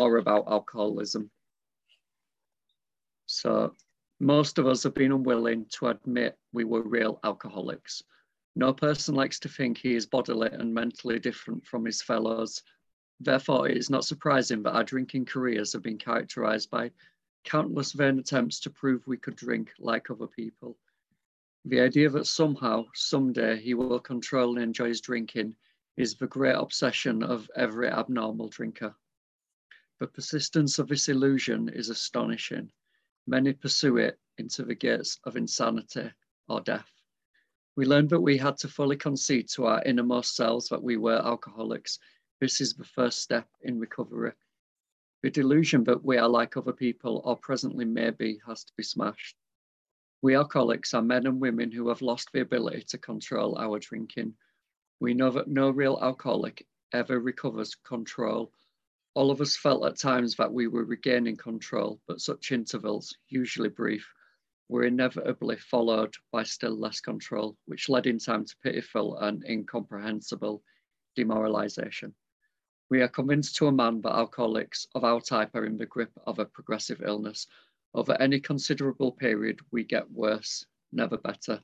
more 0.00 0.16
about 0.16 0.48
alcoholism. 0.48 1.30
So 3.26 3.76
most 4.18 4.58
of 4.58 4.66
us 4.66 4.82
have 4.84 4.94
been 4.94 5.12
unwilling 5.12 5.66
to 5.76 5.88
admit 5.88 6.38
we 6.54 6.64
were 6.64 6.82
real 6.82 7.20
alcoholics. 7.22 8.02
No 8.56 8.72
person 8.72 9.14
likes 9.14 9.38
to 9.40 9.48
think 9.50 9.76
he 9.76 9.94
is 9.94 10.06
bodily 10.06 10.48
and 10.52 10.72
mentally 10.72 11.18
different 11.18 11.66
from 11.66 11.84
his 11.84 12.00
fellows. 12.00 12.62
Therefore, 13.20 13.68
it 13.68 13.76
is 13.76 13.90
not 13.90 14.06
surprising 14.06 14.62
that 14.62 14.72
our 14.72 14.84
drinking 14.84 15.26
careers 15.26 15.74
have 15.74 15.82
been 15.82 15.98
characterized 15.98 16.70
by 16.70 16.90
countless 17.44 17.92
vain 17.92 18.18
attempts 18.18 18.58
to 18.60 18.70
prove 18.70 19.06
we 19.06 19.18
could 19.18 19.36
drink 19.36 19.70
like 19.78 20.10
other 20.10 20.26
people. 20.26 20.78
The 21.66 21.80
idea 21.80 22.08
that 22.08 22.26
somehow, 22.26 22.86
someday, 22.94 23.60
he 23.60 23.74
will 23.74 24.00
control 24.00 24.54
and 24.54 24.62
enjoy 24.62 24.88
his 24.88 25.02
drinking 25.02 25.56
is 25.98 26.14
the 26.14 26.26
great 26.26 26.56
obsession 26.56 27.22
of 27.22 27.50
every 27.54 27.90
abnormal 27.90 28.48
drinker. 28.48 28.94
The 30.00 30.06
persistence 30.06 30.78
of 30.78 30.88
this 30.88 31.10
illusion 31.10 31.68
is 31.68 31.90
astonishing. 31.90 32.72
Many 33.26 33.52
pursue 33.52 33.98
it 33.98 34.18
into 34.38 34.64
the 34.64 34.74
gates 34.74 35.20
of 35.24 35.36
insanity 35.36 36.10
or 36.48 36.62
death. 36.62 36.90
We 37.76 37.84
learned 37.84 38.08
that 38.08 38.20
we 38.22 38.38
had 38.38 38.56
to 38.58 38.68
fully 38.68 38.96
concede 38.96 39.50
to 39.50 39.66
our 39.66 39.82
innermost 39.84 40.34
selves 40.34 40.70
that 40.70 40.82
we 40.82 40.96
were 40.96 41.18
alcoholics. 41.22 41.98
This 42.40 42.62
is 42.62 42.72
the 42.72 42.84
first 42.84 43.20
step 43.20 43.46
in 43.60 43.78
recovery. 43.78 44.32
The 45.22 45.28
delusion 45.28 45.84
that 45.84 46.02
we 46.02 46.16
are 46.16 46.30
like 46.30 46.56
other 46.56 46.72
people 46.72 47.20
or 47.26 47.36
presently 47.36 47.84
maybe 47.84 48.40
has 48.46 48.64
to 48.64 48.72
be 48.78 48.82
smashed. 48.82 49.36
We 50.22 50.34
alcoholics 50.34 50.94
are 50.94 51.02
men 51.02 51.26
and 51.26 51.38
women 51.38 51.70
who 51.70 51.90
have 51.90 52.00
lost 52.00 52.30
the 52.32 52.40
ability 52.40 52.84
to 52.88 52.96
control 52.96 53.58
our 53.58 53.78
drinking. 53.78 54.34
We 54.98 55.12
know 55.12 55.30
that 55.32 55.48
no 55.48 55.68
real 55.68 55.98
alcoholic 56.00 56.66
ever 56.92 57.20
recovers 57.20 57.74
control. 57.74 58.50
All 59.14 59.30
of 59.30 59.40
us 59.40 59.56
felt 59.56 59.84
at 59.86 59.98
times 59.98 60.36
that 60.36 60.52
we 60.52 60.68
were 60.68 60.84
regaining 60.84 61.36
control, 61.36 62.00
but 62.06 62.20
such 62.20 62.52
intervals, 62.52 63.16
usually 63.28 63.68
brief, 63.68 64.06
were 64.68 64.84
inevitably 64.84 65.56
followed 65.56 66.14
by 66.30 66.44
still 66.44 66.78
less 66.78 67.00
control, 67.00 67.56
which 67.66 67.88
led 67.88 68.06
in 68.06 68.18
time 68.18 68.44
to 68.44 68.56
pitiful 68.62 69.18
and 69.18 69.44
incomprehensible 69.44 70.62
demoralization. 71.16 72.14
We 72.88 73.02
are 73.02 73.08
convinced 73.08 73.56
to 73.56 73.66
a 73.66 73.72
man 73.72 74.00
that 74.02 74.12
alcoholics 74.12 74.86
of 74.94 75.02
our 75.02 75.20
type 75.20 75.54
are 75.54 75.64
in 75.64 75.76
the 75.76 75.86
grip 75.86 76.12
of 76.26 76.38
a 76.38 76.44
progressive 76.44 77.02
illness. 77.04 77.48
Over 77.94 78.20
any 78.20 78.38
considerable 78.38 79.10
period, 79.10 79.60
we 79.72 79.82
get 79.82 80.10
worse, 80.10 80.64
never 80.92 81.16
better. 81.16 81.60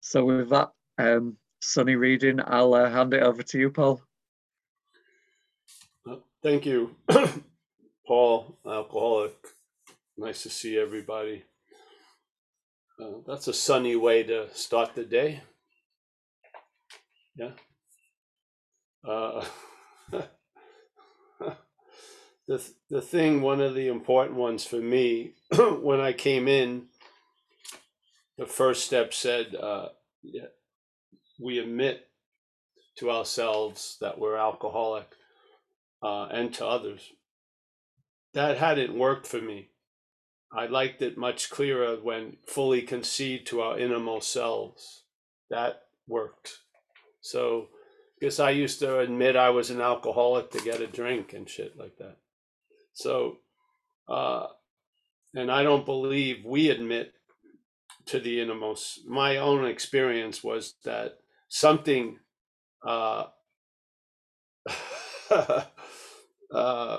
So, 0.00 0.24
with 0.24 0.48
that 0.48 0.70
um, 0.96 1.36
sunny 1.60 1.96
reading, 1.96 2.40
I'll 2.42 2.72
uh, 2.72 2.88
hand 2.88 3.12
it 3.12 3.22
over 3.22 3.42
to 3.42 3.58
you, 3.58 3.70
Paul. 3.70 4.00
Thank 6.42 6.64
you, 6.64 6.96
Paul, 8.06 8.58
alcoholic. 8.66 9.34
Nice 10.16 10.42
to 10.44 10.48
see 10.48 10.78
everybody. 10.78 11.44
Uh, 12.98 13.18
that's 13.26 13.46
a 13.48 13.52
sunny 13.52 13.94
way 13.94 14.22
to 14.22 14.48
start 14.54 14.94
the 14.94 15.04
day. 15.04 15.42
Yeah. 17.36 17.50
Uh, 19.06 19.44
the 22.48 22.72
the 22.88 23.02
thing, 23.02 23.42
one 23.42 23.60
of 23.60 23.74
the 23.74 23.88
important 23.88 24.38
ones 24.38 24.64
for 24.64 24.76
me, 24.76 25.34
when 25.58 26.00
I 26.00 26.14
came 26.14 26.48
in, 26.48 26.86
the 28.38 28.46
first 28.46 28.86
step 28.86 29.12
said, 29.12 29.54
uh, 29.54 29.88
we 31.38 31.58
admit 31.58 32.08
to 32.96 33.10
ourselves 33.10 33.98
that 34.00 34.18
we're 34.18 34.36
alcoholic 34.36 35.06
uh, 36.02 36.26
and 36.26 36.52
to 36.54 36.66
others. 36.66 37.12
That 38.34 38.58
hadn't 38.58 38.96
worked 38.96 39.26
for 39.26 39.40
me. 39.40 39.70
I 40.52 40.66
liked 40.66 41.02
it 41.02 41.16
much 41.16 41.50
clearer 41.50 41.96
when 41.96 42.36
fully 42.46 42.82
concede 42.82 43.46
to 43.46 43.60
our 43.60 43.78
innermost 43.78 44.32
selves. 44.32 45.04
That 45.48 45.82
worked. 46.08 46.58
So, 47.20 47.68
because 48.18 48.40
I 48.40 48.50
used 48.50 48.80
to 48.80 48.98
admit 48.98 49.36
I 49.36 49.50
was 49.50 49.70
an 49.70 49.80
alcoholic 49.80 50.50
to 50.50 50.60
get 50.60 50.80
a 50.80 50.86
drink 50.86 51.32
and 51.32 51.48
shit 51.48 51.78
like 51.78 51.96
that. 51.98 52.16
So, 52.92 53.38
uh, 54.08 54.46
and 55.34 55.50
I 55.50 55.62
don't 55.62 55.86
believe 55.86 56.44
we 56.44 56.70
admit 56.70 57.12
to 58.06 58.18
the 58.18 58.40
innermost. 58.40 59.06
My 59.06 59.36
own 59.36 59.64
experience 59.64 60.42
was 60.42 60.74
that 60.84 61.18
something 61.48 62.18
uh, 62.84 63.24
uh, 66.52 66.98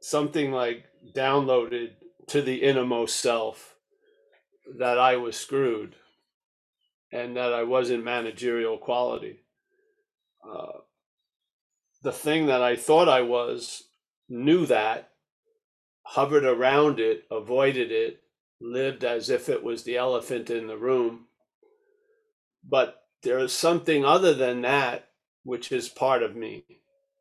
something 0.00 0.52
like 0.52 0.84
downloaded 1.14 1.92
to 2.28 2.42
the 2.42 2.62
innermost 2.62 3.16
self 3.20 3.74
that 4.78 4.98
I 4.98 5.16
was 5.16 5.36
screwed 5.36 5.96
and 7.12 7.36
that 7.36 7.52
I 7.54 7.62
wasn't 7.62 8.04
managerial 8.04 8.78
quality. 8.78 9.40
Uh, 10.46 10.80
the 12.02 12.12
thing 12.12 12.46
that 12.46 12.62
I 12.62 12.76
thought 12.76 13.08
I 13.08 13.22
was 13.22 13.84
knew 14.28 14.66
that, 14.66 15.10
hovered 16.02 16.44
around 16.44 17.00
it, 17.00 17.24
avoided 17.30 17.90
it, 17.90 18.22
lived 18.60 19.04
as 19.04 19.30
if 19.30 19.48
it 19.48 19.62
was 19.62 19.82
the 19.82 19.96
elephant 19.96 20.50
in 20.50 20.66
the 20.66 20.76
room. 20.76 21.26
But 22.68 23.02
there 23.22 23.38
is 23.38 23.52
something 23.52 24.04
other 24.04 24.34
than 24.34 24.62
that, 24.62 25.08
which 25.44 25.72
is 25.72 25.88
part 25.88 26.22
of 26.22 26.36
me, 26.36 26.64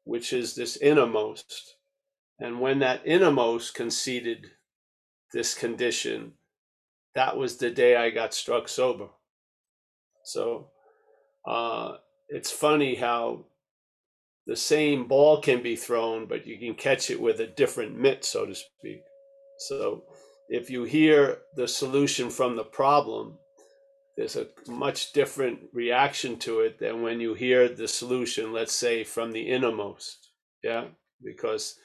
which 0.07 0.33
is 0.33 0.55
this 0.55 0.77
innermost 0.77 1.77
and 2.39 2.59
when 2.59 2.79
that 2.79 3.01
innermost 3.05 3.73
conceded 3.73 4.51
this 5.33 5.53
condition, 5.55 6.33
that 7.15 7.35
was 7.35 7.57
the 7.57 7.71
day 7.71 7.95
I 7.95 8.11
got 8.11 8.33
struck 8.33 8.69
sober. 8.69 9.07
So 10.23 10.69
uh, 11.47 11.97
it's 12.29 12.51
funny 12.51 12.95
how 12.95 13.45
the 14.45 14.55
same 14.55 15.07
ball 15.07 15.41
can 15.41 15.63
be 15.63 15.75
thrown, 15.75 16.27
but 16.27 16.45
you 16.45 16.57
can 16.59 16.75
catch 16.75 17.09
it 17.09 17.19
with 17.19 17.39
a 17.39 17.47
different 17.47 17.97
mitt, 17.97 18.23
so 18.23 18.45
to 18.45 18.53
speak. 18.53 19.01
So 19.57 20.03
if 20.47 20.69
you 20.69 20.83
hear 20.83 21.39
the 21.55 21.67
solution 21.67 22.29
from 22.29 22.55
the 22.55 22.63
problem, 22.63 23.39
there's 24.17 24.35
a 24.35 24.47
much 24.67 25.13
different 25.13 25.59
reaction 25.73 26.37
to 26.39 26.61
it 26.61 26.79
than 26.79 27.03
when 27.03 27.19
you 27.19 27.35
hear 27.35 27.69
the 27.69 27.87
solution, 27.87 28.51
let's 28.51 28.75
say, 28.75 29.03
from 29.03 29.31
the 29.31 29.47
innermost. 29.47 30.31
Yeah, 30.63 30.85
because 31.23 31.75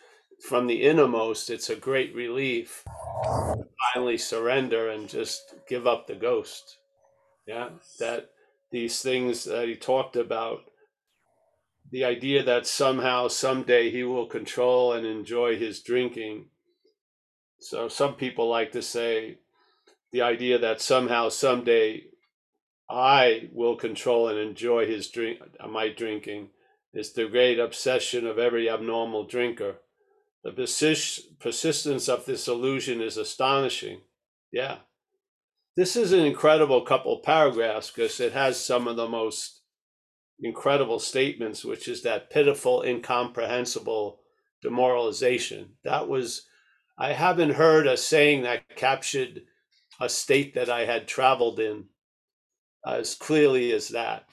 from 0.49 0.67
the 0.67 0.83
innermost, 0.83 1.51
it's 1.51 1.69
a 1.69 1.77
great 1.77 2.15
relief 2.15 2.83
to 3.25 3.67
finally 3.93 4.17
surrender 4.17 4.89
and 4.89 5.11
just 5.11 5.55
give 5.69 5.87
up 5.87 6.07
the 6.07 6.15
ghost. 6.15 6.79
Yeah, 7.47 7.69
that 7.99 8.31
these 8.71 9.03
things 9.03 9.45
that 9.45 9.69
he 9.69 9.77
talked 9.77 10.17
about, 10.17 10.61
the 11.91 12.05
idea 12.05 12.43
that 12.45 12.67
somehow, 12.67 13.29
someday 13.29 13.91
he 13.91 14.05
will 14.05 14.27
control 14.27 14.95
and 14.95 15.05
enjoy 15.05 15.59
his 15.59 15.83
drinking. 15.83 16.47
So 17.61 17.89
some 17.89 18.15
people 18.15 18.49
like 18.49 18.73
to 18.73 18.81
say 18.81 19.39
the 20.13 20.23
idea 20.23 20.59
that 20.59 20.81
somehow, 20.81 21.29
someday 21.29 22.05
I 22.91 23.49
will 23.53 23.77
control 23.77 24.29
and 24.29 24.39
enjoy 24.39 24.87
his 24.87 25.09
drink, 25.09 25.41
uh, 25.59 25.69
my 25.69 25.89
drinking, 25.89 26.51
is 26.93 27.13
the 27.13 27.27
great 27.27 27.59
obsession 27.59 28.27
of 28.27 28.39
every 28.39 28.69
abnormal 28.69 29.27
drinker 29.27 29.77
the 30.43 30.53
persist- 30.53 31.39
persistence 31.39 32.09
of 32.09 32.27
this 32.27 32.49
illusion 32.49 33.01
is 33.01 33.17
astonishing. 33.17 34.01
Yeah. 34.51 34.79
This 35.77 35.97
is 35.97 36.13
an 36.13 36.21
incredible 36.21 36.83
couple 36.83 37.21
paragraphs 37.21 37.91
because 37.91 38.21
it 38.21 38.33
has 38.33 38.63
some 38.63 38.87
of 38.89 38.97
the 38.97 39.09
most 39.09 39.61
incredible 40.41 40.99
statements, 40.99 41.65
which 41.65 41.89
is 41.89 42.03
that 42.03 42.31
pitiful, 42.31 42.83
incomprehensible 42.83 44.21
demoralization. 44.63 45.71
That 45.85 46.09
was, 46.09 46.47
I 46.99 47.13
haven't 47.13 47.55
heard 47.55 47.87
a 47.87 47.97
saying 47.97 48.43
that 48.43 48.77
captured 48.77 49.43
a 50.01 50.09
state 50.09 50.55
that 50.55 50.69
I 50.69 50.85
had 50.85 51.07
traveled 51.07 51.61
in 51.61 51.85
as 52.87 53.15
clearly 53.15 53.73
as 53.73 53.89
that. 53.89 54.25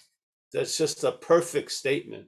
That's 0.54 0.78
just 0.78 1.04
a 1.04 1.12
perfect 1.12 1.72
statement 1.72 2.28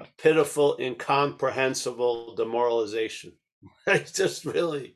a 0.00 0.06
pitiful, 0.18 0.76
incomprehensible 0.80 2.34
demoralization. 2.34 3.32
it 3.86 4.10
just 4.14 4.44
really, 4.44 4.94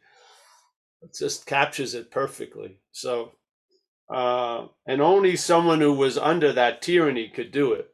it 1.02 1.14
just 1.16 1.46
captures 1.46 1.94
it 1.94 2.10
perfectly. 2.10 2.78
So, 2.92 3.32
uh, 4.12 4.66
and 4.86 5.00
only 5.00 5.36
someone 5.36 5.80
who 5.80 5.92
was 5.92 6.18
under 6.18 6.52
that 6.52 6.82
tyranny 6.82 7.28
could 7.28 7.52
do 7.52 7.72
it. 7.72 7.88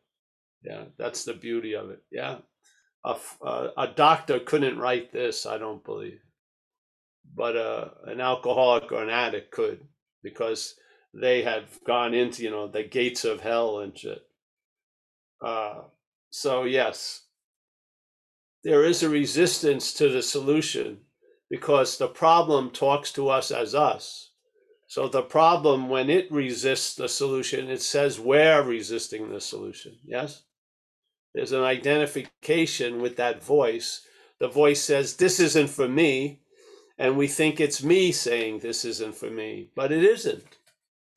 Yeah, 0.62 0.84
that's 0.98 1.24
the 1.24 1.34
beauty 1.34 1.74
of 1.74 1.90
it. 1.90 2.02
Yeah, 2.10 2.38
a, 3.04 3.16
a, 3.42 3.70
a 3.78 3.86
doctor 3.88 4.38
couldn't 4.40 4.78
write 4.78 5.12
this, 5.12 5.46
I 5.46 5.58
don't 5.58 5.84
believe, 5.84 6.20
but 7.34 7.56
uh, 7.56 7.88
an 8.06 8.20
alcoholic 8.20 8.92
or 8.92 9.02
an 9.02 9.10
addict 9.10 9.50
could 9.50 9.80
because 10.22 10.74
they 11.12 11.42
had 11.42 11.64
gone 11.86 12.14
into 12.14 12.42
you 12.42 12.50
know 12.50 12.68
the 12.68 12.82
gates 12.82 13.24
of 13.24 13.40
hell 13.40 13.80
and 13.80 13.96
shit. 13.96 14.26
Uh, 15.44 15.82
so 16.30 16.64
yes, 16.64 17.22
there 18.62 18.84
is 18.84 19.02
a 19.02 19.08
resistance 19.08 19.92
to 19.94 20.08
the 20.08 20.22
solution 20.22 20.98
because 21.48 21.98
the 21.98 22.08
problem 22.08 22.70
talks 22.70 23.12
to 23.12 23.28
us 23.28 23.50
as 23.50 23.74
us. 23.74 24.30
So 24.86 25.06
the 25.06 25.22
problem, 25.22 25.88
when 25.88 26.10
it 26.10 26.30
resists 26.32 26.96
the 26.96 27.08
solution, 27.08 27.70
it 27.70 27.80
says 27.80 28.18
we're 28.18 28.62
resisting 28.62 29.30
the 29.30 29.40
solution. 29.40 29.96
Yes? 30.04 30.42
There's 31.32 31.52
an 31.52 31.62
identification 31.62 33.00
with 33.00 33.16
that 33.16 33.42
voice. 33.42 34.04
The 34.40 34.48
voice 34.48 34.82
says, 34.82 35.16
This 35.16 35.38
isn't 35.38 35.70
for 35.70 35.88
me. 35.88 36.40
And 36.98 37.16
we 37.16 37.28
think 37.28 37.60
it's 37.60 37.84
me 37.84 38.10
saying, 38.10 38.58
This 38.58 38.84
isn't 38.84 39.14
for 39.14 39.30
me. 39.30 39.70
But 39.76 39.92
it 39.92 40.02
isn't. 40.02 40.56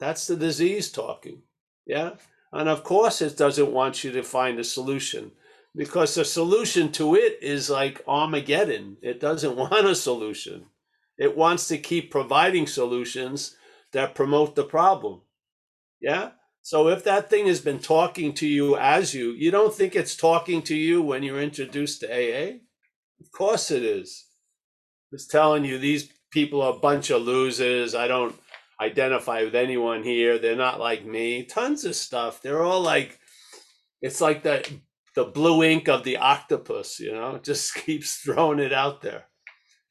That's 0.04 0.28
the 0.28 0.36
disease 0.36 0.92
talking. 0.92 1.44
Yeah? 1.86 2.16
And 2.52 2.68
of 2.68 2.84
course, 2.84 3.22
it 3.22 3.38
doesn't 3.38 3.72
want 3.72 4.04
you 4.04 4.12
to 4.12 4.22
find 4.22 4.60
a 4.60 4.64
solution 4.66 5.32
because 5.74 6.14
the 6.14 6.26
solution 6.26 6.92
to 6.92 7.16
it 7.16 7.40
is 7.42 7.70
like 7.70 8.04
Armageddon. 8.06 8.98
It 9.02 9.22
doesn't 9.22 9.56
want 9.64 9.88
a 9.88 9.96
solution. 9.96 10.66
It 11.18 11.38
wants 11.38 11.70
to 11.70 11.78
keep 11.78 12.12
providing 12.12 12.68
solutions 12.68 13.56
that 13.94 14.14
promote 14.14 14.56
the 14.56 14.66
problem. 14.66 15.22
Yeah? 16.02 16.32
So 16.64 16.90
if 16.90 17.06
that 17.06 17.30
thing 17.30 17.48
has 17.48 17.62
been 17.62 17.80
talking 17.80 18.34
to 18.34 18.46
you 18.46 18.76
as 18.76 19.14
you, 19.14 19.32
you 19.32 19.52
don't 19.52 19.74
think 19.74 19.96
it's 19.96 20.18
talking 20.18 20.62
to 20.64 20.76
you 20.76 21.02
when 21.02 21.24
you're 21.24 21.42
introduced 21.42 22.02
to 22.02 22.12
AA? 22.12 22.58
Of 23.22 23.32
course 23.32 23.72
it 23.72 23.84
is. 23.84 24.26
It's 25.14 25.28
telling 25.28 25.64
you 25.64 25.78
these 25.78 26.12
people 26.30 26.62
are 26.62 26.74
a 26.74 26.80
bunch 26.80 27.10
of 27.10 27.22
losers. 27.22 27.96
I 27.96 28.10
don't 28.10 28.36
identify 28.80 29.44
with 29.44 29.56
anyone 29.56 30.04
here. 30.04 30.38
They're 30.38 30.56
not 30.56 30.80
like 30.80 31.06
me. 31.06 31.44
Tons 31.44 31.86
of 31.86 31.96
stuff. 31.96 32.42
They're 32.42 32.64
all 32.64 32.82
like, 32.82 33.20
it's 34.02 34.22
like 34.22 34.44
the 34.44 34.68
the 35.16 35.26
blue 35.26 35.64
ink 35.64 35.88
of 35.88 36.04
the 36.04 36.18
octopus, 36.18 37.00
you 37.00 37.12
know, 37.12 37.38
just 37.38 37.76
keeps 37.86 38.16
throwing 38.16 38.60
it 38.60 38.74
out 38.74 39.02
there. 39.02 39.26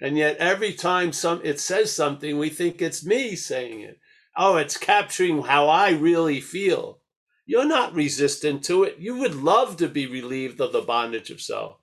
And 0.01 0.17
yet 0.17 0.37
every 0.39 0.73
time 0.73 1.13
some 1.13 1.41
it 1.45 1.61
says 1.61 1.95
something, 1.95 2.39
we 2.39 2.51
think 2.51 2.83
it's 2.83 3.05
me 3.05 3.37
saying 3.37 3.81
it. 3.81 3.99
Oh, 4.37 4.57
it's 4.57 4.77
capturing 4.77 5.43
how 5.43 5.69
I 5.69 5.91
really 5.91 6.41
feel. 6.41 7.01
You're 7.47 7.67
not 7.67 7.95
resistant 7.95 8.65
to 8.65 8.85
it. 8.85 8.97
You 8.99 9.17
would 9.19 9.35
love 9.35 9.77
to 9.77 9.89
be 9.89 10.07
relieved 10.07 10.61
of 10.61 10.73
the 10.73 10.81
bondage 10.81 11.31
of 11.31 11.41
self. 11.41 11.77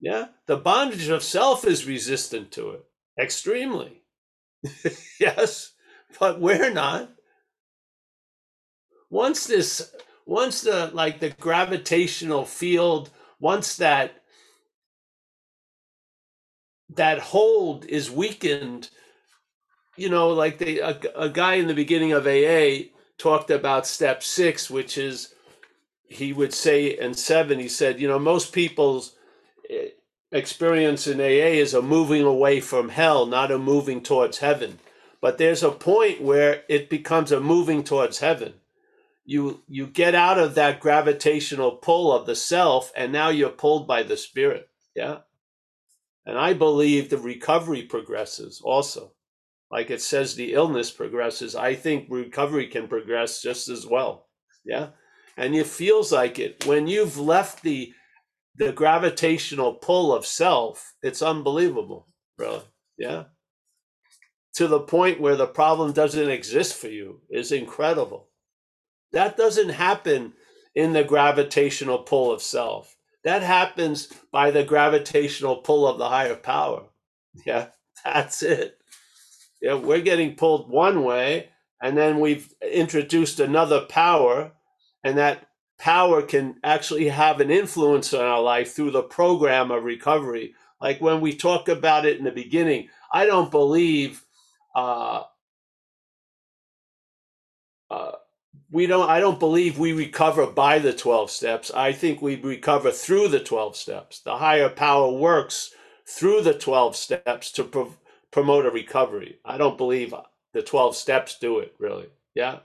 Yeah? 0.00 0.28
The 0.46 0.56
bondage 0.56 1.08
of 1.08 1.22
self 1.22 1.64
is 1.64 1.86
resistant 1.86 2.50
to 2.52 2.70
it 2.70 2.84
extremely. 3.18 3.97
yes, 5.20 5.72
but 6.18 6.40
we're 6.40 6.72
not. 6.72 7.10
Once 9.10 9.46
this 9.46 9.92
once 10.26 10.60
the 10.60 10.90
like 10.92 11.20
the 11.20 11.30
gravitational 11.30 12.44
field 12.44 13.10
once 13.40 13.76
that 13.78 14.22
that 16.90 17.18
hold 17.18 17.86
is 17.86 18.10
weakened 18.10 18.90
you 19.96 20.08
know 20.10 20.28
like 20.28 20.58
they 20.58 20.78
a, 20.80 20.98
a 21.16 21.28
guy 21.30 21.54
in 21.54 21.66
the 21.66 21.74
beginning 21.74 22.12
of 22.12 22.26
aa 22.26 22.84
talked 23.16 23.50
about 23.50 23.86
step 23.86 24.22
six 24.22 24.70
which 24.70 24.98
is 24.98 25.34
he 26.08 26.32
would 26.34 26.52
say 26.52 26.98
in 26.98 27.14
seven 27.14 27.58
he 27.58 27.68
said 27.68 27.98
you 27.98 28.06
know 28.06 28.18
most 28.18 28.52
people's 28.52 29.14
eh, 29.70 29.88
experience 30.30 31.06
in 31.06 31.20
aa 31.20 31.24
is 31.62 31.74
a 31.74 31.82
moving 31.82 32.22
away 32.22 32.60
from 32.60 32.90
hell 32.90 33.26
not 33.26 33.50
a 33.50 33.58
moving 33.58 34.02
towards 34.02 34.38
heaven. 34.38 34.78
But 35.20 35.38
there's 35.38 35.62
a 35.62 35.70
point 35.70 36.22
where 36.22 36.62
it 36.68 36.88
becomes 36.88 37.32
a 37.32 37.40
moving 37.40 37.82
towards 37.82 38.18
heaven. 38.18 38.54
You 39.24 39.62
you 39.68 39.86
get 39.86 40.14
out 40.14 40.38
of 40.38 40.54
that 40.54 40.80
gravitational 40.80 41.72
pull 41.72 42.12
of 42.12 42.26
the 42.26 42.36
self 42.36 42.92
and 42.96 43.12
now 43.12 43.28
you're 43.28 43.50
pulled 43.50 43.86
by 43.86 44.02
the 44.02 44.16
spirit. 44.16 44.68
Yeah. 44.94 45.18
And 46.24 46.38
i 46.38 46.52
believe 46.52 47.08
the 47.08 47.18
recovery 47.18 47.82
progresses 47.82 48.60
also. 48.62 49.12
Like 49.70 49.90
it 49.90 50.00
says 50.00 50.34
the 50.34 50.54
illness 50.54 50.90
progresses. 50.90 51.54
I 51.54 51.74
think 51.74 52.06
recovery 52.08 52.68
can 52.68 52.88
progress 52.88 53.42
just 53.42 53.68
as 53.68 53.86
well. 53.86 54.28
Yeah. 54.64 54.88
And 55.36 55.54
it 55.54 55.66
feels 55.66 56.10
like 56.12 56.38
it. 56.38 56.66
When 56.66 56.86
you've 56.86 57.18
left 57.18 57.62
the 57.62 57.92
the 58.58 58.72
gravitational 58.72 59.74
pull 59.74 60.14
of 60.14 60.26
self 60.26 60.94
it's 61.02 61.22
unbelievable 61.22 62.06
really 62.38 62.62
yeah 62.98 63.24
to 64.54 64.66
the 64.66 64.80
point 64.80 65.20
where 65.20 65.36
the 65.36 65.46
problem 65.46 65.92
doesn't 65.92 66.30
exist 66.30 66.76
for 66.76 66.88
you 66.88 67.20
is 67.30 67.52
incredible 67.52 68.28
that 69.12 69.36
doesn't 69.36 69.70
happen 69.70 70.34
in 70.74 70.92
the 70.92 71.04
gravitational 71.04 71.98
pull 71.98 72.30
of 72.32 72.42
self. 72.42 72.96
That 73.24 73.42
happens 73.42 74.08
by 74.32 74.50
the 74.50 74.64
gravitational 74.64 75.56
pull 75.56 75.86
of 75.88 75.98
the 75.98 76.08
higher 76.08 76.36
power. 76.36 76.84
Yeah, 77.44 77.68
that's 78.04 78.42
it. 78.42 78.78
Yeah, 79.60 79.74
we're 79.74 80.02
getting 80.02 80.36
pulled 80.36 80.70
one 80.70 81.02
way, 81.02 81.48
and 81.82 81.96
then 81.96 82.20
we've 82.20 82.52
introduced 82.62 83.40
another 83.40 83.80
power, 83.80 84.52
and 85.02 85.18
that 85.18 85.47
power 85.78 86.22
can 86.22 86.56
actually 86.64 87.08
have 87.08 87.40
an 87.40 87.50
influence 87.50 88.12
on 88.12 88.24
our 88.24 88.42
life 88.42 88.74
through 88.74 88.90
the 88.90 89.02
program 89.02 89.70
of 89.70 89.84
recovery. 89.84 90.54
Like 90.80 91.00
when 91.00 91.20
we 91.20 91.34
talk 91.34 91.68
about 91.68 92.04
it 92.04 92.18
in 92.18 92.24
the 92.24 92.32
beginning, 92.32 92.88
I 93.12 93.26
don't 93.26 93.50
believe 93.50 94.24
uh, 94.74 95.22
uh, 97.90 98.12
we 98.70 98.86
don't 98.86 99.08
i 99.08 99.18
don't 99.18 99.40
believe 99.40 99.78
we 99.78 99.92
recover 99.92 100.46
by 100.46 100.78
the 100.78 100.92
12 100.92 101.30
steps. 101.30 101.70
I 101.70 101.92
think 101.92 102.20
we 102.20 102.36
recover 102.36 102.90
through 102.90 103.28
the 103.28 103.40
12 103.40 103.76
steps. 103.76 104.20
The 104.20 104.36
higher 104.36 104.68
power 104.68 105.10
works 105.10 105.70
through 106.06 106.42
the 106.42 106.54
12 106.54 106.96
steps 106.96 107.50
to 107.52 107.64
pro- 107.64 107.94
promote 108.30 108.66
a 108.66 108.70
recovery. 108.70 109.38
I 109.44 109.56
don't 109.58 109.78
believe 109.78 110.12
the 110.52 110.62
12 110.62 110.96
steps 110.96 111.38
do 111.38 111.60
it 111.60 111.74
really. 111.78 112.08
Yeah? 112.34 112.60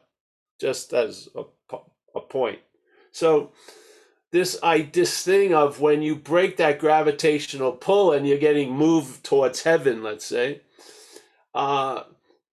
Just 0.59 0.93
as 0.93 1.29
a, 1.35 1.43
a 2.15 2.21
point 2.21 2.59
so 3.13 3.51
this 4.33 4.57
I 4.63 4.81
this 4.81 5.23
thing 5.23 5.53
of 5.53 5.79
when 5.79 6.01
you 6.01 6.15
break 6.15 6.57
that 6.57 6.79
gravitational 6.79 7.71
pull 7.71 8.11
and 8.11 8.27
you're 8.27 8.39
getting 8.39 8.73
moved 8.73 9.23
towards 9.23 9.63
heaven, 9.63 10.03
let's 10.03 10.25
say, 10.25 10.61
uh, 11.53 12.03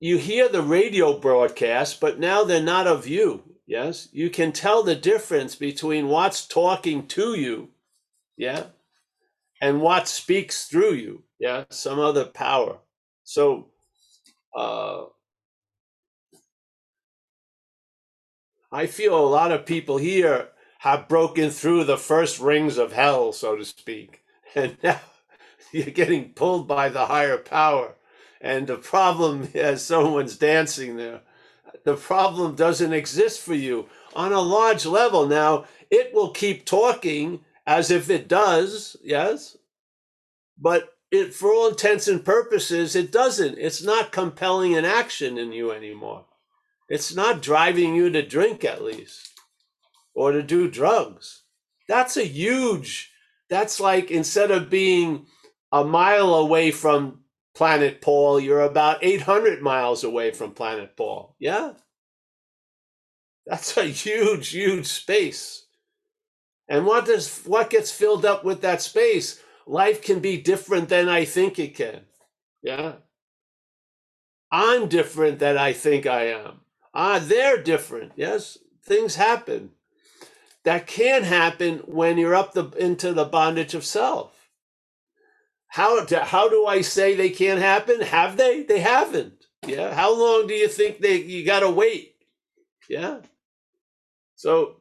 you 0.00 0.16
hear 0.18 0.48
the 0.48 0.62
radio 0.62 1.18
broadcast, 1.18 2.00
but 2.00 2.18
now 2.18 2.44
they're 2.44 2.62
not 2.62 2.86
of 2.86 3.06
you. 3.06 3.42
Yes, 3.66 4.08
you 4.12 4.30
can 4.30 4.52
tell 4.52 4.82
the 4.82 4.94
difference 4.94 5.54
between 5.54 6.08
what's 6.08 6.46
talking 6.46 7.06
to 7.08 7.34
you, 7.34 7.70
yeah, 8.36 8.64
and 9.60 9.80
what 9.82 10.08
speaks 10.08 10.66
through 10.66 10.94
you, 10.94 11.24
yeah, 11.38 11.64
some 11.70 11.98
other 11.98 12.24
power. 12.24 12.78
So, 13.24 13.68
uh, 14.56 15.06
I 18.72 18.86
feel 18.86 19.18
a 19.18 19.26
lot 19.26 19.52
of 19.52 19.66
people 19.66 19.98
here 19.98 20.48
have 20.80 21.08
broken 21.08 21.50
through 21.50 21.84
the 21.84 21.96
first 21.98 22.40
rings 22.40 22.78
of 22.78 22.92
hell, 22.92 23.32
so 23.32 23.56
to 23.56 23.64
speak, 23.64 24.22
and 24.54 24.76
now 24.82 25.00
you're 25.72 25.86
getting 25.86 26.32
pulled 26.32 26.68
by 26.68 26.88
the 26.88 27.06
higher 27.06 27.38
power 27.38 27.94
and 28.40 28.66
the 28.66 28.76
problem, 28.76 29.48
as 29.54 29.84
someone's 29.84 30.36
dancing 30.36 30.96
there, 30.96 31.22
the 31.84 31.96
problem 31.96 32.54
doesn't 32.54 32.92
exist 32.92 33.40
for 33.40 33.54
you 33.54 33.88
on 34.14 34.32
a 34.32 34.40
large 34.40 34.86
level. 34.86 35.26
Now, 35.26 35.64
it 35.90 36.12
will 36.14 36.30
keep 36.30 36.64
talking 36.64 37.40
as 37.66 37.90
if 37.90 38.10
it 38.10 38.28
does, 38.28 38.96
yes, 39.02 39.56
but 40.58 40.94
it, 41.10 41.34
for 41.34 41.52
all 41.52 41.68
intents 41.68 42.08
and 42.08 42.24
purposes, 42.24 42.96
it 42.96 43.12
doesn't. 43.12 43.58
It's 43.58 43.82
not 43.82 44.12
compelling 44.12 44.74
an 44.76 44.84
action 44.84 45.38
in 45.38 45.52
you 45.52 45.70
anymore. 45.70 46.24
It's 46.88 47.14
not 47.14 47.42
driving 47.42 47.94
you 47.94 48.10
to 48.10 48.26
drink, 48.26 48.64
at 48.64 48.82
least, 48.82 49.32
or 50.14 50.32
to 50.32 50.42
do 50.42 50.70
drugs. 50.70 51.42
That's 51.88 52.16
a 52.16 52.24
huge, 52.24 53.12
that's 53.48 53.80
like 53.80 54.10
instead 54.10 54.50
of 54.50 54.70
being 54.70 55.26
a 55.72 55.84
mile 55.84 56.34
away 56.34 56.70
from 56.70 57.20
Planet 57.54 58.00
Paul, 58.00 58.38
you're 58.38 58.62
about 58.62 59.02
800 59.02 59.62
miles 59.62 60.04
away 60.04 60.30
from 60.30 60.52
Planet 60.52 60.96
Paul. 60.96 61.34
Yeah? 61.38 61.72
That's 63.46 63.76
a 63.76 63.84
huge, 63.84 64.48
huge 64.50 64.86
space. 64.86 65.66
And 66.68 66.84
what 66.84 67.06
does 67.06 67.42
what 67.44 67.70
gets 67.70 67.92
filled 67.92 68.24
up 68.24 68.44
with 68.44 68.60
that 68.62 68.82
space? 68.82 69.40
Life 69.66 70.02
can 70.02 70.20
be 70.20 70.36
different 70.40 70.88
than 70.88 71.08
I 71.08 71.24
think 71.24 71.58
it 71.58 71.76
can. 71.76 72.00
Yeah. 72.62 72.94
I'm 74.50 74.88
different 74.88 75.38
than 75.38 75.56
I 75.56 75.72
think 75.72 76.06
I 76.06 76.28
am. 76.28 76.60
Ah, 76.98 77.18
they're 77.22 77.62
different. 77.62 78.12
Yes. 78.16 78.56
Things 78.82 79.16
happen. 79.16 79.72
That 80.64 80.86
can 80.86 81.24
happen 81.24 81.80
when 81.80 82.16
you're 82.16 82.34
up 82.34 82.54
the 82.54 82.70
into 82.70 83.12
the 83.12 83.26
bondage 83.26 83.74
of 83.74 83.84
self. 83.84 84.48
How 85.68 86.06
do, 86.06 86.16
how 86.16 86.48
do 86.48 86.64
I 86.66 86.80
say 86.80 87.14
they 87.14 87.28
can't 87.28 87.60
happen? 87.60 88.00
Have 88.00 88.38
they? 88.38 88.62
They 88.62 88.80
haven't. 88.80 89.44
Yeah. 89.66 89.92
How 89.92 90.18
long 90.18 90.46
do 90.46 90.54
you 90.54 90.68
think 90.68 91.00
they 91.00 91.20
you 91.20 91.44
got 91.44 91.60
to 91.60 91.70
wait? 91.70 92.14
Yeah. 92.88 93.18
So 94.34 94.76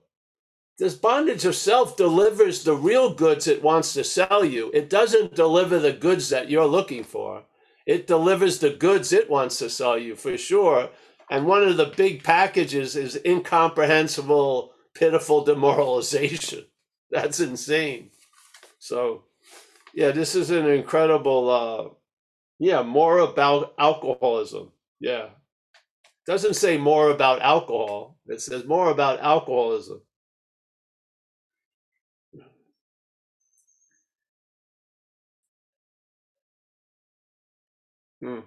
this 0.79 0.95
bondage 0.95 1.43
of 1.43 1.55
self 1.55 1.98
delivers 1.98 2.63
the 2.63 2.75
real 2.75 3.13
goods 3.13 3.45
it 3.45 3.62
wants 3.62 3.93
to 3.93 4.05
sell 4.05 4.45
you. 4.45 4.72
It 4.74 4.89
doesn't 4.89 5.36
deliver 5.36 5.79
the 5.79 5.93
goods 5.93 6.29
that 6.29 6.50
you're 6.50 6.65
looking 6.65 7.03
for. 7.03 7.43
It 7.86 8.07
delivers 8.07 8.60
the 8.60 8.72
goods 8.72 9.12
it 9.12 9.29
wants 9.29 9.60
to 9.60 9.69
sell 9.69 9.98
you 9.98 10.15
for 10.15 10.38
sure. 10.38 10.89
And 11.29 11.46
one 11.46 11.63
of 11.63 11.77
the 11.77 11.94
big 11.98 12.24
packages 12.24 12.96
is 12.96 13.20
incomprehensible, 13.25 14.74
pitiful 14.94 15.44
demoralization. 15.44 16.65
That's 17.12 17.39
insane. 17.39 18.12
So, 18.79 19.24
yeah, 19.94 20.12
this 20.12 20.36
is 20.36 20.51
an 20.51 20.67
incredible, 20.67 21.50
uh, 21.50 21.89
yeah, 22.60 22.84
more 22.84 23.20
about 23.20 23.74
alcoholism. 23.79 24.72
Yeah. 25.00 25.29
Doesn't 26.27 26.55
say 26.55 26.77
more 26.77 27.12
about 27.12 27.41
alcohol, 27.41 28.17
it 28.27 28.41
says 28.41 28.65
more 28.65 28.91
about 28.91 29.20
alcoholism. 29.22 30.01
Hmm. 38.22 38.39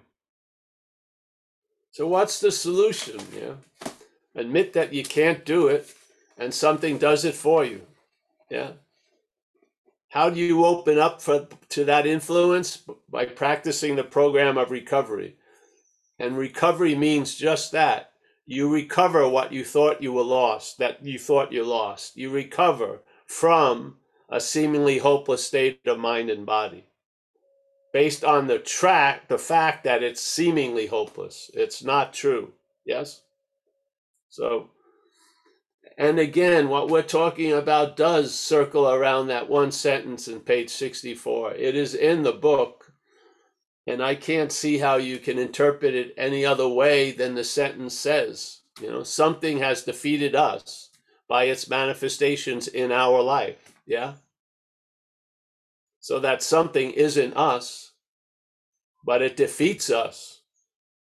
So, 1.99 2.07
what's 2.07 2.39
the 2.39 2.49
solution? 2.49 3.19
Yeah. 3.37 3.89
Admit 4.33 4.71
that 4.71 4.93
you 4.93 5.03
can't 5.03 5.43
do 5.43 5.67
it 5.67 5.93
and 6.37 6.53
something 6.53 6.97
does 6.97 7.25
it 7.25 7.35
for 7.35 7.65
you. 7.65 7.81
Yeah. 8.49 8.71
How 10.07 10.29
do 10.29 10.39
you 10.39 10.63
open 10.63 10.97
up 10.97 11.21
for, 11.21 11.49
to 11.67 11.83
that 11.83 12.07
influence? 12.07 12.85
By 13.09 13.25
practicing 13.25 13.97
the 13.97 14.05
program 14.05 14.57
of 14.57 14.71
recovery. 14.71 15.35
And 16.17 16.37
recovery 16.37 16.95
means 16.95 17.35
just 17.35 17.73
that. 17.73 18.11
You 18.45 18.73
recover 18.73 19.27
what 19.27 19.51
you 19.51 19.65
thought 19.65 20.01
you 20.01 20.13
were 20.13 20.23
lost, 20.23 20.77
that 20.77 21.03
you 21.03 21.19
thought 21.19 21.51
you 21.51 21.65
lost. 21.65 22.15
You 22.15 22.29
recover 22.29 23.01
from 23.25 23.97
a 24.29 24.39
seemingly 24.39 24.99
hopeless 24.99 25.45
state 25.45 25.81
of 25.85 25.99
mind 25.99 26.29
and 26.29 26.45
body 26.45 26.85
based 27.91 28.23
on 28.23 28.47
the 28.47 28.59
track, 28.59 29.27
the 29.27 29.37
fact 29.37 29.83
that 29.83 30.03
it's 30.03 30.21
seemingly 30.21 30.87
hopeless. 30.87 31.49
It's 31.53 31.83
not 31.83 32.13
true. 32.13 32.53
Yes? 32.85 33.21
So, 34.29 34.69
and 35.97 36.19
again, 36.19 36.69
what 36.69 36.89
we're 36.89 37.01
talking 37.01 37.51
about 37.51 37.97
does 37.97 38.33
circle 38.33 38.89
around 38.89 39.27
that 39.27 39.49
one 39.49 39.71
sentence 39.71 40.27
in 40.27 40.39
page 40.39 40.69
64. 40.69 41.55
It 41.55 41.75
is 41.75 41.95
in 41.95 42.23
the 42.23 42.31
book, 42.31 42.93
and 43.87 44.01
I 44.01 44.15
can't 44.15 44.51
see 44.51 44.77
how 44.77 44.97
you 44.97 45.17
can 45.17 45.39
interpret 45.39 45.95
it 45.95 46.13
any 46.15 46.45
other 46.45 46.67
way 46.67 47.11
than 47.11 47.35
the 47.35 47.43
sentence 47.43 47.95
says. 47.95 48.61
You 48.81 48.89
know, 48.89 49.03
something 49.03 49.57
has 49.57 49.83
defeated 49.83 50.35
us 50.35 50.89
by 51.27 51.45
its 51.45 51.69
manifestations 51.69 52.67
in 52.67 52.91
our 52.91 53.21
life. 53.21 53.73
Yeah? 53.85 54.13
So 55.99 56.19
that 56.19 56.41
something 56.43 56.91
isn't 56.91 57.35
us, 57.35 57.91
but 59.05 59.21
it 59.21 59.37
defeats 59.37 59.89
us 59.89 60.41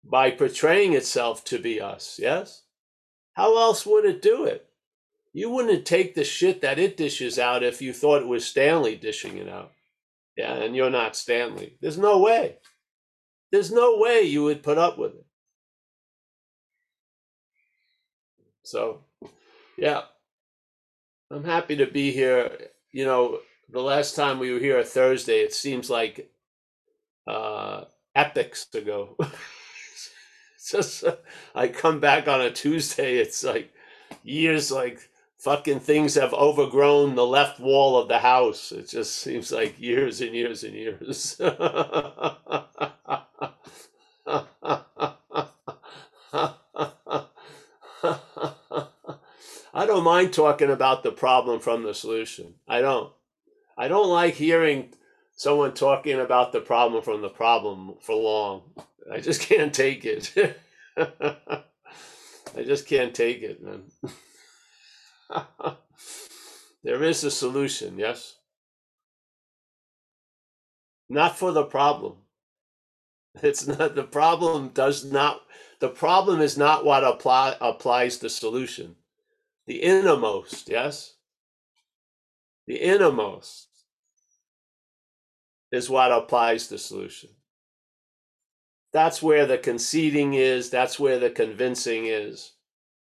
by 0.03 0.31
portraying 0.31 0.93
itself 0.93 1.43
to 1.45 1.59
be 1.59 1.81
us. 1.81 2.19
Yes? 2.21 2.63
How 3.33 3.57
else 3.57 3.85
would 3.85 4.05
it 4.05 4.21
do 4.21 4.45
it? 4.45 4.67
You 5.33 5.49
wouldn't 5.49 5.85
take 5.85 6.15
the 6.15 6.23
shit 6.23 6.61
that 6.61 6.79
it 6.79 6.95
dishes 6.95 7.37
out 7.37 7.63
if 7.63 7.81
you 7.81 7.91
thought 7.91 8.21
it 8.21 8.27
was 8.27 8.45
Stanley 8.45 8.95
dishing 8.95 9.37
it 9.37 9.49
out. 9.49 9.71
Yeah, 10.37 10.53
and 10.53 10.75
you're 10.75 10.89
not 10.89 11.15
Stanley. 11.15 11.77
There's 11.81 11.97
no 11.97 12.19
way. 12.19 12.57
There's 13.51 13.71
no 13.71 13.97
way 13.97 14.21
you 14.21 14.43
would 14.43 14.63
put 14.63 14.77
up 14.77 14.97
with 14.97 15.13
it. 15.15 15.25
So, 18.63 19.03
yeah, 19.77 20.01
I'm 21.31 21.43
happy 21.43 21.77
to 21.77 21.85
be 21.85 22.11
here. 22.11 22.69
You 22.91 23.05
know, 23.05 23.39
the 23.69 23.81
last 23.81 24.15
time 24.15 24.39
we 24.39 24.51
were 24.51 24.59
here 24.59 24.79
a 24.79 24.83
Thursday, 24.83 25.39
it 25.39 25.53
seems 25.53 25.89
like 25.89 26.31
uh, 27.27 27.85
epics 28.13 28.67
ago. 28.73 29.17
just 30.69 31.03
uh, 31.03 31.15
I 31.53 31.67
come 31.67 31.99
back 31.99 32.27
on 32.27 32.41
a 32.41 32.51
Tuesday, 32.51 33.17
it's 33.17 33.43
like 33.43 33.71
years 34.23 34.71
like 34.71 35.09
fucking 35.37 35.79
things 35.79 36.15
have 36.15 36.33
overgrown 36.33 37.15
the 37.15 37.25
left 37.25 37.59
wall 37.59 37.97
of 37.97 38.07
the 38.07 38.19
house. 38.19 38.71
It 38.71 38.89
just 38.89 39.15
seems 39.17 39.51
like 39.51 39.79
years 39.79 40.21
and 40.21 40.33
years 40.33 40.63
and 40.63 40.73
years. 40.73 41.39
I 49.73 49.85
don't 49.85 50.03
mind 50.03 50.33
talking 50.33 50.71
about 50.71 51.03
the 51.03 51.11
problem 51.11 51.59
from 51.59 51.83
the 51.83 51.93
solution. 51.93 52.55
I 52.67 52.81
don't. 52.81 53.11
I 53.77 53.87
don't 53.87 54.09
like 54.09 54.35
hearing 54.35 54.93
someone 55.35 55.73
talking 55.73 56.19
about 56.19 56.51
the 56.51 56.61
problem 56.61 57.03
from 57.03 57.21
the 57.21 57.29
problem 57.29 57.95
for 58.01 58.15
long. 58.15 58.63
I 59.11 59.19
just 59.19 59.41
can't 59.49 59.73
take 59.73 60.05
it. 60.05 60.33
I 60.97 62.63
just 62.63 62.87
can't 62.87 63.13
take 63.13 63.41
it, 63.41 63.61
man. 63.61 63.83
there 66.83 67.03
is 67.03 67.23
a 67.23 67.31
solution, 67.31 67.97
yes? 67.97 68.37
Not 71.09 71.37
for 71.37 71.51
the 71.51 71.65
problem. 71.65 72.17
It's 73.43 73.67
not 73.67 73.95
the 73.95 74.03
problem 74.03 74.69
does 74.69 75.03
not 75.03 75.41
the 75.79 75.89
problem 75.89 76.39
is 76.39 76.57
not 76.57 76.85
what 76.85 77.03
apply 77.03 77.57
applies 77.59 78.19
the 78.19 78.29
solution. 78.29 78.95
The 79.67 79.81
innermost, 79.81 80.69
yes? 80.69 81.14
The 82.67 82.75
innermost 82.75 83.67
is 85.71 85.89
what 85.89 86.11
applies 86.11 86.67
the 86.67 86.77
solution. 86.77 87.29
That's 88.93 89.21
where 89.21 89.45
the 89.45 89.57
conceding 89.57 90.35
is, 90.35 90.69
that's 90.69 90.99
where 90.99 91.19
the 91.19 91.29
convincing 91.29 92.05
is. 92.05 92.53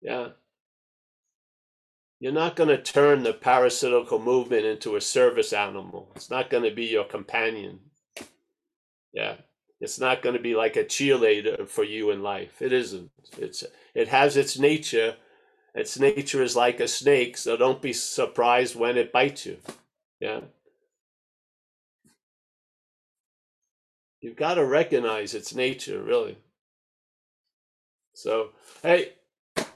Yeah. 0.03 0.29
You're 2.21 2.33
not 2.33 2.57
going 2.57 2.69
to 2.69 2.83
turn 2.83 3.23
the 3.23 3.33
parasitical 3.33 4.19
movement 4.19 4.67
into 4.67 4.97
a 4.97 5.01
service 5.01 5.53
animal. 5.53 6.13
It's 6.17 6.31
not 6.31 6.51
going 6.51 6.65
to 6.65 6.75
be 6.75 6.87
your 6.87 7.05
companion. 7.05 7.81
Yeah. 9.13 9.37
It's 9.81 10.01
not 10.01 10.23
going 10.23 10.35
to 10.35 10.43
be 10.43 10.55
like 10.55 10.77
a 10.77 10.85
cheerleader 10.85 11.69
for 11.69 11.85
you 11.85 12.11
in 12.11 12.23
life. 12.23 12.61
It 12.61 12.73
isn't. 12.73 13.11
It's 13.39 13.65
it 13.95 14.09
has 14.09 14.37
its 14.37 14.59
nature. 14.59 15.17
Its 15.79 15.97
nature 15.97 16.43
is 16.43 16.57
like 16.57 16.81
a 16.81 16.89
snake, 16.89 17.37
so 17.37 17.57
don't 17.57 17.81
be 17.81 17.93
surprised 17.93 18.75
when 18.75 18.97
it 18.97 19.13
bites 19.13 19.47
you. 19.47 19.59
Yeah. 20.19 20.41
You've 24.21 24.37
got 24.37 24.55
to 24.55 24.65
recognize 24.65 25.35
its 25.35 25.55
nature, 25.55 26.03
really. 26.03 26.37
So, 28.13 28.49
hey, 28.83 29.13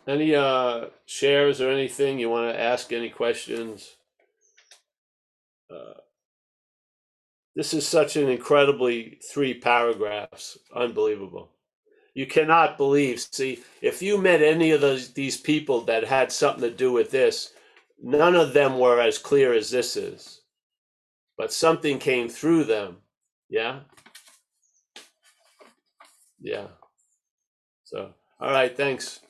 any 0.05 0.35
uh, 0.35 0.87
shares 1.07 1.61
or 1.61 1.71
anything 1.71 2.19
you 2.19 2.29
want 2.29 2.53
to 2.53 2.61
ask? 2.61 2.93
Any 2.93 3.09
questions? 3.09 3.95
Uh, 5.71 6.01
this 7.55 7.73
is 7.73 7.87
such 7.87 8.17
an 8.17 8.29
incredibly 8.29 9.21
three 9.33 9.55
paragraphs, 9.55 10.59
unbelievable. 10.75 11.51
You 12.15 12.27
cannot 12.27 12.77
believe. 12.77 13.21
See, 13.21 13.63
if 13.81 14.03
you 14.03 14.19
met 14.19 14.43
any 14.43 14.71
of 14.73 14.81
those 14.81 15.13
these 15.13 15.37
people 15.39 15.83
that 15.83 16.05
had 16.05 16.31
something 16.31 16.63
to 16.63 16.71
do 16.71 16.93
with 16.93 17.11
this, 17.11 17.55
none 18.03 18.35
of 18.35 18.53
them 18.53 18.79
were 18.79 19.01
as 19.01 19.19
clear 19.19 19.55
as 19.55 19.71
this 19.71 19.97
is, 19.97 20.43
but 21.39 21.53
something 21.53 21.99
came 21.99 22.29
through 22.29 22.65
them. 22.65 22.99
Yeah, 23.49 23.81
yeah. 26.41 26.67
So, 27.85 28.13
all 28.41 28.51
right, 28.51 28.77
thanks. 28.77 29.21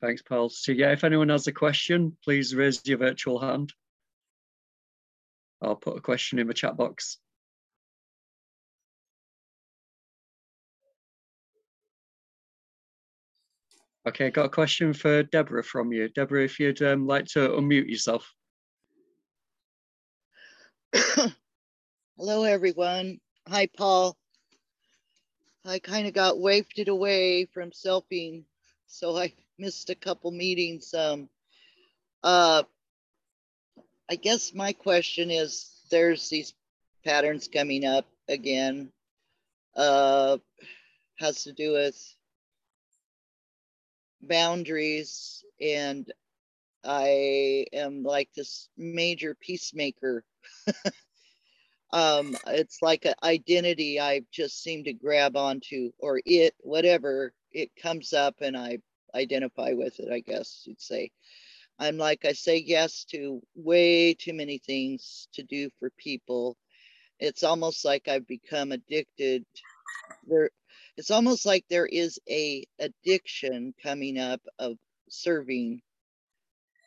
Thanks, 0.00 0.22
Paul. 0.22 0.50
So 0.50 0.72
yeah, 0.72 0.92
if 0.92 1.02
anyone 1.02 1.30
has 1.30 1.46
a 1.46 1.52
question, 1.52 2.16
please 2.22 2.54
raise 2.54 2.82
your 2.84 2.98
virtual 2.98 3.38
hand. 3.38 3.72
I'll 5.62 5.76
put 5.76 5.96
a 5.96 6.00
question 6.00 6.38
in 6.38 6.46
the 6.46 6.52
chat 6.52 6.76
box. 6.76 7.18
Okay, 14.06 14.26
I 14.26 14.30
got 14.30 14.44
a 14.44 14.50
question 14.50 14.92
for 14.92 15.22
Deborah 15.22 15.64
from 15.64 15.90
you. 15.90 16.10
Deborah, 16.10 16.44
if 16.44 16.60
you'd 16.60 16.82
um, 16.82 17.06
like 17.06 17.24
to 17.28 17.48
unmute 17.48 17.88
yourself. 17.88 18.30
Hello, 22.18 22.42
everyone. 22.42 23.18
Hi, 23.48 23.66
Paul. 23.74 24.14
I 25.64 25.78
kind 25.78 26.06
of 26.06 26.12
got 26.12 26.38
wafted 26.38 26.88
away 26.88 27.46
from 27.46 27.70
selfing, 27.70 28.44
so 28.86 29.16
I 29.16 29.32
missed 29.58 29.88
a 29.88 29.94
couple 29.94 30.30
meetings. 30.32 30.92
Um, 30.92 31.30
uh, 32.22 32.64
I 34.10 34.16
guess 34.16 34.52
my 34.52 34.74
question 34.74 35.30
is 35.30 35.80
there's 35.90 36.28
these 36.28 36.52
patterns 37.06 37.48
coming 37.48 37.86
up 37.86 38.06
again. 38.28 38.92
Uh, 39.74 40.36
has 41.18 41.44
to 41.44 41.54
do 41.54 41.72
with 41.72 42.14
boundaries 44.28 45.44
and 45.60 46.12
I 46.84 47.66
am 47.72 48.02
like 48.02 48.28
this 48.34 48.68
major 48.76 49.34
peacemaker. 49.40 50.24
um, 51.92 52.36
it's 52.48 52.82
like 52.82 53.06
an 53.06 53.14
identity 53.22 54.00
I 54.00 54.22
just 54.30 54.62
seem 54.62 54.84
to 54.84 54.92
grab 54.92 55.36
onto, 55.36 55.92
or 55.98 56.20
it, 56.26 56.54
whatever 56.60 57.32
it 57.52 57.70
comes 57.80 58.12
up, 58.12 58.36
and 58.40 58.56
I 58.56 58.78
identify 59.14 59.72
with 59.72 59.98
it. 60.00 60.12
I 60.12 60.20
guess 60.20 60.62
you'd 60.66 60.80
say. 60.80 61.10
I'm 61.78 61.96
like 61.96 62.24
I 62.24 62.32
say 62.32 62.58
yes 62.58 63.04
to 63.10 63.42
way 63.56 64.14
too 64.14 64.32
many 64.32 64.58
things 64.58 65.28
to 65.34 65.42
do 65.42 65.70
for 65.78 65.90
people. 65.98 66.56
It's 67.18 67.42
almost 67.42 67.84
like 67.84 68.08
I've 68.08 68.26
become 68.26 68.72
addicted. 68.72 69.44
There, 70.26 70.50
it's 70.96 71.10
almost 71.10 71.46
like 71.46 71.64
there 71.68 71.86
is 71.86 72.18
a 72.28 72.64
addiction 72.78 73.74
coming 73.82 74.18
up 74.18 74.40
of 74.58 74.76
serving 75.08 75.80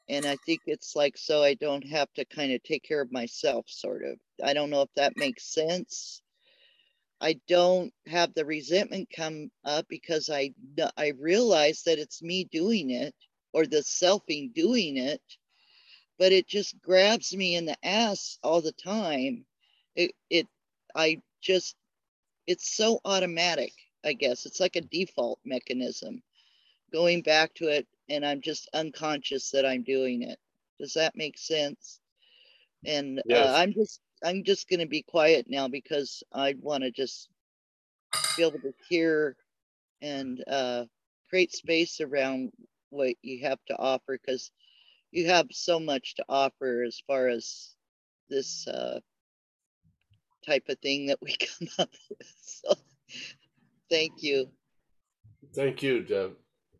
and 0.09 0.25
I 0.25 0.37
think 0.45 0.61
it's 0.65 0.95
like 0.95 1.17
so 1.17 1.43
I 1.43 1.55
don't 1.55 1.85
have 1.87 2.11
to 2.13 2.25
kind 2.25 2.53
of 2.53 2.63
take 2.63 2.83
care 2.83 3.01
of 3.01 3.11
myself, 3.11 3.65
sort 3.67 4.03
of. 4.03 4.17
I 4.43 4.53
don't 4.53 4.69
know 4.69 4.81
if 4.81 4.89
that 4.95 5.17
makes 5.17 5.53
sense. 5.53 6.21
I 7.19 7.39
don't 7.47 7.93
have 8.07 8.33
the 8.33 8.45
resentment 8.45 9.09
come 9.15 9.49
up 9.65 9.87
because 9.89 10.29
I 10.29 10.53
I 10.97 11.13
realize 11.19 11.83
that 11.83 11.99
it's 11.99 12.21
me 12.21 12.45
doing 12.45 12.91
it 12.91 13.15
or 13.53 13.65
the 13.65 13.77
selfing 13.79 14.53
doing 14.53 14.97
it, 14.97 15.21
but 16.19 16.31
it 16.31 16.47
just 16.47 16.79
grabs 16.81 17.35
me 17.35 17.55
in 17.55 17.65
the 17.65 17.77
ass 17.83 18.37
all 18.43 18.61
the 18.61 18.71
time. 18.73 19.45
It 19.95 20.11
it 20.29 20.47
I 20.95 21.21
just 21.41 21.75
it's 22.47 22.75
so 22.75 22.99
automatic, 23.05 23.73
I 24.03 24.13
guess. 24.13 24.45
It's 24.45 24.59
like 24.59 24.75
a 24.75 24.81
default 24.81 25.39
mechanism. 25.45 26.23
Going 26.91 27.21
back 27.21 27.53
to 27.55 27.67
it 27.67 27.85
and 28.09 28.25
I'm 28.25 28.41
just 28.41 28.69
unconscious 28.73 29.51
that 29.51 29.65
I'm 29.65 29.83
doing 29.83 30.23
it. 30.23 30.39
Does 30.79 30.93
that 30.93 31.15
make 31.15 31.37
sense? 31.37 31.99
And 32.85 33.21
yes. 33.25 33.47
uh, 33.47 33.53
I'm 33.57 33.73
just 33.73 33.99
I'm 34.23 34.43
just 34.43 34.69
going 34.69 34.79
to 34.79 34.87
be 34.87 35.03
quiet 35.03 35.45
now 35.49 35.67
because 35.67 36.23
I 36.33 36.55
want 36.59 36.83
to 36.83 36.91
just 36.91 37.29
be 38.35 38.43
able 38.43 38.59
to 38.59 38.73
hear 38.87 39.35
and 40.01 40.43
uh, 40.47 40.85
create 41.29 41.51
space 41.51 42.01
around 42.01 42.51
what 42.89 43.15
you 43.21 43.43
have 43.43 43.59
to 43.67 43.77
offer 43.77 44.17
because 44.17 44.51
you 45.11 45.27
have 45.27 45.47
so 45.51 45.79
much 45.79 46.15
to 46.15 46.25
offer 46.29 46.83
as 46.83 47.01
far 47.05 47.27
as 47.27 47.75
this 48.29 48.67
uh, 48.67 48.99
type 50.47 50.65
of 50.69 50.79
thing 50.79 51.07
that 51.07 51.19
we 51.21 51.35
come 51.59 51.67
up 51.79 51.89
with. 52.09 52.33
So, 52.41 52.73
thank 53.89 54.23
you. 54.23 54.49
Thank 55.55 55.83
you, 55.83 56.03
Deb. 56.03 56.33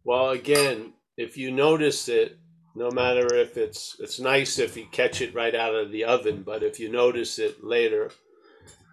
Well, 0.04 0.30
again, 0.30 0.94
if 1.18 1.38
you 1.38 1.52
notice 1.52 2.08
it, 2.08 2.38
no 2.76 2.92
matter 2.92 3.34
if 3.36 3.58
it's 3.58 3.98
it's 4.00 4.20
nice 4.20 4.60
if 4.60 4.78
you 4.78 4.86
catch 4.92 5.20
it 5.20 5.34
right 5.34 5.56
out 5.56 5.74
of 5.74 5.92
the 5.92 6.04
oven, 6.04 6.44
but 6.44 6.62
if 6.64 6.80
you 6.80 6.90
notice 6.90 7.40
it 7.40 7.64
later, 7.64 8.12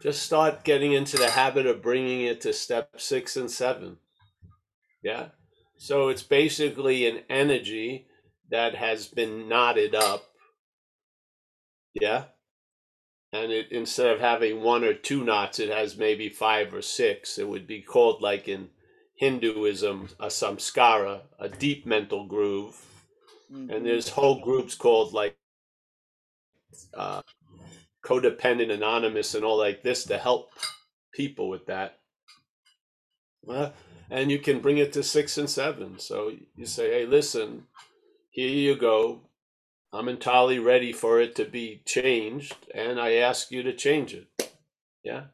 just 0.02 0.22
start 0.22 0.64
getting 0.64 0.92
into 0.92 1.16
the 1.16 1.30
habit 1.30 1.66
of 1.66 1.82
bringing 1.82 2.22
it 2.22 2.40
to 2.42 2.52
step 2.52 2.98
six 2.98 3.36
and 3.36 3.50
seven. 3.50 3.98
Yeah. 5.02 5.28
So 5.76 6.08
it's 6.08 6.22
basically 6.22 7.06
an 7.06 7.20
energy 7.28 8.06
that 8.50 8.74
has 8.74 9.06
been 9.06 9.48
knotted 9.48 9.94
up. 9.94 10.24
Yeah. 11.92 12.24
And 13.34 13.50
it 13.50 13.72
instead 13.72 14.06
of 14.14 14.20
having 14.20 14.62
one 14.62 14.84
or 14.84 14.94
two 14.94 15.24
knots, 15.24 15.58
it 15.58 15.68
has 15.68 15.96
maybe 15.96 16.28
five 16.28 16.72
or 16.72 16.82
six. 16.82 17.36
It 17.36 17.48
would 17.48 17.66
be 17.66 17.82
called 17.82 18.22
like 18.22 18.46
in 18.46 18.68
Hinduism, 19.16 20.10
a 20.20 20.26
samskara, 20.26 21.22
a 21.40 21.48
deep 21.48 21.84
mental 21.84 22.26
groove. 22.26 22.80
Mm-hmm. 23.52 23.70
And 23.70 23.84
there's 23.84 24.10
whole 24.10 24.40
groups 24.40 24.76
called 24.76 25.12
like 25.12 25.36
uh, 26.96 27.22
codependent 28.06 28.70
anonymous 28.70 29.34
and 29.34 29.44
all 29.44 29.58
like 29.58 29.82
this 29.82 30.04
to 30.04 30.16
help 30.16 30.50
people 31.12 31.48
with 31.48 31.66
that. 31.66 31.98
Uh, 33.48 33.70
and 34.10 34.30
you 34.30 34.38
can 34.38 34.60
bring 34.60 34.78
it 34.78 34.92
to 34.92 35.02
six 35.02 35.36
and 35.38 35.50
seven. 35.50 35.98
So 35.98 36.30
you 36.54 36.66
say, 36.66 36.90
hey, 36.90 37.06
listen, 37.06 37.64
here 38.30 38.48
you 38.48 38.76
go. 38.76 39.22
I'm 39.94 40.08
entirely 40.08 40.58
ready 40.58 40.92
for 40.92 41.20
it 41.20 41.36
to 41.36 41.44
be 41.44 41.82
changed, 41.86 42.56
and 42.74 43.00
I 43.00 43.14
ask 43.14 43.52
you 43.52 43.62
to 43.62 43.72
change 43.72 44.12
it. 44.12 44.52
Yeah. 45.04 45.26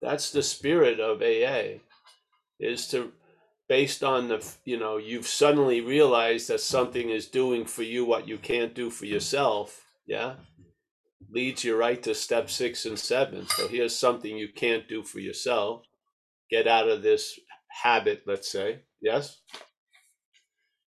That's 0.00 0.30
the 0.30 0.42
spirit 0.42 1.00
of 1.00 1.22
AA 1.22 1.80
is 2.60 2.86
to 2.88 3.12
based 3.68 4.04
on 4.04 4.28
the 4.28 4.46
you 4.64 4.78
know 4.78 4.96
you've 4.98 5.26
suddenly 5.26 5.80
realized 5.80 6.48
that 6.48 6.60
something 6.60 7.10
is 7.10 7.26
doing 7.26 7.64
for 7.64 7.82
you 7.82 8.04
what 8.04 8.28
you 8.28 8.38
can't 8.38 8.74
do 8.74 8.90
for 8.90 9.06
yourself 9.06 9.84
yeah? 10.06 10.34
Leads 11.30 11.64
you 11.64 11.76
right 11.76 12.02
to 12.02 12.14
step 12.14 12.50
six 12.50 12.84
and 12.84 12.98
seven. 12.98 13.46
So 13.48 13.66
here's 13.68 13.98
something 13.98 14.36
you 14.36 14.48
can't 14.54 14.86
do 14.86 15.02
for 15.02 15.18
yourself. 15.18 15.82
Get 16.50 16.68
out 16.68 16.88
of 16.88 17.02
this 17.02 17.40
habit 17.82 18.22
let's 18.26 18.50
say. 18.50 18.80
Yes 19.00 19.40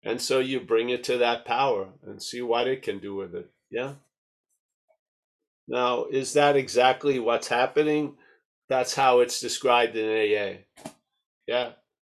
and 0.08 0.22
so 0.22 0.39
you 0.39 0.60
bring 0.60 0.89
it 0.89 1.04
to 1.04 1.17
that 1.17 1.46
power 1.46 1.89
and 2.06 2.22
see 2.22 2.41
what 2.41 2.67
it 2.67 2.82
can 2.82 3.00
do 3.00 3.15
with 3.15 3.36
it 3.36 3.50
yeah 3.70 3.93
now 5.67 6.06
is 6.06 6.34
that 6.34 6.56
exactly 6.56 7.20
what's 7.20 7.48
happening 7.48 8.15
that's 8.70 8.96
how 8.96 9.20
it's 9.20 9.41
described 9.41 9.96
in 9.96 10.06
aa 10.06 10.58
yeah. 11.48 11.72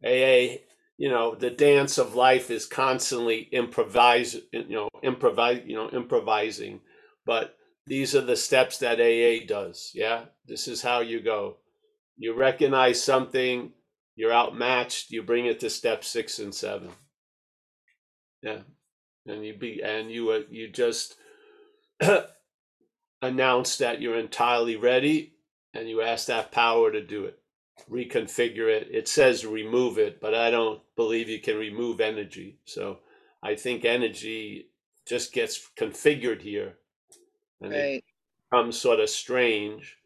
AA, 0.04 0.58
you 0.98 1.08
know, 1.08 1.34
the 1.34 1.50
dance 1.50 1.96
of 1.96 2.14
life 2.14 2.50
is 2.50 2.66
constantly 2.66 3.48
improvise, 3.52 4.36
you 4.52 4.68
know, 4.68 4.88
improvise, 5.02 5.62
you 5.64 5.76
know, 5.76 5.88
improvising. 5.90 6.80
But 7.24 7.56
these 7.86 8.14
are 8.14 8.20
the 8.20 8.36
steps 8.36 8.78
that 8.78 9.00
AA 9.00 9.46
does. 9.46 9.92
Yeah. 9.94 10.24
This 10.46 10.68
is 10.68 10.82
how 10.82 11.00
you 11.00 11.20
go. 11.20 11.58
You 12.16 12.34
recognize 12.34 13.02
something, 13.02 13.72
you're 14.16 14.32
outmatched, 14.32 15.10
you 15.10 15.22
bring 15.22 15.46
it 15.46 15.60
to 15.60 15.70
step 15.70 16.04
six 16.04 16.38
and 16.38 16.54
seven. 16.54 16.90
Yeah. 18.42 18.60
And 19.26 19.44
you 19.44 19.54
be 19.54 19.82
and 19.82 20.10
you 20.10 20.30
uh, 20.30 20.40
you 20.50 20.68
just 20.68 21.16
announce 23.22 23.78
that 23.78 24.00
you're 24.00 24.18
entirely 24.18 24.76
ready 24.76 25.34
and 25.74 25.88
you 25.88 26.00
ask 26.00 26.26
that 26.26 26.52
power 26.52 26.90
to 26.90 27.04
do 27.04 27.26
it 27.26 27.40
reconfigure 27.88 28.68
it. 28.68 28.88
It 28.90 29.08
says 29.08 29.46
remove 29.46 29.98
it, 29.98 30.20
but 30.20 30.34
I 30.34 30.50
don't 30.50 30.80
believe 30.96 31.28
you 31.28 31.40
can 31.40 31.56
remove 31.56 32.00
energy. 32.00 32.58
So 32.64 32.98
I 33.42 33.54
think 33.54 33.84
energy 33.84 34.68
just 35.06 35.32
gets 35.32 35.70
configured 35.76 36.42
here 36.42 36.74
and 37.60 37.72
right. 37.72 37.78
it 37.78 38.04
becomes 38.50 38.78
sort 38.78 39.00
of 39.00 39.10
strange 39.10 39.96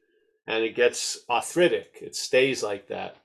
and 0.47 0.63
it 0.65 0.75
gets 0.75 1.19
arthritic. 1.29 1.99
It 2.01 2.15
stays 2.15 2.63
like 2.63 2.89
that 2.89 3.17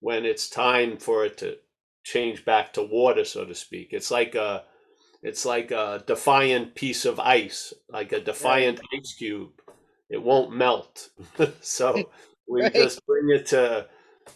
when 0.00 0.24
it's 0.24 0.48
time 0.50 0.96
for 0.98 1.24
it 1.24 1.38
to 1.38 1.56
change 2.04 2.44
back 2.44 2.72
to 2.74 2.82
water, 2.82 3.24
so 3.24 3.44
to 3.44 3.54
speak. 3.54 3.88
It's 3.90 4.10
like 4.10 4.34
a 4.34 4.64
it's 5.22 5.46
like 5.46 5.70
a 5.70 6.04
defiant 6.06 6.74
piece 6.74 7.06
of 7.06 7.18
ice, 7.18 7.72
like 7.88 8.12
a 8.12 8.20
defiant 8.20 8.78
right. 8.78 9.00
ice 9.00 9.14
cube. 9.14 9.50
It 10.10 10.22
won't 10.22 10.54
melt. 10.54 11.08
so 11.60 12.10
we 12.48 12.62
right. 12.62 12.74
just 12.74 13.04
bring 13.06 13.30
it 13.30 13.46
to 13.46 13.88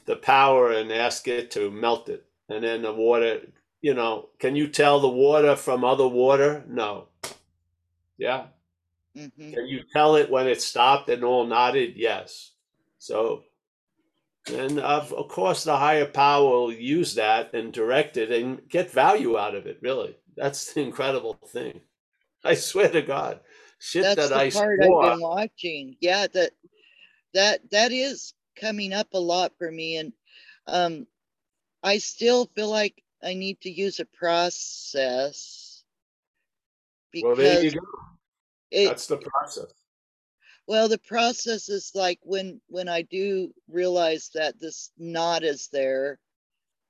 the 0.06 0.16
power 0.16 0.72
and 0.72 0.90
ask 0.90 1.28
it 1.28 1.50
to 1.52 1.70
melt 1.70 2.08
it. 2.08 2.24
And 2.48 2.64
then 2.64 2.82
the 2.82 2.92
water, 2.92 3.40
you 3.82 3.92
know, 3.92 4.30
can 4.38 4.56
you 4.56 4.66
tell 4.68 5.00
the 5.00 5.08
water 5.08 5.56
from 5.56 5.84
other 5.84 6.08
water? 6.08 6.64
No. 6.66 7.08
Yeah. 8.16 8.46
Mm-hmm. 9.14 9.52
Can 9.52 9.66
you 9.66 9.82
tell 9.92 10.16
it 10.16 10.30
when 10.30 10.46
it 10.46 10.62
stopped 10.62 11.10
and 11.10 11.22
all 11.22 11.46
nodded? 11.46 11.94
Yes. 11.96 12.52
So, 12.98 13.44
and 14.50 14.80
of, 14.80 15.12
of 15.12 15.28
course, 15.28 15.64
the 15.64 15.76
higher 15.76 16.06
power 16.06 16.48
will 16.48 16.72
use 16.72 17.14
that 17.14 17.54
and 17.54 17.72
direct 17.72 18.16
it 18.16 18.30
and 18.30 18.68
get 18.68 18.90
value 18.90 19.38
out 19.38 19.54
of 19.54 19.66
it. 19.66 19.78
Really, 19.82 20.16
that's 20.36 20.72
the 20.72 20.82
incredible 20.82 21.34
thing. 21.48 21.80
I 22.44 22.54
swear 22.54 22.88
to 22.90 23.02
God, 23.02 23.40
shit 23.78 24.02
that's 24.02 24.28
that 24.28 24.36
I 24.36 24.50
part 24.50 24.78
swore. 24.80 25.04
I've 25.04 25.12
been 25.12 25.20
watching. 25.20 25.96
Yeah, 26.00 26.26
that 26.34 26.52
that 27.34 27.70
that 27.70 27.92
is 27.92 28.34
coming 28.56 28.92
up 28.92 29.08
a 29.12 29.20
lot 29.20 29.52
for 29.58 29.70
me. 29.70 29.96
And 29.96 30.12
um, 30.66 31.06
I 31.82 31.98
still 31.98 32.46
feel 32.54 32.70
like 32.70 33.02
I 33.22 33.34
need 33.34 33.60
to 33.62 33.70
use 33.70 34.00
a 34.00 34.04
process. 34.04 35.82
Because 37.12 37.26
well, 37.26 37.36
there 37.36 37.62
you 37.62 37.70
go. 37.72 37.78
It, 38.70 38.88
That's 38.88 39.06
the 39.06 39.16
process. 39.16 39.72
Well, 40.68 40.88
the 40.88 40.98
process 40.98 41.70
is 41.70 41.92
like 41.96 42.20
when 42.24 42.60
when 42.68 42.88
I 42.88 43.02
do 43.02 43.54
realize 43.68 44.30
that 44.34 44.60
this 44.60 44.92
knot 44.98 45.44
is 45.44 45.68
there, 45.72 46.20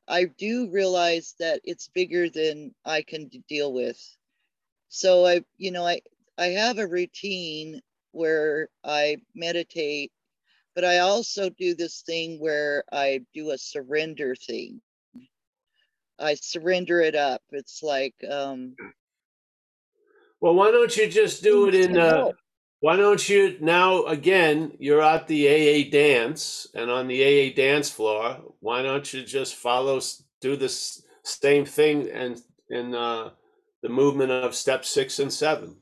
I 0.08 0.26
do 0.26 0.70
realize 0.70 1.36
that 1.40 1.62
it's 1.64 1.88
bigger 1.88 2.30
than 2.30 2.74
I 2.84 3.02
can 3.02 3.30
deal 3.48 3.72
with. 3.72 4.00
So 4.90 5.26
I, 5.26 5.44
you 5.58 5.72
know, 5.72 5.86
I 5.86 6.02
I 6.38 6.48
have 6.48 6.78
a 6.78 6.88
routine 6.88 7.82
where 8.12 8.68
I 8.84 9.18
meditate 9.34 10.12
but 10.78 10.84
I 10.84 10.98
also 11.00 11.50
do 11.50 11.74
this 11.74 12.02
thing 12.02 12.38
where 12.40 12.84
I 12.92 13.22
do 13.34 13.50
a 13.50 13.58
surrender 13.58 14.36
thing, 14.36 14.80
I 16.20 16.34
surrender 16.34 17.00
it 17.00 17.16
up. 17.16 17.42
It's 17.50 17.82
like 17.82 18.14
um 18.30 18.76
Well, 20.40 20.54
why 20.54 20.70
don't 20.70 20.96
you 20.96 21.08
just 21.08 21.42
do 21.42 21.68
it 21.68 21.74
in 21.74 21.98
uh. 21.98 22.30
Why 22.80 22.96
don't 22.96 23.28
you 23.28 23.56
now 23.60 24.04
again 24.04 24.72
you're 24.78 25.02
at 25.02 25.26
the 25.26 25.48
AA 25.48 25.90
dance 25.90 26.66
and 26.74 26.90
on 26.90 27.08
the 27.08 27.22
AA 27.22 27.54
dance 27.54 27.90
floor, 27.90 28.38
why 28.60 28.82
don't 28.82 29.12
you 29.12 29.24
just 29.24 29.54
follow 29.56 30.00
do 30.40 30.56
this 30.56 31.02
same 31.24 31.64
thing 31.64 32.08
and 32.10 32.40
in 32.70 32.94
uh 32.94 33.30
the 33.82 33.88
movement 33.88 34.30
of 34.30 34.54
step 34.54 34.84
6 34.84 35.18
and 35.20 35.32
7. 35.32 35.76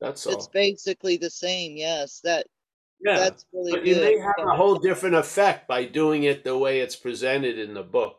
That's 0.00 0.26
all. 0.26 0.32
It's 0.34 0.48
basically 0.48 1.16
the 1.16 1.30
same. 1.30 1.76
Yes, 1.76 2.20
that 2.24 2.46
Yeah. 3.00 3.18
that's 3.18 3.44
really 3.52 3.72
But 3.72 3.86
you 3.86 3.94
good. 3.94 4.02
may 4.02 4.18
have 4.18 4.46
a 4.46 4.56
whole 4.56 4.76
different 4.76 5.14
effect 5.16 5.68
by 5.68 5.84
doing 5.84 6.24
it 6.24 6.42
the 6.44 6.56
way 6.58 6.80
it's 6.80 6.96
presented 6.96 7.58
in 7.58 7.74
the 7.74 7.82
book. 7.82 8.16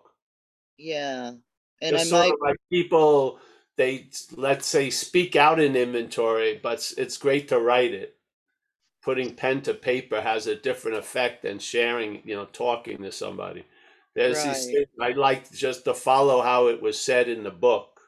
Yeah. 0.78 1.34
And 1.82 1.96
I 1.96 2.02
It's 2.02 2.10
sort 2.10 2.30
might 2.30 2.42
like 2.42 2.58
people 2.72 3.40
they 3.80 4.10
let's 4.36 4.68
say 4.68 4.90
speak 4.90 5.38
out 5.38 5.58
in 5.58 5.74
inventory, 5.78 6.60
but 6.62 6.92
it's- 6.98 7.16
great 7.18 7.48
to 7.48 7.58
write 7.60 7.94
it. 7.94 8.18
Putting 9.02 9.36
pen 9.36 9.62
to 9.62 9.74
paper 9.74 10.20
has 10.20 10.48
a 10.48 10.56
different 10.56 10.98
effect 10.98 11.44
than 11.44 11.60
sharing, 11.60 12.22
you 12.28 12.36
know, 12.36 12.46
talking 12.46 13.02
to 13.04 13.12
somebody. 13.14 13.64
There's 14.16 14.44
these 14.44 14.66
things 14.66 14.90
I 15.00 15.12
like 15.12 15.50
just 15.54 15.86
to 15.86 15.94
follow 15.94 16.42
how 16.42 16.68
it 16.68 16.82
was 16.82 17.00
said 17.00 17.30
in 17.30 17.44
the 17.44 17.52
book. 17.52 18.02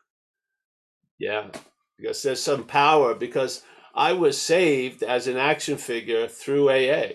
Yeah, 1.17 1.47
because 1.97 2.21
there's 2.21 2.43
some 2.43 2.65
power. 2.65 3.15
Because 3.15 3.63
I 3.95 4.11
was 4.11 4.41
saved 4.41 5.03
as 5.03 5.27
an 5.27 5.37
action 5.37 5.77
figure 5.77 6.27
through 6.27 6.69
AA. 6.69 7.13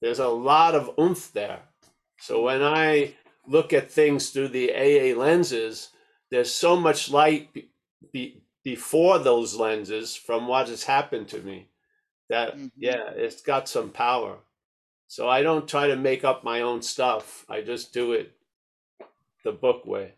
There's 0.00 0.20
a 0.20 0.28
lot 0.28 0.74
of 0.74 0.98
oomph 0.98 1.32
there. 1.34 1.60
So 2.18 2.42
when 2.42 2.62
I 2.62 3.16
look 3.46 3.74
at 3.74 3.90
things 3.90 4.30
through 4.30 4.48
the 4.48 4.72
AA 4.72 5.14
lenses, 5.14 5.90
there's 6.30 6.52
so 6.54 6.76
much 6.76 7.10
light 7.10 7.52
be, 7.52 7.70
be, 8.12 8.42
before 8.64 9.18
those 9.18 9.56
lenses 9.56 10.16
from 10.16 10.46
what 10.48 10.68
has 10.68 10.84
happened 10.84 11.28
to 11.28 11.40
me 11.40 11.68
that, 12.30 12.54
hmm 12.54 12.68
yeah, 12.80 13.10
it's 13.10 13.42
got 13.42 13.68
some 13.68 13.90
power. 13.90 14.38
So 15.08 15.28
I 15.28 15.42
don't 15.42 15.68
try 15.68 15.88
to 15.88 15.96
make 15.96 16.24
up 16.24 16.44
my 16.44 16.62
own 16.62 16.82
stuff. 16.82 17.46
I 17.48 17.62
just 17.62 17.92
do 17.94 18.12
it 18.12 18.32
the 19.44 19.52
book 19.52 19.84
way. 19.86 20.14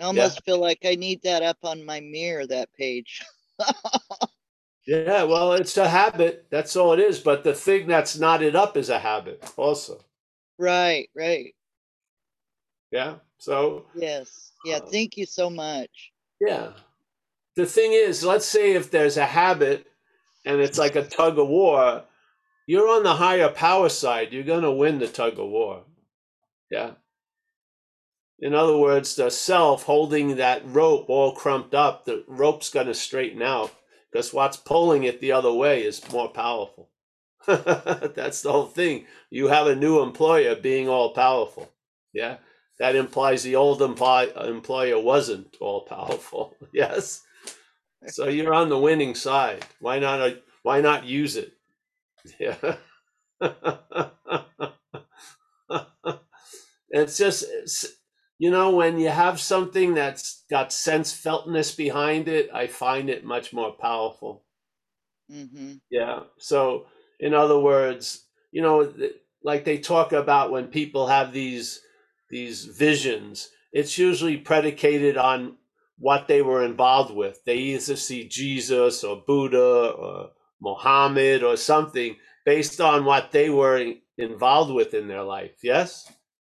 I 0.00 0.04
Yeah. 0.10 0.30
almost 0.30 0.44
feel 0.44 0.58
like 0.58 0.80
I 0.84 0.96
need 0.96 1.22
that 1.22 1.42
up 1.42 1.58
on 1.64 1.84
my 1.84 2.00
mirror, 2.00 2.46
that 2.48 2.72
page. 2.74 3.22
Yeah, 4.86 5.22
well, 5.22 5.52
it's 5.52 5.76
a 5.76 5.88
habit. 5.88 6.46
That's 6.50 6.74
all 6.74 6.92
it 6.92 6.98
is. 6.98 7.20
But 7.20 7.44
the 7.44 7.54
thing 7.54 7.86
that's 7.86 8.18
knotted 8.18 8.56
up 8.56 8.76
is 8.76 8.88
a 8.90 8.98
habit 8.98 9.44
also. 9.56 10.00
right, 10.58 11.08
right. 11.14 11.54
Yeah. 12.90 13.18
So, 13.38 13.86
Yes. 13.94 14.52
Yeah, 14.64 14.76
uh, 14.76 14.86
thank 14.90 15.16
you 15.16 15.26
so 15.26 15.50
much. 15.50 16.12
yeah. 16.40 16.72
The 17.56 17.66
thing 17.66 17.92
is, 17.92 18.22
let's 18.24 18.46
say 18.46 18.72
if 18.74 18.90
there's 18.90 19.16
a 19.16 19.26
habit 19.26 19.86
and 20.44 20.60
it's 20.60 20.78
like 20.78 20.96
a 20.96 21.04
tug 21.04 21.38
of 21.38 21.48
war, 21.48 22.04
you're 22.66 22.88
on 22.88 23.02
the 23.02 23.14
higher 23.14 23.48
power 23.48 23.88
side. 23.88 24.32
You're 24.32 24.44
going 24.44 24.62
to 24.62 24.70
win 24.72 24.98
the 24.98 25.08
tug 25.08 25.38
of 25.38 25.48
war. 25.48 25.84
Yeah. 26.70 26.92
In 28.40 28.54
other 28.54 28.76
words, 28.76 29.16
the 29.16 29.30
self 29.30 29.84
holding 29.84 30.36
that 30.36 30.62
rope 30.66 31.06
all 31.08 31.32
crumped 31.32 31.74
up, 31.74 32.04
the 32.04 32.24
rope's 32.28 32.70
going 32.70 32.86
to 32.86 32.94
straighten 32.94 33.42
out 33.42 33.72
because 34.12 34.32
what's 34.32 34.56
pulling 34.56 35.04
it 35.04 35.20
the 35.20 35.32
other 35.32 35.52
way 35.52 35.82
is 35.84 36.08
more 36.12 36.28
powerful. 36.28 36.90
That's 37.46 38.42
the 38.42 38.52
whole 38.52 38.66
thing. 38.66 39.06
You 39.30 39.48
have 39.48 39.66
a 39.66 39.74
new 39.76 40.00
employer 40.02 40.54
being 40.54 40.88
all 40.88 41.10
powerful. 41.14 41.70
Yeah. 42.12 42.36
That 42.78 42.96
implies 42.96 43.42
the 43.42 43.56
old 43.56 43.82
employ- 43.82 44.32
employer 44.36 44.98
wasn't 45.00 45.56
all 45.60 45.82
powerful. 45.82 46.56
Yes. 46.72 47.22
So 48.06 48.28
you're 48.28 48.54
on 48.54 48.68
the 48.70 48.78
winning 48.78 49.14
side. 49.14 49.66
Why 49.80 49.98
not? 49.98 50.20
uh, 50.20 50.36
Why 50.62 50.80
not 50.80 51.04
use 51.06 51.36
it? 51.36 51.54
Yeah. 52.38 52.76
it's 56.90 57.16
just, 57.16 57.44
it's, 57.48 57.86
you 58.38 58.50
know, 58.50 58.70
when 58.74 58.98
you 58.98 59.08
have 59.08 59.40
something 59.40 59.94
that's 59.94 60.44
got 60.50 60.72
sense 60.72 61.12
feltness 61.12 61.74
behind 61.76 62.28
it, 62.28 62.50
I 62.52 62.66
find 62.66 63.10
it 63.10 63.24
much 63.24 63.52
more 63.52 63.72
powerful. 63.72 64.44
hmm 65.28 65.80
Yeah. 65.90 66.24
So, 66.38 66.86
in 67.20 67.34
other 67.34 67.58
words, 67.58 68.26
you 68.52 68.62
know, 68.62 68.92
like 69.42 69.64
they 69.64 69.78
talk 69.78 70.12
about 70.12 70.50
when 70.50 70.68
people 70.68 71.06
have 71.06 71.32
these 71.32 71.82
these 72.30 72.64
visions, 72.64 73.50
it's 73.72 73.98
usually 73.98 74.36
predicated 74.36 75.16
on 75.16 75.56
what 75.98 76.28
they 76.28 76.42
were 76.42 76.64
involved 76.64 77.14
with. 77.14 77.42
They 77.44 77.56
either 77.56 77.96
see 77.96 78.28
Jesus 78.28 79.04
or 79.04 79.22
Buddha 79.26 79.90
or 79.90 80.30
Mohammed 80.60 81.42
or 81.42 81.56
something 81.56 82.16
based 82.44 82.80
on 82.80 83.04
what 83.04 83.32
they 83.32 83.50
were 83.50 83.94
involved 84.16 84.72
with 84.72 84.94
in 84.94 85.08
their 85.08 85.22
life. 85.22 85.58
Yes? 85.62 86.10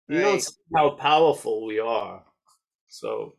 You 0.10 0.22
don't 0.22 0.42
see 0.42 0.56
how 0.76 0.92
powerful 0.92 1.66
we 1.66 1.80
are. 1.80 2.24
So, 2.88 3.36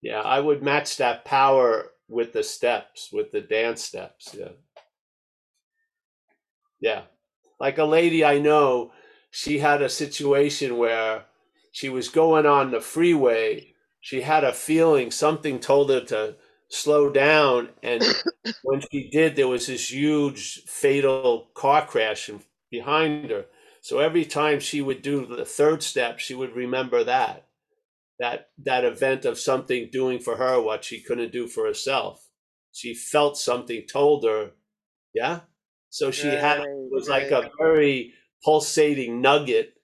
yeah, 0.00 0.20
I 0.20 0.40
would 0.40 0.62
match 0.62 0.96
that 0.96 1.24
power 1.24 1.90
with 2.08 2.32
the 2.32 2.42
steps, 2.42 3.10
with 3.12 3.30
the 3.30 3.40
dance 3.40 3.82
steps. 3.82 4.34
Yeah. 4.38 4.52
Yeah. 6.80 7.02
Like 7.60 7.78
a 7.78 7.84
lady 7.84 8.24
I 8.24 8.38
know, 8.38 8.92
she 9.34 9.58
had 9.58 9.82
a 9.82 9.88
situation 9.88 10.78
where 10.78 11.24
she 11.72 11.88
was 11.88 12.08
going 12.08 12.46
on 12.46 12.70
the 12.70 12.80
freeway. 12.80 13.74
She 14.00 14.20
had 14.20 14.44
a 14.44 14.52
feeling 14.52 15.10
something 15.10 15.58
told 15.58 15.90
her 15.90 16.02
to 16.02 16.36
slow 16.68 17.10
down. 17.10 17.70
And 17.82 18.04
when 18.62 18.80
she 18.92 19.10
did, 19.10 19.34
there 19.34 19.48
was 19.48 19.66
this 19.66 19.90
huge 19.90 20.62
fatal 20.66 21.48
car 21.52 21.84
crash 21.84 22.30
behind 22.70 23.30
her. 23.30 23.46
So 23.80 23.98
every 23.98 24.24
time 24.24 24.60
she 24.60 24.80
would 24.80 25.02
do 25.02 25.26
the 25.26 25.44
third 25.44 25.82
step, 25.82 26.20
she 26.20 26.36
would 26.36 26.54
remember 26.54 27.02
that 27.02 27.48
that 28.20 28.50
that 28.58 28.84
event 28.84 29.24
of 29.24 29.36
something 29.36 29.88
doing 29.90 30.20
for 30.20 30.36
her 30.36 30.60
what 30.60 30.84
she 30.84 31.00
couldn't 31.00 31.32
do 31.32 31.48
for 31.48 31.66
herself. 31.66 32.28
She 32.70 32.94
felt 32.94 33.36
something 33.36 33.82
told 33.90 34.22
her, 34.22 34.52
yeah. 35.12 35.40
So 35.90 36.12
she 36.12 36.28
had 36.28 36.60
it 36.60 36.68
was 36.92 37.08
like 37.08 37.32
a 37.32 37.50
very 37.58 38.14
pulsating 38.44 39.20
nugget 39.20 39.74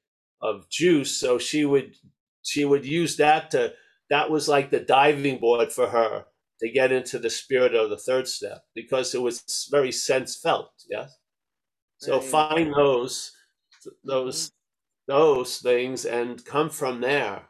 of 0.42 0.68
juice. 0.70 1.18
So 1.18 1.38
she 1.38 1.64
would 1.64 1.96
she 2.42 2.64
would 2.64 2.86
use 2.86 3.16
that 3.18 3.50
to 3.52 3.74
that 4.10 4.30
was 4.30 4.48
like 4.48 4.70
the 4.70 4.80
diving 4.80 5.38
board 5.38 5.72
for 5.72 5.88
her 5.88 6.26
to 6.60 6.70
get 6.70 6.92
into 6.92 7.18
the 7.18 7.30
spirit 7.30 7.74
of 7.74 7.90
the 7.90 7.98
third 7.98 8.28
step 8.28 8.62
because 8.74 9.14
it 9.14 9.22
was 9.22 9.68
very 9.70 9.92
sense 9.92 10.36
felt. 10.38 10.72
Yes. 10.90 11.16
So 11.98 12.20
Right. 12.20 12.24
find 12.24 12.74
those 12.76 13.32
those 14.04 14.48
mm-hmm. 14.48 15.12
those 15.12 15.58
things 15.58 16.04
and 16.04 16.44
come 16.44 16.70
from 16.70 17.00
there. 17.00 17.48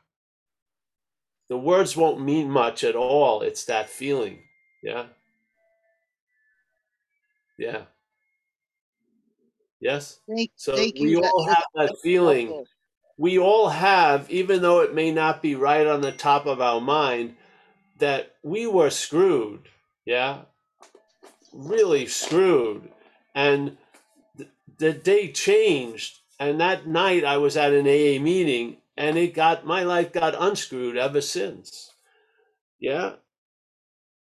The 1.48 1.58
words 1.58 1.96
won't 1.96 2.22
mean 2.22 2.50
much 2.50 2.84
at 2.84 2.96
all. 2.96 3.42
It's 3.42 3.64
that 3.66 3.90
feeling. 3.90 4.44
Yeah. 4.82 5.06
Yeah. 7.58 7.84
Yes. 9.80 10.20
Thank, 10.28 10.52
So 10.56 10.76
thank 10.76 10.94
we 11.00 11.10
you. 11.12 11.22
All 11.24 11.46
was 11.46 11.48
have 11.48 11.64
that 11.74 11.98
feeling. 12.02 12.48
helpful. 12.48 12.68
We 13.18 13.38
all 13.38 13.70
have, 13.70 14.30
even 14.30 14.62
though 14.62 14.80
it 14.80 14.94
may 14.94 15.12
not 15.12 15.42
be 15.42 15.54
right 15.54 15.86
on 15.86 16.02
the 16.02 16.12
top 16.12 16.46
of 16.46 16.60
our 16.60 16.80
mind, 16.80 17.36
that 17.98 18.36
we 18.42 18.66
were 18.66 18.90
screwed. 18.90 19.68
Yeah. 20.06 20.42
Really 21.52 22.06
screwed. 22.06 22.90
And 23.34 23.78
th- 24.38 24.50
the 24.78 24.92
day 24.92 25.32
changed. 25.32 26.20
And 26.40 26.60
that 26.60 26.86
night 26.86 27.24
I 27.24 27.38
was 27.38 27.56
at 27.56 27.72
an 27.74 27.86
AA 27.86 28.22
meeting 28.22 28.78
and 28.96 29.18
it 29.18 29.34
got, 29.34 29.66
my 29.66 29.84
life 29.84 30.12
got 30.12 30.34
unscrewed 30.40 30.96
ever 30.98 31.20
since. 31.22 31.92
Yeah. 32.80 33.14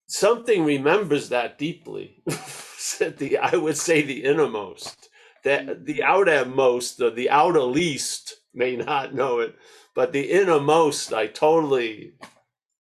Something 0.08 0.66
remembers 0.66 1.30
that 1.30 1.58
deeply. 1.60 2.24
the, 2.28 3.39
I 3.42 3.58
would 3.58 3.78
say 3.78 4.02
the 4.04 4.24
innermost. 4.26 5.10
The, 5.43 5.60
hmm 5.60 5.86
the 5.86 6.03
outermost, 6.03 7.01
or 7.01 7.12
the 7.12 7.29
outer 7.29 7.62
least 7.62 8.36
may 8.53 8.75
not 8.75 9.13
know 9.13 9.39
it, 9.39 9.56
but 9.95 10.12
the 10.13 10.32
innermost, 10.32 11.13
I 11.13 11.27
totally, 11.27 12.13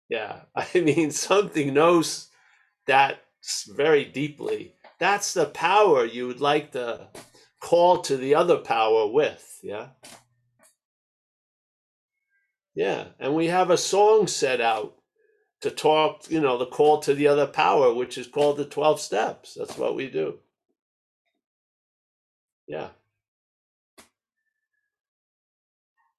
yeah. 0.09 0.41
I 0.55 0.81
mean, 0.81 1.11
something 1.11 1.73
knows 1.73 2.29
that 2.87 3.21
very 3.69 4.05
deeply. 4.05 4.75
That's 4.99 5.33
the 5.33 5.45
power 5.45 6.05
you 6.05 6.27
would 6.27 6.41
like 6.41 6.73
to 6.73 7.07
call 7.61 8.01
to 8.03 8.17
the 8.17 8.35
other 8.35 8.57
power 8.57 9.07
with. 9.07 9.59
Yeah. 9.63 9.89
Yeah. 12.75 13.09
And 13.19 13.35
we 13.35 13.47
have 13.47 13.69
a 13.69 13.77
song 13.77 14.27
set 14.27 14.61
out 14.61 14.95
to 15.61 15.71
talk, 15.71 16.29
you 16.29 16.39
know, 16.39 16.57
the 16.57 16.65
call 16.65 16.99
to 17.01 17.13
the 17.13 17.27
other 17.27 17.47
power, 17.47 17.93
which 17.93 18.17
is 18.17 18.27
called 18.27 18.57
the 18.57 18.65
12 18.65 18.99
steps. 19.01 19.55
That's 19.55 19.77
what 19.77 19.95
we 19.95 20.09
do. 20.09 20.39
Yeah. 22.69 22.89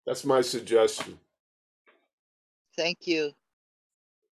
That's 0.07 0.25
my 0.27 0.43
suggestion. 0.43 1.21
Thank 2.77 3.07
you. 3.07 3.33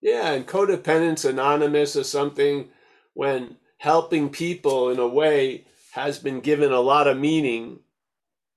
Yeah, 0.02 0.32
and 0.32 0.46
Codependence 0.46 1.28
Anonymous 1.28 1.96
is 1.96 2.08
something 2.08 2.70
when 3.14 3.56
helping 3.78 4.30
people 4.30 4.90
in 4.90 4.98
a 5.00 5.08
way 5.08 5.66
has 5.92 6.18
been 6.20 6.40
given 6.40 6.72
a 6.72 6.80
lot 6.80 7.08
of 7.08 7.18
meaning, 7.18 7.80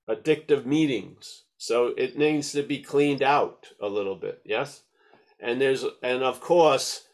addictive 0.08 0.66
meanings. 0.66 1.44
So 1.58 1.88
it 1.98 2.18
needs 2.18 2.52
to 2.52 2.62
be 2.62 2.82
cleaned 2.82 3.22
out 3.22 3.68
a 3.80 3.88
little 3.88 4.16
bit, 4.16 4.42
yes? 4.44 4.82
And 5.40 5.60
there's 5.60 5.84
and 6.02 6.22
of 6.22 6.40
course 6.40 7.06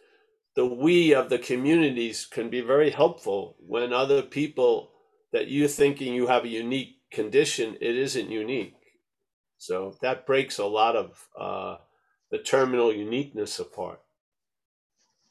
the 0.57 0.67
we 0.67 1.15
of 1.15 1.31
the 1.31 1.39
communities 1.39 2.27
can 2.27 2.51
be 2.51 2.61
very 2.63 2.91
helpful 2.91 3.57
when 3.61 3.93
other 3.93 4.23
people 4.23 4.93
that 5.33 5.49
you're 5.49 5.69
thinking 5.69 6.15
you 6.15 6.27
have 6.27 6.45
a 6.45 6.49
unique 6.49 6.97
condition, 7.11 7.77
it 7.81 7.97
isn't 7.97 8.31
unique. 8.31 8.75
So 9.59 9.97
that 10.03 10.27
breaks 10.27 10.59
a 10.59 10.67
lot 10.67 10.97
of 10.97 11.29
uh, 11.39 11.77
the 12.31 12.39
terminal 12.39 12.93
uniqueness 12.95 13.59
apart. 13.59 14.01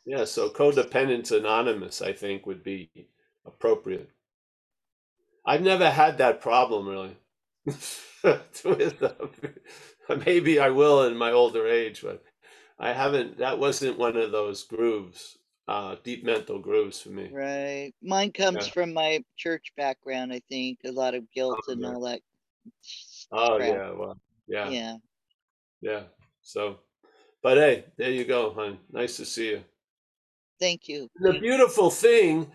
Yeah, 0.06 0.26
so 0.26 0.50
codependence 0.50 1.32
anonymous, 1.32 2.02
I 2.02 2.14
think, 2.14 2.46
would 2.46 2.64
be 2.64 2.90
appropriate. 3.46 4.10
I've 5.46 5.62
never 5.62 5.90
had 5.90 6.18
that 6.18 6.42
problem 6.42 6.88
really. 6.88 7.18
With, 8.64 9.04
uh, 9.04 10.16
maybe 10.26 10.60
I 10.60 10.70
will 10.70 11.04
in 11.04 11.18
my 11.18 11.32
older 11.32 11.68
age, 11.68 12.02
but 12.02 12.24
I 12.80 12.94
haven't. 12.94 13.38
That 13.38 13.60
wasn't 13.60 13.98
one 13.98 14.18
of 14.18 14.32
those 14.32 14.64
grooves, 14.64 15.37
uh, 15.68 15.96
deep 16.04 16.24
mental 16.24 16.60
grooves 16.60 17.02
for 17.02 17.10
me. 17.10 17.30
Right. 17.32 17.94
Mine 18.02 18.32
comes 18.32 18.68
Yeah. 18.68 18.72
from 18.74 18.94
my 18.94 19.24
church 19.36 19.74
background, 19.76 20.32
I 20.34 20.40
think. 20.50 20.80
A 20.86 20.92
lot 20.92 21.14
of 21.16 21.30
guilt 21.32 21.60
Oh, 21.68 21.72
and 21.72 21.82
yeah. 21.82 21.88
all 21.88 22.02
that. 22.02 22.22
Oh 23.32 23.58
crap. 23.58 23.70
yeah, 23.70 23.92
well, 23.92 24.18
yeah, 24.48 24.70
Yeah. 24.72 24.98
yeah. 25.82 26.04
So, 26.42 26.80
but 27.42 27.58
hey, 27.58 27.86
there 27.98 28.12
you 28.12 28.26
go, 28.26 28.52
hon. 28.52 28.80
Nice 28.92 29.18
to 29.18 29.26
see 29.26 29.50
you. 29.52 29.64
Thank 30.60 30.88
you. 30.88 31.10
The 31.20 31.40
beautiful 31.40 31.92
thing, 31.92 32.52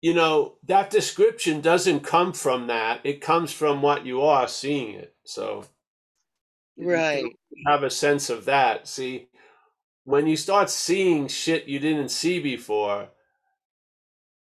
you 0.00 0.14
know, 0.14 0.58
that 0.64 0.90
description 0.90 1.60
doesn't 1.60 2.00
come 2.00 2.32
from 2.32 2.66
that. 2.68 3.00
It 3.04 3.20
comes 3.20 3.52
from 3.52 3.82
what 3.82 4.06
you 4.06 4.22
are 4.22 4.48
seeing 4.48 4.94
it. 4.94 5.14
So, 5.24 5.64
Right. 6.76 7.24
have 7.66 7.82
a 7.82 7.90
sense 7.90 8.30
of 8.30 8.44
that. 8.46 8.86
See, 8.86 9.27
when 10.08 10.26
you 10.26 10.36
start 10.38 10.70
seeing 10.70 11.28
shit 11.28 11.66
you 11.68 11.78
didn't 11.78 12.08
see 12.08 12.40
before, 12.40 13.10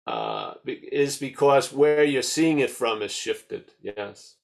uh, 0.06 0.54
is 0.66 1.18
because 1.18 1.72
where 1.72 2.02
you're 2.02 2.22
seeing 2.22 2.58
it 2.60 2.70
from 2.70 3.02
is 3.02 3.12
shifted. 3.12 3.70
Yes. 3.82 4.36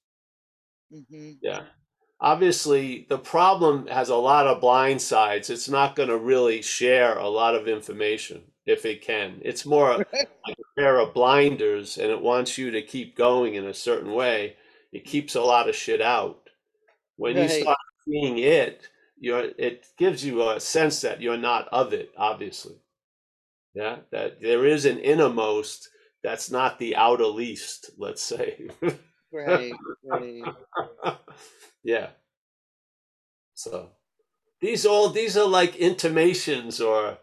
hmm 0.91 1.39
Yeah. 1.41 1.63
Obviously, 2.19 3.05
the 3.09 3.17
problem 3.19 3.87
has 3.87 4.09
a 4.09 4.15
lot 4.15 4.47
of 4.47 4.61
blind 4.61 5.01
sides. 5.01 5.49
It's 5.49 5.69
not 5.69 5.95
going 5.95 6.09
to 6.09 6.17
really 6.17 6.61
share 6.63 7.17
a 7.17 7.27
lot 7.29 7.55
of 7.55 7.67
information 7.67 8.43
if 8.65 8.85
it 8.85 9.01
can. 9.03 9.39
It's 9.43 9.65
more 9.65 9.91
like 10.47 10.57
a 10.59 10.81
pair 10.81 10.99
of 10.99 11.13
blinders 11.13 11.97
and 11.97 12.11
it 12.11 12.21
wants 12.21 12.57
you 12.57 12.71
to 12.71 12.81
keep 12.81 13.15
going 13.15 13.55
in 13.55 13.65
a 13.67 13.73
certain 13.73 14.13
way. 14.13 14.55
It 14.91 15.05
keeps 15.05 15.35
a 15.35 15.41
lot 15.41 15.69
of 15.69 15.75
shit 15.75 16.01
out. 16.01 16.49
When 17.17 17.37
you 17.37 17.49
start 17.49 17.77
seeing 18.07 18.39
it, 18.39 18.89
you're 19.19 19.51
it 19.57 19.87
gives 19.97 20.23
you 20.23 20.49
a 20.49 20.59
sense 20.59 21.01
that 21.01 21.21
you're 21.21 21.37
not 21.37 21.67
of 21.69 21.93
it, 21.93 22.11
obviously. 22.17 22.75
Yeah, 23.73 23.97
that 24.11 24.41
there 24.41 24.65
is 24.65 24.85
an 24.85 24.99
innermost 24.99 25.89
that's 26.23 26.49
not 26.49 26.79
the 26.79 26.95
outer 26.95 27.25
least, 27.25 27.91
let's 27.97 28.23
say. 28.23 28.67
Right. 29.31 29.73
Right. 30.03 30.43
yeah. 31.83 32.09
So 33.53 33.89
these 34.61 34.85
all 34.85 35.09
these 35.09 35.37
are 35.37 35.47
like 35.47 35.75
intimations 35.75 36.79
or 36.79 37.17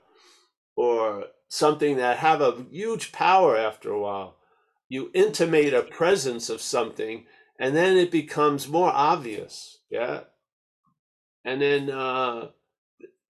or 0.77 1.27
something 1.49 1.97
that 1.97 2.19
have 2.19 2.41
a 2.41 2.67
huge 2.71 3.13
power 3.13 3.57
after 3.57 3.91
a 3.91 4.01
while. 4.01 4.37
You 4.89 5.11
intimate 5.15 5.73
a 5.73 5.83
presence 5.83 6.51
of 6.51 6.61
something 6.61 7.25
and 7.59 7.75
then 7.75 7.97
it 7.97 8.11
becomes 8.11 8.69
more 8.69 8.91
obvious. 8.91 9.79
Yeah. 9.91 10.21
And 11.45 11.61
then 11.61 11.91
uh 11.91 12.51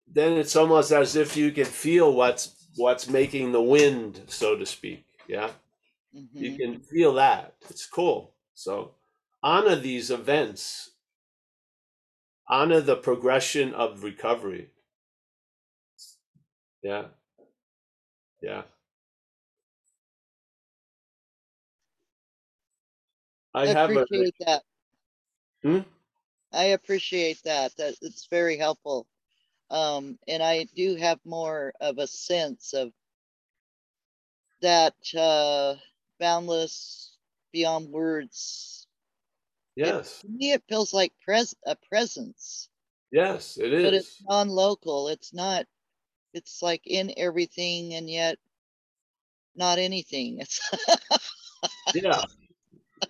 then 0.06 0.34
it's 0.34 0.56
almost 0.56 0.92
as 0.92 1.16
if 1.16 1.36
you 1.36 1.52
can 1.52 1.64
feel 1.66 2.14
what's 2.14 2.68
what's 2.76 3.08
making 3.08 3.52
the 3.52 3.62
wind, 3.62 4.22
so 4.28 4.56
to 4.56 4.66
speak. 4.66 5.06
Yeah? 5.28 5.52
You 6.38 6.52
hmm 6.52 6.56
can 6.56 6.80
feel 6.80 7.14
that. 7.14 7.56
It's 7.70 7.86
cool. 7.86 8.34
So 8.54 8.96
honor 9.42 9.76
these 9.76 10.10
events. 10.10 10.92
Honor 12.48 12.80
the 12.80 12.96
progression 12.96 13.74
of 13.74 14.02
recovery. 14.02 14.70
Yeah. 16.82 17.08
Yeah. 18.42 18.64
I 23.54 23.66
I 23.66 23.72
have 23.72 23.96
a 23.96 24.06
that. 24.40 24.62
Hmm? 25.62 25.80
I 26.54 26.64
appreciate 26.66 27.42
that. 27.44 27.76
That 27.76 27.94
it's 28.02 28.26
very 28.26 28.56
helpful. 28.56 29.06
Um, 29.70 30.18
and 30.28 30.42
I 30.42 30.64
do 30.76 30.96
have 30.96 31.18
more 31.24 31.72
of 31.80 31.98
a 31.98 32.06
sense 32.06 32.74
of 32.74 32.92
that 34.62 34.94
uh, 35.16 35.76
boundless, 36.20 37.16
beyond 37.52 37.90
words. 37.90 38.86
yes 39.76 40.20
To 40.20 40.28
me, 40.28 40.52
it 40.52 40.62
feels 40.68 40.92
like 40.94 41.12
pres 41.20 41.54
a 41.66 41.76
presence, 41.76 42.68
yes 43.10 43.58
it 43.58 43.72
is. 43.72 43.84
but 43.84 43.94
it's 43.94 44.22
non-local. 44.22 45.08
It's 45.08 45.32
not. 45.32 45.66
It's 46.32 46.62
like 46.62 46.82
in 46.86 47.12
everything, 47.16 47.94
and 47.94 48.08
yet 48.08 48.38
not 49.56 49.78
anything. 49.78 50.40
It's 50.40 50.60
yeah 51.94 52.22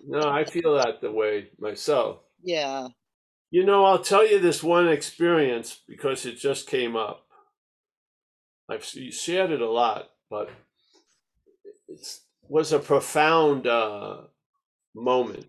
no 0.05 0.29
i 0.29 0.43
feel 0.45 0.75
that 0.75 1.01
the 1.01 1.11
way 1.11 1.49
myself 1.59 2.19
yeah. 2.43 2.89
You 3.55 3.63
know 3.63 3.85
i'll 3.85 3.99
tell 3.99 4.27
you 4.27 4.39
this 4.39 4.61
one 4.63 4.87
experience 4.87 5.79
because 5.87 6.25
it 6.25 6.37
just 6.37 6.67
came 6.67 6.95
up 6.95 7.25
i've 8.69 8.83
shared 8.83 9.51
it 9.51 9.61
a 9.61 9.69
lot 9.69 10.09
but 10.29 10.49
it 11.87 12.19
was 12.47 12.71
a 12.71 12.79
profound 12.79 13.67
uh, 13.67 14.17
moment. 14.95 15.45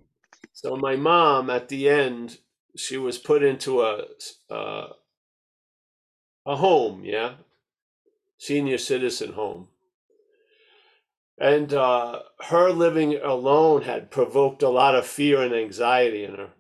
So 0.53 0.77
my 0.77 0.97
mom, 0.97 1.51
at 1.51 1.69
the 1.69 1.89
end, 1.89 2.39
she 2.77 2.97
was 2.97 3.19
put 3.19 3.43
into 3.43 3.83
a 3.83 4.05
uh, 4.51 4.89
a 6.45 6.57
home, 6.57 7.05
yeah, 7.05 7.35
senior 8.39 8.79
citizen 8.79 9.33
home, 9.33 9.69
and 11.39 11.73
uh, 11.73 12.21
her 12.49 12.71
living 12.71 13.17
alone 13.17 13.83
had 13.83 14.11
provoked 14.11 14.63
a 14.63 14.69
lot 14.69 14.95
of 14.95 15.07
fear 15.07 15.43
and 15.43 15.55
anxiety 15.55 16.25
in 16.25 16.35
her. 16.35 16.51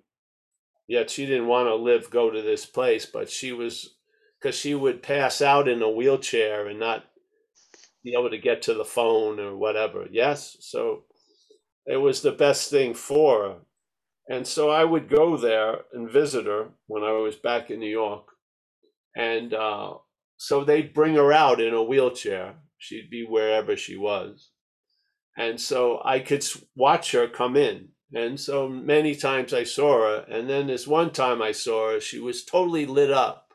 Yet 0.88 1.10
she 1.10 1.26
didn't 1.26 1.48
want 1.48 1.68
to 1.68 1.74
live, 1.74 2.10
go 2.10 2.30
to 2.30 2.42
this 2.42 2.66
place, 2.66 3.06
but 3.06 3.28
she 3.28 3.52
was 3.52 3.96
because 4.40 4.56
she 4.56 4.74
would 4.74 5.02
pass 5.02 5.42
out 5.42 5.68
in 5.68 5.82
a 5.82 5.90
wheelchair 5.90 6.68
and 6.68 6.78
not 6.78 7.04
be 8.04 8.12
able 8.12 8.30
to 8.30 8.38
get 8.38 8.62
to 8.62 8.74
the 8.74 8.84
phone 8.84 9.40
or 9.40 9.56
whatever. 9.56 10.06
Yes. 10.10 10.56
So 10.60 11.04
it 11.86 11.96
was 11.96 12.22
the 12.22 12.32
best 12.32 12.70
thing 12.70 12.94
for 12.94 13.42
her. 13.42 13.56
And 14.28 14.46
so 14.46 14.70
I 14.70 14.84
would 14.84 15.08
go 15.08 15.36
there 15.36 15.78
and 15.92 16.10
visit 16.10 16.46
her 16.46 16.68
when 16.86 17.02
I 17.02 17.12
was 17.12 17.36
back 17.36 17.70
in 17.70 17.80
New 17.80 17.90
York. 17.90 18.26
And 19.16 19.54
uh, 19.54 19.94
so 20.36 20.64
they'd 20.64 20.94
bring 20.94 21.14
her 21.14 21.32
out 21.32 21.60
in 21.60 21.74
a 21.74 21.82
wheelchair. 21.82 22.54
She'd 22.78 23.10
be 23.10 23.24
wherever 23.24 23.76
she 23.76 23.96
was. 23.96 24.50
And 25.38 25.60
so 25.60 26.00
I 26.04 26.20
could 26.20 26.44
watch 26.76 27.12
her 27.12 27.28
come 27.28 27.56
in. 27.56 27.88
And 28.14 28.38
so 28.38 28.68
many 28.68 29.16
times 29.16 29.52
I 29.52 29.64
saw 29.64 29.98
her. 30.00 30.24
And 30.28 30.48
then 30.48 30.68
this 30.68 30.86
one 30.86 31.10
time 31.10 31.42
I 31.42 31.52
saw 31.52 31.92
her, 31.92 32.00
she 32.00 32.20
was 32.20 32.44
totally 32.44 32.86
lit 32.86 33.10
up. 33.10 33.54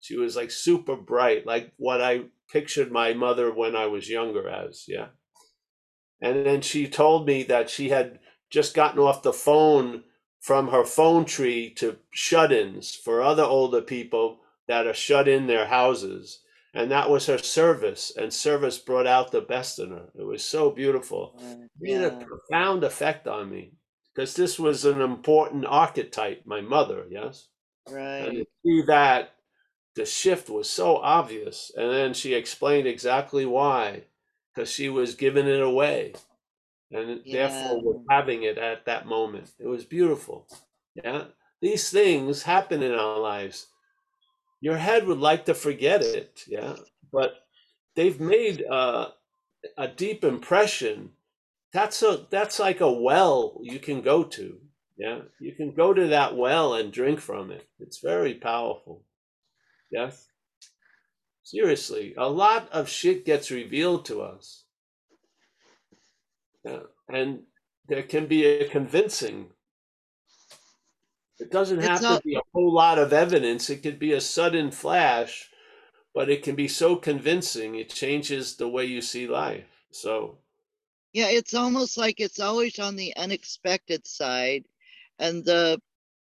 She 0.00 0.16
was 0.16 0.36
like 0.36 0.50
super 0.50 0.96
bright, 0.96 1.46
like 1.46 1.72
what 1.76 2.00
I 2.00 2.24
pictured 2.50 2.92
my 2.92 3.14
mother 3.14 3.52
when 3.52 3.74
I 3.74 3.86
was 3.86 4.08
younger 4.08 4.48
as. 4.48 4.84
Yeah. 4.86 5.08
And 6.20 6.46
then 6.46 6.60
she 6.60 6.88
told 6.88 7.26
me 7.26 7.42
that 7.44 7.70
she 7.70 7.90
had 7.90 8.18
just 8.50 8.74
gotten 8.74 9.00
off 9.00 9.22
the 9.22 9.32
phone 9.32 10.04
from 10.40 10.68
her 10.68 10.84
phone 10.84 11.24
tree 11.24 11.70
to 11.74 11.96
shut 12.10 12.52
ins 12.52 12.94
for 12.94 13.20
other 13.20 13.42
older 13.42 13.82
people 13.82 14.38
that 14.68 14.86
are 14.86 14.94
shut 14.94 15.28
in 15.28 15.46
their 15.46 15.66
houses. 15.66 16.40
And 16.76 16.90
that 16.92 17.10
was 17.10 17.26
her 17.26 17.38
service, 17.38 18.12
and 18.16 18.32
service 18.32 18.78
brought 18.78 19.06
out 19.06 19.32
the 19.32 19.40
best 19.40 19.78
in 19.80 19.90
her. 19.90 20.10
It 20.14 20.24
was 20.24 20.44
so 20.44 20.70
beautiful. 20.70 21.36
uh, 21.38 21.66
It 21.80 21.94
had 22.00 22.12
a 22.12 22.24
profound 22.26 22.84
effect 22.84 23.26
on 23.26 23.50
me 23.50 23.72
because 24.14 24.34
this 24.36 24.58
was 24.58 24.84
an 24.84 25.00
important 25.00 25.64
archetype, 25.66 26.42
my 26.46 26.60
mother, 26.60 27.06
yes? 27.10 27.48
right 27.88 28.28
And 28.28 28.38
to 28.38 28.46
see 28.64 28.82
that 28.82 29.36
the 29.96 30.06
shift 30.06 30.50
was 30.50 30.68
so 30.70 30.98
obvious. 30.98 31.72
And 31.76 31.90
then 31.92 32.14
she 32.14 32.34
explained 32.34 32.86
exactly 32.88 33.46
why, 33.46 34.04
because 34.54 34.70
she 34.70 34.88
was 34.90 35.14
giving 35.14 35.46
it 35.48 35.60
away 35.62 36.14
and 36.90 37.22
Yeah. 37.24 37.48
therefore 37.48 37.82
was 37.82 38.04
having 38.10 38.42
it 38.44 38.58
at 38.58 38.84
that 38.86 39.06
moment. 39.06 39.52
It 39.58 39.66
was 39.66 39.84
beautiful. 39.84 40.48
Yeah. 40.94 41.28
These 41.60 41.90
things 41.90 42.42
happen 42.44 42.82
in 42.82 42.92
our 42.92 43.18
lives. 43.18 43.68
Your 44.60 44.76
head 44.76 45.06
would 45.06 45.18
like 45.18 45.44
to 45.46 45.54
forget 45.54 46.02
it, 46.02 46.42
yeah, 46.46 46.76
but 47.12 47.34
they've 47.94 48.20
made 48.20 48.64
uh, 48.64 49.08
a 49.76 49.88
deep 49.88 50.24
impression. 50.24 51.10
That's 51.72 52.02
a 52.02 52.26
that's 52.30 52.58
like 52.58 52.80
a 52.80 52.92
well 52.92 53.58
you 53.62 53.78
can 53.78 54.00
go 54.00 54.24
to. 54.24 54.58
Yeah, 54.96 55.20
you 55.40 55.52
can 55.52 55.72
go 55.72 55.92
to 55.92 56.06
that 56.08 56.36
well 56.36 56.74
and 56.74 56.92
drink 56.92 57.20
from 57.20 57.50
it. 57.50 57.68
It's 57.78 57.98
very 57.98 58.34
powerful. 58.34 59.04
Yes. 59.90 60.26
Seriously, 61.42 62.14
a 62.16 62.28
lot 62.28 62.68
of 62.72 62.88
shit 62.88 63.24
gets 63.24 63.50
revealed 63.50 64.04
to 64.06 64.22
us. 64.22 64.64
Yeah. 66.64 66.80
And 67.08 67.42
there 67.88 68.02
can 68.02 68.26
be 68.26 68.44
a 68.44 68.68
convincing. 68.68 69.50
It 71.38 71.50
doesn't 71.50 71.80
have 71.80 72.00
not- 72.00 72.22
to 72.22 72.28
be 72.28 72.34
a 72.36 72.42
whole 72.52 72.72
lot 72.72 72.98
of 72.98 73.12
evidence. 73.12 73.70
It 73.70 73.82
could 73.82 73.98
be 73.98 74.12
a 74.12 74.20
sudden 74.20 74.70
flash, 74.70 75.50
but 76.14 76.30
it 76.30 76.42
can 76.42 76.56
be 76.56 76.68
so 76.68 76.96
convincing. 76.96 77.74
It 77.76 77.90
changes 77.90 78.56
the 78.56 78.68
way 78.68 78.86
you 78.86 79.02
see 79.02 79.26
life. 79.26 79.86
So, 79.90 80.38
yeah, 81.12 81.28
it's 81.28 81.54
almost 81.54 81.96
like 81.96 82.20
it's 82.20 82.40
always 82.40 82.78
on 82.78 82.96
the 82.96 83.16
unexpected 83.16 84.06
side, 84.06 84.66
and 85.18 85.44
the 85.44 85.80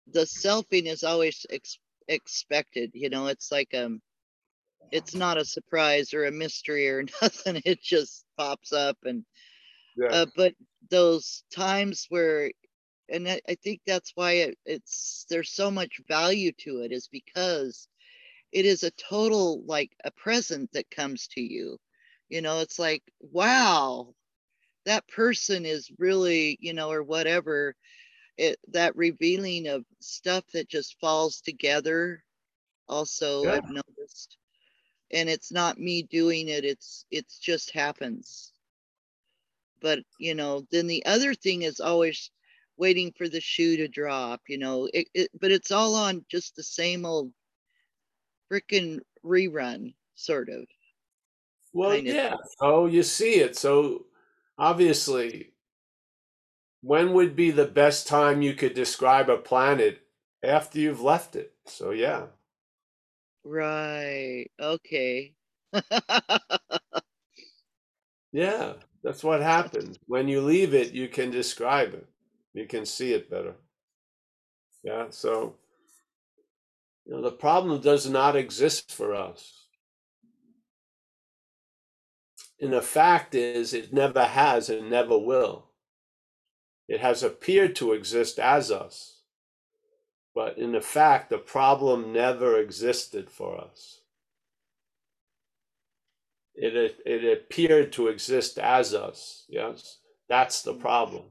the 0.09 0.23
selfing 0.23 0.87
is 0.87 1.05
always 1.05 1.47
ex- 1.51 1.79
expected. 2.09 2.91
You 2.95 3.09
know, 3.11 3.29
it's 3.29 3.51
like 3.53 3.75
um, 3.75 4.03
it's 4.93 5.15
not 5.15 5.39
a 5.39 5.45
surprise 5.45 6.15
or 6.15 6.25
a 6.27 6.33
mystery 6.33 6.89
or 6.89 7.05
nothing. 7.23 7.63
It 7.65 7.83
just 7.83 8.25
pops 8.37 8.73
up 8.73 8.99
and 9.05 9.25
yeah. 9.97 10.09
uh, 10.11 10.27
but 10.37 10.55
those 10.91 11.45
times 11.55 12.07
where 12.09 12.51
and 13.13 13.29
I, 13.29 13.41
I 13.49 13.55
think 13.57 13.83
that's 13.87 14.13
why 14.17 14.33
it, 14.33 14.59
it's 14.67 15.27
there's 15.31 15.53
so 15.53 15.71
much 15.71 16.01
value 16.09 16.53
to 16.61 16.83
it 16.83 16.93
is 16.93 17.09
because 17.09 17.87
it 18.53 18.65
is 18.67 18.83
a 18.83 18.91
total 18.93 19.63
like 19.67 19.93
a 20.05 20.11
present 20.11 20.73
that 20.73 20.91
comes 20.91 21.29
to 21.29 21.41
you. 21.41 21.79
You 22.29 22.41
know 22.43 22.61
it's 22.61 22.79
like 22.79 23.03
wow 23.21 24.15
that 24.87 25.07
person 25.09 25.67
is 25.67 25.91
really 25.99 26.59
you 26.61 26.73
know 26.73 26.91
or 26.91 27.03
whatever 27.03 27.77
it 28.39 28.59
that 28.69 28.97
revealing 28.97 29.69
of 29.69 29.85
stuff 30.01 30.45
that 30.55 30.69
just 30.69 30.99
falls 31.01 31.41
together 31.43 32.25
also 32.89 33.45
yeah. 33.45 33.53
i've 33.53 33.71
noticed. 33.71 34.39
And 35.15 35.29
it's 35.29 35.53
not 35.53 35.79
me 35.79 36.03
doing 36.03 36.49
it 36.49 36.65
it's 36.65 37.05
it's 37.11 37.39
just 37.39 37.73
happens. 37.73 38.53
But 39.81 40.01
you 40.19 40.35
know 40.35 40.67
then 40.71 40.87
the 40.87 41.05
other 41.05 41.35
thing 41.35 41.63
is 41.63 41.81
always 41.81 42.31
waiting 42.83 43.13
for 43.17 43.29
the 43.29 43.41
shoe 43.41 43.77
to 43.77 43.87
drop 43.87 44.41
you 44.49 44.59
know 44.59 44.89
it, 44.93 45.07
it 45.15 45.31
but 45.41 45.53
it's 45.53 45.71
all 45.71 45.95
on 45.95 46.27
just 46.29 46.57
the 46.57 46.65
same 46.65 47.07
old 47.07 47.33
freaking 48.51 49.01
rerun 49.25 49.95
sort 50.15 50.49
of 50.49 50.67
well 51.73 51.95
yeah 51.95 52.35
oh 52.61 52.87
you 52.87 53.03
see 53.03 53.35
it 53.37 53.57
so 53.57 54.07
obviously 54.59 55.53
when 56.83 57.15
would 57.15 57.35
be 57.35 57.51
the 57.51 57.67
best 57.67 58.07
time 58.07 58.43
you 58.43 58.53
could 58.55 58.75
describe 58.75 59.31
a 59.31 59.39
planet 59.39 60.07
after 60.43 60.79
you've 60.79 61.01
left 61.01 61.35
it 61.37 61.55
so 61.65 61.91
yeah 61.91 62.27
Right. 63.45 64.51
Okay. 64.59 65.35
Yeah, 68.33 68.75
that's 69.03 69.23
what 69.25 69.41
happens. 69.43 69.99
When 70.07 70.29
you 70.29 70.41
leave 70.43 70.75
it, 70.75 70.93
you 70.93 71.09
can 71.09 71.31
describe 71.31 71.95
it. 71.95 72.12
You 72.55 72.67
can 72.67 72.85
see 72.85 73.13
it 73.13 73.31
better. 73.31 73.55
Yeah, 74.83 75.07
so 75.11 75.57
you 77.07 77.15
know, 77.15 77.23
the 77.23 77.33
problem 77.33 77.81
does 77.81 78.09
not 78.09 78.37
exist 78.37 78.93
for 78.93 79.15
us. 79.15 79.67
And 82.61 82.73
the 82.73 82.83
fact 82.83 83.35
is, 83.35 83.75
it 83.75 83.93
never 83.93 84.25
has 84.25 84.69
and 84.69 84.89
never 84.89 85.19
will. 85.19 85.67
It 86.89 87.01
has 87.01 87.23
appeared 87.23 87.75
to 87.77 87.93
exist 87.93 88.39
as 88.39 88.71
us. 88.71 89.23
But 90.35 90.59
in 90.59 90.75
a 90.75 90.81
fact, 90.81 91.31
the 91.31 91.39
problem 91.39 92.13
never 92.13 92.59
existed 92.59 93.31
for 93.31 93.61
us. 93.61 94.01
It, 96.55 97.01
it 97.05 97.39
appeared 97.39 97.93
to 97.95 98.09
exist 98.09 98.59
as 98.59 98.95
us. 98.95 99.45
Yes, 99.49 99.99
that's 100.29 100.63
the 100.63 100.75
mm. 100.75 100.81
problem. 100.81 101.25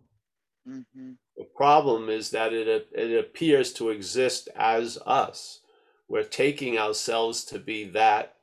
Mm-hmm. 0.67 1.11
The 1.37 1.45
problem 1.55 2.09
is 2.09 2.29
that 2.31 2.53
it, 2.53 2.89
it 2.91 3.19
appears 3.19 3.73
to 3.73 3.89
exist 3.89 4.49
as 4.55 4.97
us. 5.05 5.61
We're 6.07 6.23
taking 6.23 6.77
ourselves 6.77 7.43
to 7.45 7.59
be 7.59 7.85
that 7.85 8.35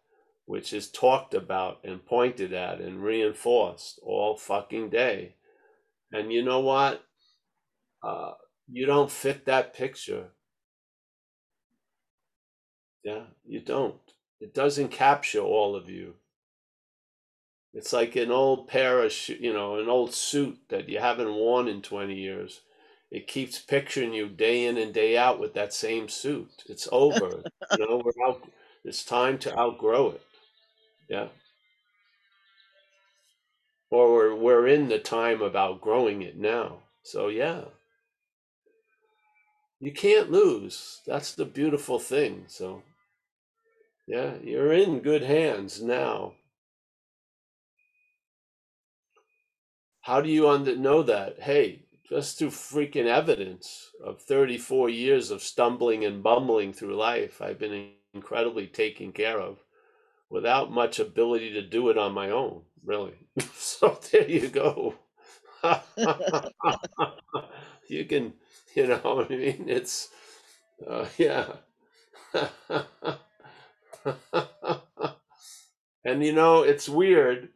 which 0.48 0.72
is 0.72 0.90
talked 0.90 1.34
about 1.34 1.78
and 1.84 2.06
pointed 2.06 2.54
at 2.54 2.80
and 2.80 3.02
reinforced 3.02 4.00
all 4.02 4.34
fucking 4.34 4.88
day. 4.88 5.34
And 6.10 6.32
you 6.32 6.42
know 6.42 6.60
what? 6.60 7.04
Uh, 8.02 8.32
you 8.66 8.86
don't 8.86 9.10
fit 9.10 9.44
that 9.44 9.74
picture. 9.74 10.28
Yeah, 13.04 13.24
you 13.44 13.60
don't. 13.60 14.00
It 14.40 14.54
doesn't 14.54 14.88
capture 14.88 15.40
all 15.40 15.76
of 15.76 15.90
you. 15.90 16.14
It's 17.74 17.92
like 17.92 18.16
an 18.16 18.30
old 18.30 18.68
pair 18.68 19.02
of, 19.04 19.12
you 19.28 19.52
know, 19.52 19.78
an 19.78 19.88
old 19.88 20.14
suit 20.14 20.58
that 20.68 20.88
you 20.88 20.98
haven't 20.98 21.34
worn 21.34 21.68
in 21.68 21.82
20 21.82 22.14
years. 22.14 22.60
It 23.10 23.26
keeps 23.26 23.58
picturing 23.58 24.12
you 24.12 24.28
day 24.28 24.66
in 24.66 24.76
and 24.76 24.92
day 24.92 25.16
out 25.16 25.38
with 25.40 25.54
that 25.54 25.72
same 25.72 26.08
suit. 26.08 26.64
It's 26.66 26.88
over. 26.92 27.42
you 27.78 27.88
know, 27.88 28.02
we're 28.04 28.26
out. 28.26 28.42
It's 28.84 29.04
time 29.04 29.38
to 29.38 29.58
outgrow 29.58 30.10
it. 30.10 30.22
Yeah. 31.08 31.28
Or 33.90 34.12
we're, 34.12 34.34
we're 34.34 34.66
in 34.68 34.88
the 34.88 34.98
time 34.98 35.40
of 35.40 35.56
outgrowing 35.56 36.22
it 36.22 36.36
now. 36.36 36.80
So, 37.02 37.28
yeah. 37.28 37.64
You 39.80 39.92
can't 39.92 40.30
lose. 40.30 41.00
That's 41.06 41.34
the 41.34 41.44
beautiful 41.44 41.98
thing. 41.98 42.44
So, 42.48 42.82
yeah, 44.06 44.34
you're 44.42 44.72
in 44.72 45.00
good 45.00 45.22
hands 45.22 45.80
now. 45.82 46.34
How 50.08 50.22
do 50.22 50.30
you 50.30 50.48
under- 50.48 50.74
know 50.74 51.02
that? 51.02 51.40
Hey, 51.40 51.82
just 52.08 52.38
through 52.38 52.48
freaking 52.48 53.04
evidence 53.04 53.90
of 54.02 54.22
34 54.22 54.88
years 54.88 55.30
of 55.30 55.42
stumbling 55.42 56.02
and 56.02 56.22
bumbling 56.22 56.72
through 56.72 56.96
life, 56.96 57.42
I've 57.42 57.58
been 57.58 57.90
incredibly 58.14 58.66
taken 58.68 59.12
care 59.12 59.38
of 59.38 59.58
without 60.30 60.72
much 60.72 60.98
ability 60.98 61.52
to 61.52 61.60
do 61.62 61.90
it 61.90 61.98
on 61.98 62.14
my 62.14 62.30
own, 62.30 62.62
really. 62.82 63.28
so 63.54 64.00
there 64.10 64.26
you 64.30 64.48
go. 64.48 64.94
you 67.88 68.04
can, 68.06 68.32
you 68.74 68.86
know, 68.86 69.26
I 69.30 69.34
mean, 69.34 69.64
it's, 69.68 70.08
uh, 70.86 71.06
yeah. 71.18 71.46
and 76.04 76.24
you 76.24 76.32
know, 76.32 76.62
it's 76.62 76.88
weird. 76.88 77.50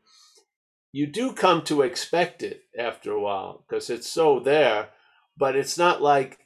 You 0.93 1.07
do 1.07 1.33
come 1.33 1.63
to 1.65 1.83
expect 1.83 2.43
it 2.43 2.65
after 2.79 3.13
a 3.13 3.21
while 3.21 3.65
because 3.67 3.89
it's 3.89 4.09
so 4.09 4.39
there, 4.39 4.91
but 5.37 5.57
it's 5.57 5.79
not 5.79 6.03
like 6.03 6.39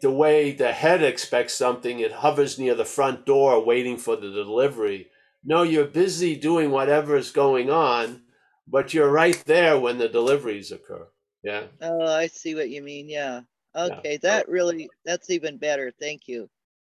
the 0.00 0.10
way 0.10 0.52
the 0.52 0.72
head 0.72 1.02
expects 1.02 1.54
something, 1.54 1.98
it 1.98 2.12
hovers 2.12 2.58
near 2.58 2.74
the 2.74 2.84
front 2.84 3.26
door 3.26 3.62
waiting 3.64 3.96
for 3.96 4.16
the 4.16 4.30
delivery. 4.30 5.08
No, 5.44 5.62
you're 5.62 5.84
busy 5.84 6.36
doing 6.36 6.70
whatever 6.70 7.16
is 7.16 7.30
going 7.30 7.70
on, 7.70 8.22
but 8.66 8.94
you're 8.94 9.10
right 9.10 9.42
there 9.46 9.78
when 9.78 9.98
the 9.98 10.08
deliveries 10.08 10.72
occur. 10.72 11.08
Yeah. 11.42 11.64
Oh, 11.82 12.06
I 12.06 12.28
see 12.28 12.54
what 12.54 12.70
you 12.70 12.82
mean. 12.82 13.08
Yeah. 13.10 13.42
Okay. 13.76 14.12
Yeah. 14.12 14.18
That 14.22 14.48
really, 14.48 14.88
that's 15.04 15.28
even 15.28 15.58
better. 15.58 15.92
Thank 16.00 16.28
you. 16.28 16.48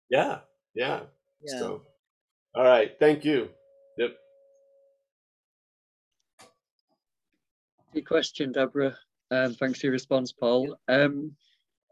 Yeah. 0.10 0.42
Yeah. 0.76 1.02
Yeah. 1.42 1.58
So, 1.58 1.82
all 2.54 2.64
right. 2.64 2.92
Thank 3.00 3.26
you. 3.26 3.50
Yep. 3.98 4.12
Good 7.94 8.08
question, 8.08 8.52
Deborah. 8.52 8.98
Um, 9.30 9.54
thanks 9.54 9.80
for 9.80 9.88
your 9.88 9.94
response, 9.94 10.32
Paul. 10.32 10.76
Um, 10.88 11.34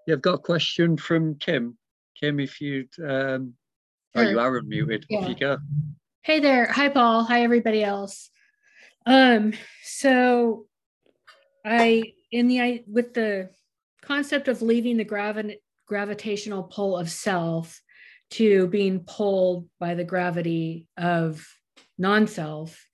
yeah, 0.07 0.15
I've 0.15 0.21
got 0.21 0.35
a 0.35 0.39
question 0.39 0.97
from 0.97 1.35
Kim. 1.35 1.77
Kim, 2.19 2.39
if 2.39 2.59
you'd, 2.59 2.89
um, 2.99 3.53
sure. 4.15 4.25
oh, 4.25 4.29
you 4.29 4.39
are 4.39 4.59
unmuted. 4.59 5.05
Yeah. 5.09 5.19
Off 5.19 5.29
you 5.29 5.35
go. 5.35 5.57
Hey 6.23 6.39
there. 6.39 6.65
Hi, 6.67 6.89
Paul. 6.89 7.23
Hi, 7.25 7.43
everybody 7.43 7.83
else. 7.83 8.29
Um, 9.05 9.53
so 9.83 10.65
I, 11.65 12.13
in 12.31 12.47
the, 12.47 12.61
I, 12.61 12.83
with 12.87 13.13
the 13.13 13.49
concept 14.01 14.47
of 14.47 14.63
leaving 14.63 14.97
the 14.97 15.03
gravi- 15.03 15.59
gravitational 15.87 16.63
pull 16.63 16.97
of 16.97 17.11
self, 17.11 17.79
to 18.31 18.67
being 18.67 19.01
pulled 19.01 19.67
by 19.79 19.93
the 19.93 20.05
gravity 20.05 20.87
of 20.97 21.45
non 21.97 22.27
self, 22.27 22.87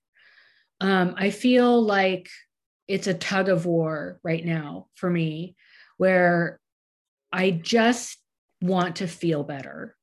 um, 0.82 1.16
I 1.18 1.30
feel 1.30 1.82
like 1.82 2.28
it's 2.88 3.08
a 3.08 3.14
tug 3.14 3.50
of 3.50 3.66
war 3.66 4.20
right 4.24 4.46
now 4.46 4.88
for 4.96 5.10
me 5.10 5.56
where 5.98 6.60
I 7.32 7.52
just 7.52 8.18
want 8.62 8.98
to 8.98 9.08
feel 9.08 9.44
better. 9.44 9.96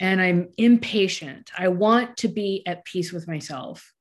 and 0.00 0.20
I'm 0.20 0.48
impatient. 0.58 1.50
I 1.56 1.68
want 1.68 2.16
to 2.18 2.28
be 2.28 2.64
at 2.66 2.84
peace 2.84 3.12
with 3.12 3.28
myself. 3.28 3.92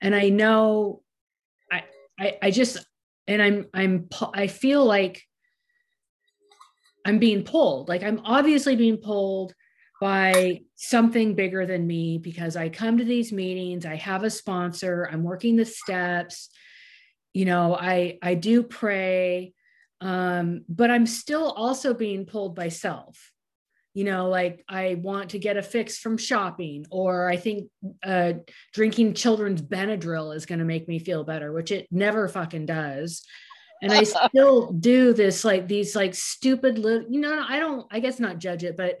And 0.00 0.14
I 0.14 0.28
know 0.28 1.02
I 1.70 1.84
I, 2.18 2.38
I 2.42 2.50
just 2.50 2.84
and 3.28 3.40
I'm 3.40 3.66
I'm 3.72 4.08
I 4.34 4.48
feel 4.48 4.84
like 4.84 5.22
I'm 7.06 7.18
being 7.18 7.44
pulled. 7.44 7.88
Like 7.88 8.02
I'm 8.02 8.20
obviously 8.24 8.76
being 8.76 8.96
pulled 8.96 9.54
by 10.00 10.62
something 10.74 11.34
bigger 11.34 11.66
than 11.66 11.86
me 11.86 12.18
because 12.18 12.56
I 12.56 12.68
come 12.68 12.98
to 12.98 13.04
these 13.04 13.32
meetings, 13.32 13.86
I 13.86 13.94
have 13.94 14.24
a 14.24 14.30
sponsor, 14.30 15.08
I'm 15.10 15.22
working 15.22 15.56
the 15.56 15.64
steps, 15.64 16.50
you 17.34 17.44
know, 17.44 17.76
I 17.76 18.18
I 18.22 18.34
do 18.34 18.62
pray, 18.62 19.52
um, 20.00 20.64
but 20.68 20.90
I'm 20.90 21.06
still 21.06 21.50
also 21.50 21.92
being 21.92 22.24
pulled 22.24 22.54
by 22.54 22.68
self. 22.68 23.32
You 23.92 24.04
know, 24.04 24.28
like 24.28 24.64
I 24.68 24.96
want 25.00 25.30
to 25.30 25.38
get 25.38 25.56
a 25.56 25.62
fix 25.62 25.98
from 25.98 26.16
shopping, 26.16 26.86
or 26.90 27.28
I 27.28 27.36
think 27.36 27.68
uh, 28.02 28.34
drinking 28.72 29.14
children's 29.14 29.60
Benadryl 29.60 30.34
is 30.34 30.46
going 30.46 30.60
to 30.60 30.64
make 30.64 30.88
me 30.88 30.98
feel 30.98 31.22
better, 31.22 31.52
which 31.52 31.70
it 31.70 31.86
never 31.90 32.26
fucking 32.28 32.66
does 32.66 33.22
and 33.84 33.92
I 33.92 34.02
still 34.28 34.72
do 34.72 35.12
this 35.12 35.44
like 35.44 35.68
these 35.68 35.94
like 35.94 36.14
stupid 36.14 36.78
little 36.78 37.06
you 37.10 37.20
know 37.20 37.44
I 37.46 37.58
don't 37.58 37.86
I 37.90 38.00
guess 38.00 38.18
not 38.18 38.38
judge 38.38 38.64
it 38.64 38.76
but 38.76 38.98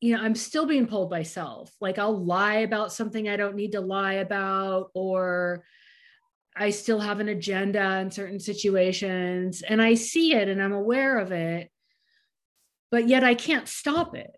you 0.00 0.16
know 0.16 0.22
I'm 0.22 0.34
still 0.34 0.66
being 0.66 0.86
pulled 0.86 1.10
by 1.10 1.22
self 1.22 1.70
like 1.80 1.98
I'll 1.98 2.24
lie 2.24 2.58
about 2.58 2.92
something 2.92 3.28
I 3.28 3.36
don't 3.36 3.56
need 3.56 3.72
to 3.72 3.80
lie 3.80 4.14
about 4.14 4.90
or 4.94 5.64
I 6.56 6.70
still 6.70 7.00
have 7.00 7.20
an 7.20 7.28
agenda 7.28 7.98
in 8.00 8.10
certain 8.10 8.40
situations 8.40 9.62
and 9.62 9.80
I 9.80 9.94
see 9.94 10.34
it 10.34 10.48
and 10.48 10.62
I'm 10.62 10.72
aware 10.72 11.18
of 11.18 11.32
it 11.32 11.70
but 12.90 13.08
yet 13.08 13.24
I 13.24 13.34
can't 13.34 13.68
stop 13.68 14.14
it 14.14 14.30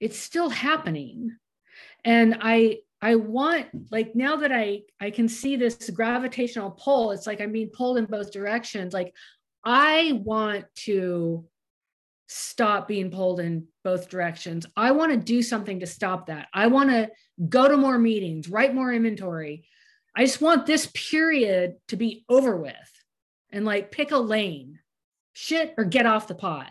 it's 0.00 0.18
still 0.18 0.48
happening 0.48 1.36
and 2.04 2.38
I 2.40 2.78
I 3.02 3.16
want 3.16 3.66
like 3.90 4.14
now 4.14 4.36
that 4.36 4.52
I 4.52 4.82
I 5.00 5.10
can 5.10 5.28
see 5.28 5.56
this 5.56 5.90
gravitational 5.90 6.70
pull, 6.72 7.12
it's 7.12 7.26
like 7.26 7.40
I'm 7.40 7.52
being 7.52 7.70
pulled 7.70 7.98
in 7.98 8.04
both 8.04 8.30
directions. 8.30 8.92
Like 8.92 9.14
I 9.64 10.20
want 10.24 10.66
to 10.84 11.46
stop 12.28 12.86
being 12.86 13.10
pulled 13.10 13.40
in 13.40 13.66
both 13.84 14.08
directions. 14.08 14.66
I 14.76 14.92
want 14.92 15.12
to 15.12 15.18
do 15.18 15.42
something 15.42 15.80
to 15.80 15.86
stop 15.86 16.26
that. 16.26 16.48
I 16.52 16.66
want 16.68 16.90
to 16.90 17.10
go 17.48 17.68
to 17.68 17.76
more 17.76 17.98
meetings, 17.98 18.48
write 18.48 18.74
more 18.74 18.92
inventory. 18.92 19.66
I 20.16 20.24
just 20.24 20.40
want 20.40 20.66
this 20.66 20.90
period 20.92 21.76
to 21.88 21.96
be 21.96 22.24
over 22.28 22.56
with 22.56 22.74
and 23.52 23.64
like 23.64 23.90
pick 23.90 24.10
a 24.10 24.18
lane, 24.18 24.78
shit 25.32 25.74
or 25.78 25.84
get 25.84 26.06
off 26.06 26.28
the 26.28 26.34
pot. 26.34 26.70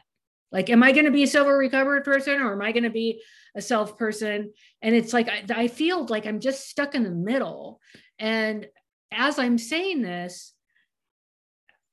Like, 0.52 0.70
am 0.70 0.82
I 0.82 0.92
going 0.92 1.06
to 1.06 1.12
be 1.12 1.24
a 1.24 1.28
sober 1.28 1.56
recovered 1.56 2.04
person 2.04 2.42
or 2.42 2.54
am 2.54 2.62
I 2.62 2.72
going 2.72 2.84
to 2.84 2.90
be 2.90 3.22
a 3.56 3.62
self 3.62 3.98
person? 3.98 4.52
And 4.82 4.96
it's 4.96 5.14
like, 5.14 5.30
I, 5.30 5.44
I 5.50 5.68
feel 5.68 6.06
like 6.08 6.26
I'm 6.26 6.40
just 6.40 6.68
stuck 6.68 6.96
in 6.96 7.04
the 7.04 7.12
middle. 7.12 7.80
And 8.18 8.68
as 9.12 9.38
I'm 9.38 9.58
saying 9.58 10.02
this, 10.02 10.54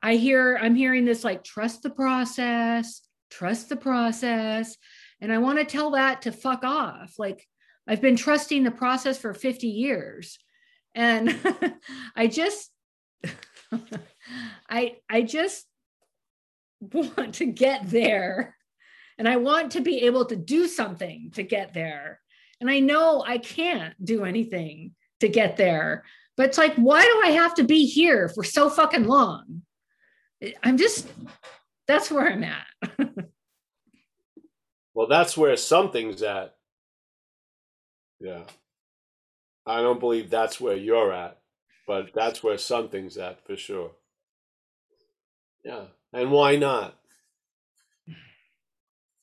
I 0.03 0.17
hear, 0.17 0.59
I'm 0.61 0.75
hearing 0.75 1.05
this 1.05 1.25
like, 1.25 1.45
trust 1.45 1.83
the 1.83 1.91
process, 1.91 3.03
trust 3.31 3.69
the 3.69 3.77
process. 3.77 4.77
And 5.21 5.33
I 5.33 5.39
want 5.39 5.59
to 5.59 5.65
tell 5.65 5.91
that 5.93 6.23
to 6.23 6.33
fuck 6.33 6.65
off. 6.65 7.15
Like, 7.19 7.47
I've 7.87 8.03
been 8.03 8.17
trusting 8.17 8.65
the 8.65 8.71
process 8.71 9.19
for 9.19 9.33
50 9.35 9.69
years. 9.69 10.39
And 10.97 11.39
I 12.17 12.27
just, 12.27 12.71
I, 14.69 14.97
I 15.09 15.23
just 15.23 15.67
want 16.81 17.35
to 17.37 17.47
get 17.47 17.89
there 17.89 18.57
and 19.19 19.29
I 19.29 19.37
want 19.37 19.73
to 19.73 19.81
be 19.81 20.03
able 20.03 20.25
to 20.27 20.37
do 20.37 20.67
something 20.67 21.31
to 21.35 21.43
get 21.43 21.73
there. 21.73 22.21
And 22.61 22.69
I 22.71 22.81
know 22.81 23.23
I 23.25 23.39
can't 23.39 23.95
do 24.05 24.25
anything 24.25 24.95
to 25.21 25.29
get 25.29 25.57
there. 25.57 26.05
But 26.37 26.47
it's 26.47 26.59
like, 26.59 26.75
why 26.75 27.03
do 27.03 27.23
I 27.25 27.33
have 27.33 27.55
to 27.55 27.65
be 27.65 27.87
here 27.87 28.29
for 28.29 28.45
so 28.45 28.69
fucking 28.69 29.05
long? 29.05 29.63
I'm 30.63 30.77
just, 30.77 31.09
that's 31.89 32.11
where 32.11 32.31
I'm 32.31 32.45
at. 32.45 32.67
well, 34.95 35.07
that's 35.07 35.37
where 35.37 35.57
something's 35.57 36.23
at. 36.23 36.55
Yeah. 38.21 38.43
I 39.67 39.81
don't 39.81 40.01
believe 40.01 40.31
that's 40.31 40.61
where 40.61 40.77
you're 40.77 41.13
at, 41.13 41.39
but 41.87 42.11
that's 42.15 42.43
where 42.43 42.59
something's 42.59 43.17
at 43.19 43.45
for 43.45 43.57
sure. 43.57 43.93
Yeah. 45.65 45.87
And 46.13 46.31
why 46.31 46.57
not? 46.57 46.97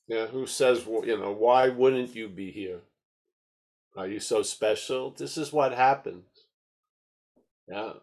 Yeah, 0.08 0.28
who 0.28 0.46
says, 0.46 0.86
you 0.86 1.18
know, 1.18 1.32
why 1.32 1.70
wouldn't 1.70 2.14
you 2.14 2.28
be 2.28 2.52
here? 2.52 2.82
Are 3.96 4.08
you 4.08 4.20
so 4.20 4.44
special? 4.44 5.12
This 5.12 5.38
is 5.38 5.54
what 5.54 5.74
happens. 5.74 6.26
Yeah. 7.68 7.94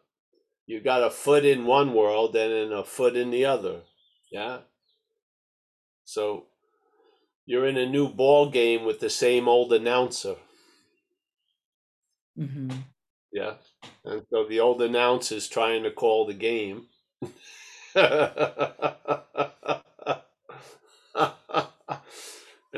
You 0.66 0.80
got 0.80 1.02
a 1.02 1.10
foot 1.10 1.44
in 1.44 1.66
one 1.66 1.92
world 1.92 2.34
and 2.36 2.52
in 2.52 2.72
a 2.72 2.84
foot 2.84 3.16
in 3.16 3.30
the 3.30 3.44
other. 3.44 3.80
Yeah. 4.30 4.60
So 6.04 6.46
you're 7.44 7.66
in 7.66 7.76
a 7.76 7.86
new 7.86 8.08
ball 8.08 8.48
game 8.48 8.84
with 8.84 9.00
the 9.00 9.10
same 9.10 9.48
old 9.48 9.72
announcer. 9.72 10.36
Mm-hmm. 12.38 12.70
Yeah. 13.32 13.54
And 14.04 14.22
so 14.30 14.46
the 14.48 14.60
old 14.60 14.82
announcer 14.82 15.36
is 15.36 15.48
trying 15.48 15.82
to 15.84 15.90
call 15.90 16.26
the 16.26 16.34
game. 16.34 16.86
and 17.94 18.12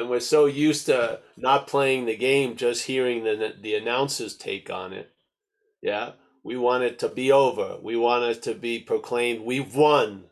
we're 0.08 0.20
so 0.20 0.46
used 0.46 0.86
to 0.86 1.20
not 1.36 1.66
playing 1.66 2.06
the 2.06 2.16
game, 2.16 2.56
just 2.56 2.86
hearing 2.86 3.24
the 3.24 3.54
the 3.60 3.74
announcer's 3.74 4.36
take 4.36 4.70
on 4.70 4.92
it. 4.92 5.10
Yeah, 5.82 6.12
we 6.42 6.56
want 6.56 6.84
it 6.84 6.98
to 7.00 7.08
be 7.08 7.30
over. 7.30 7.78
We 7.82 7.96
want 7.96 8.24
it 8.24 8.42
to 8.44 8.54
be 8.54 8.78
proclaimed, 8.80 9.44
"We've 9.44 9.74
won." 9.74 10.30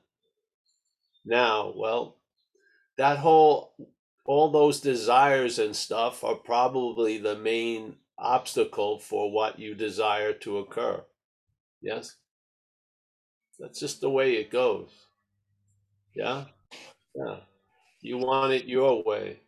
Now, 1.25 1.73
well, 1.77 2.17
that 2.97 3.19
whole 3.19 3.75
all 4.25 4.51
those 4.51 4.81
desires 4.81 5.59
and 5.59 5.77
stuff 5.77 6.25
are 6.25 6.37
probably 6.37 7.19
the 7.19 7.37
main 7.37 7.97
obstacle 8.21 8.99
for 8.99 9.33
what 9.33 9.59
you 9.59 9.75
desire 9.75 10.33
to 10.33 10.59
occur. 10.59 11.03
Yes? 11.83 12.17
That's 13.59 13.81
just 13.81 14.01
the 14.01 14.11
way 14.11 14.35
it 14.35 14.51
goes. 14.51 14.91
Yeah? 16.15 16.45
Yeah. 17.15 17.41
You 18.01 18.19
want 18.19 18.53
it 18.53 18.65
your 18.67 19.03
way. 19.05 19.41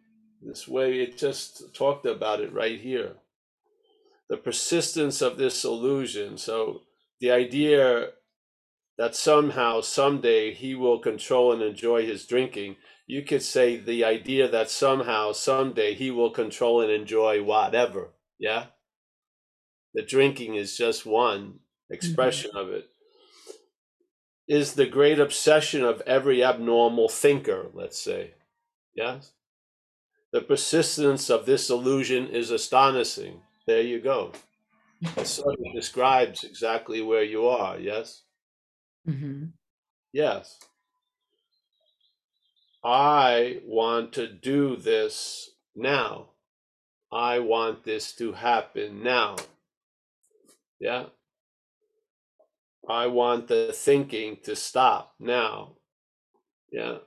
This 0.43 0.67
way, 0.67 1.01
it 1.01 1.17
just 1.17 1.75
talked 1.75 2.05
about 2.05 2.41
it 2.41 2.53
right 2.53 2.81
here. 2.81 3.13
The 4.29 4.37
persistence 4.37 5.23
of 5.23 5.39
this 5.39 5.65
illusion. 5.65 6.37
So, 6.37 6.83
the 7.21 7.31
idea 7.31 8.09
that 8.99 9.15
somehow, 9.15 9.81
someday, 9.81 10.53
he 10.53 10.75
will 10.75 10.99
control 10.99 11.53
and 11.53 11.63
enjoy 11.63 12.05
his 12.05 12.27
drinking. 12.27 12.77
You 13.07 13.23
could 13.23 13.43
say 13.43 13.77
the 13.77 14.05
idea 14.05 14.49
that 14.49 14.71
somehow, 14.71 15.33
someday, 15.33 15.95
he 15.95 16.11
will 16.11 16.31
control 16.31 16.81
and 16.81 16.91
enjoy 16.91 17.43
whatever. 17.43 18.11
Yeah? 18.43 18.67
The 19.95 20.03
drinking 20.03 20.57
is 20.57 20.77
just 20.77 21.07
one 21.07 21.61
expression 21.89 22.51
mm-hmm. 22.51 22.69
of 22.69 22.75
it. 22.75 22.89
Is 24.49 24.75
the 24.75 24.87
great 24.87 25.21
obsession 25.21 25.85
of 25.85 26.03
every 26.07 26.43
abnormal 26.43 27.09
thinker, 27.09 27.69
let's 27.73 28.01
say. 28.01 28.33
Yes? 28.97 29.31
The 30.33 30.41
persistence 30.41 31.31
of 31.31 31.47
this 31.47 31.71
illusion 31.71 32.27
is 32.29 32.51
astonishing. 32.51 33.43
There 33.69 33.81
you 33.81 34.01
go. 34.01 34.33
It 35.17 35.29
sort 35.29 35.55
of 35.55 35.75
describes 35.75 36.43
exactly 36.43 37.01
where 37.01 37.23
you 37.23 37.47
are, 37.47 37.79
yes? 37.79 38.23
Mm-hmm. 39.09 39.45
Yes. 40.13 40.59
I 42.83 43.61
want 43.65 44.13
to 44.15 44.27
do 44.27 44.75
this 44.75 45.51
now. 45.77 46.32
I 47.13 47.41
want 47.41 47.85
this 47.85 48.13
to 48.15 48.33
happen 48.33 49.03
now. 49.03 49.37
Yeah. 50.81 51.07
I 52.89 53.07
want 53.07 53.49
the 53.49 53.73
thinking 53.73 54.39
to 54.45 54.57
stop 54.57 55.15
now. 55.21 55.75
Yeah 56.71 56.99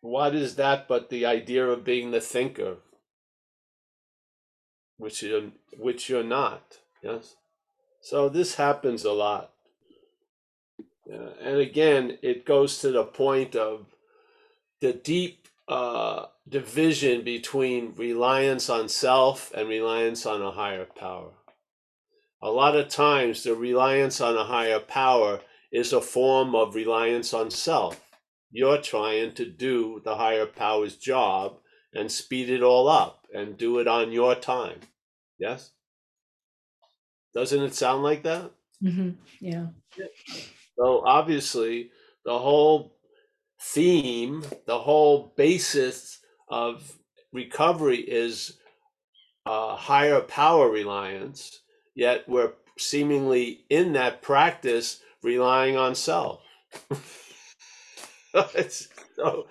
what 0.00 0.34
is 0.34 0.56
that 0.56 0.86
but 0.88 1.10
the 1.10 1.26
idea 1.26 1.66
of 1.66 1.84
being 1.84 2.10
the 2.10 2.20
thinker 2.20 2.76
which 4.96 5.22
you're, 5.22 5.50
which 5.76 6.08
you're 6.08 6.24
not 6.24 6.78
yes 7.02 7.34
so 8.00 8.28
this 8.28 8.54
happens 8.56 9.04
a 9.04 9.12
lot 9.12 9.50
yeah. 11.06 11.30
and 11.42 11.58
again 11.58 12.18
it 12.22 12.44
goes 12.44 12.78
to 12.78 12.90
the 12.92 13.04
point 13.04 13.56
of 13.56 13.86
the 14.80 14.92
deep 14.92 15.37
uh, 15.68 16.26
division 16.48 17.22
between 17.22 17.94
reliance 17.96 18.70
on 18.70 18.88
self 18.88 19.52
and 19.54 19.68
reliance 19.68 20.26
on 20.26 20.42
a 20.42 20.50
higher 20.50 20.86
power 20.86 21.32
a 22.40 22.50
lot 22.50 22.76
of 22.76 22.88
times 22.88 23.42
the 23.42 23.54
reliance 23.54 24.20
on 24.20 24.36
a 24.36 24.44
higher 24.44 24.80
power 24.80 25.40
is 25.72 25.92
a 25.92 26.00
form 26.00 26.54
of 26.54 26.74
reliance 26.74 27.34
on 27.34 27.50
self 27.50 28.00
you're 28.50 28.80
trying 28.80 29.34
to 29.34 29.44
do 29.44 30.00
the 30.04 30.16
higher 30.16 30.46
power's 30.46 30.96
job 30.96 31.58
and 31.94 32.10
speed 32.10 32.48
it 32.48 32.62
all 32.62 32.88
up 32.88 33.26
and 33.34 33.58
do 33.58 33.78
it 33.78 33.88
on 33.88 34.12
your 34.12 34.34
time. 34.34 34.80
Yes? 35.38 35.72
Doesn't 37.34 37.62
it 37.62 37.74
sound 37.74 38.02
like 38.02 38.22
that? 38.22 38.50
hmm 38.80 39.10
Yeah. 39.40 39.66
So 40.78 41.02
obviously, 41.04 41.90
the 42.24 42.38
whole 42.38 42.97
theme, 43.60 44.44
the 44.66 44.78
whole 44.78 45.32
basis 45.36 46.20
of 46.48 46.98
recovery 47.32 47.98
is 47.98 48.58
uh, 49.46 49.76
higher 49.76 50.20
power 50.20 50.70
reliance, 50.70 51.60
yet 51.94 52.28
we're 52.28 52.52
seemingly 52.78 53.64
in 53.70 53.92
that 53.94 54.22
practice 54.22 55.00
relying 55.22 55.76
on 55.76 55.94
self. 55.94 56.42
So, 59.16 59.48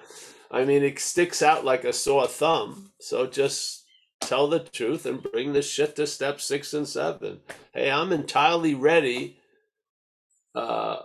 I 0.49 0.63
mean, 0.63 0.83
it 0.83 0.99
sticks 0.99 1.41
out 1.41 1.65
like 1.65 1.83
a 1.83 1.91
sore 1.91 2.27
thumb. 2.27 2.91
So 3.01 3.27
just 3.27 3.83
tell 4.21 4.47
the 4.47 4.59
truth 4.59 5.05
and 5.05 5.21
bring 5.21 5.51
the 5.53 5.61
shit 5.61 5.95
to 5.97 6.07
step 6.07 6.39
six 6.39 6.73
and 6.73 6.87
seven. 6.87 7.41
Hey, 7.73 7.91
I'm 7.91 8.13
entirely 8.13 8.75
ready 8.75 9.39
uh, 10.55 10.99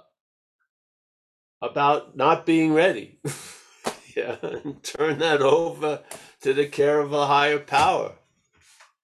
about 1.63 2.17
not 2.17 2.47
being 2.47 2.75
ready. 2.75 3.21
yeah, 4.17 4.37
and 4.43 4.83
turn 4.83 5.21
that 5.21 5.43
over 5.43 6.03
to 6.43 6.53
the 6.55 6.67
care 6.67 7.01
of 7.01 7.13
a 7.13 7.27
higher 7.27 7.61
power. 7.61 8.13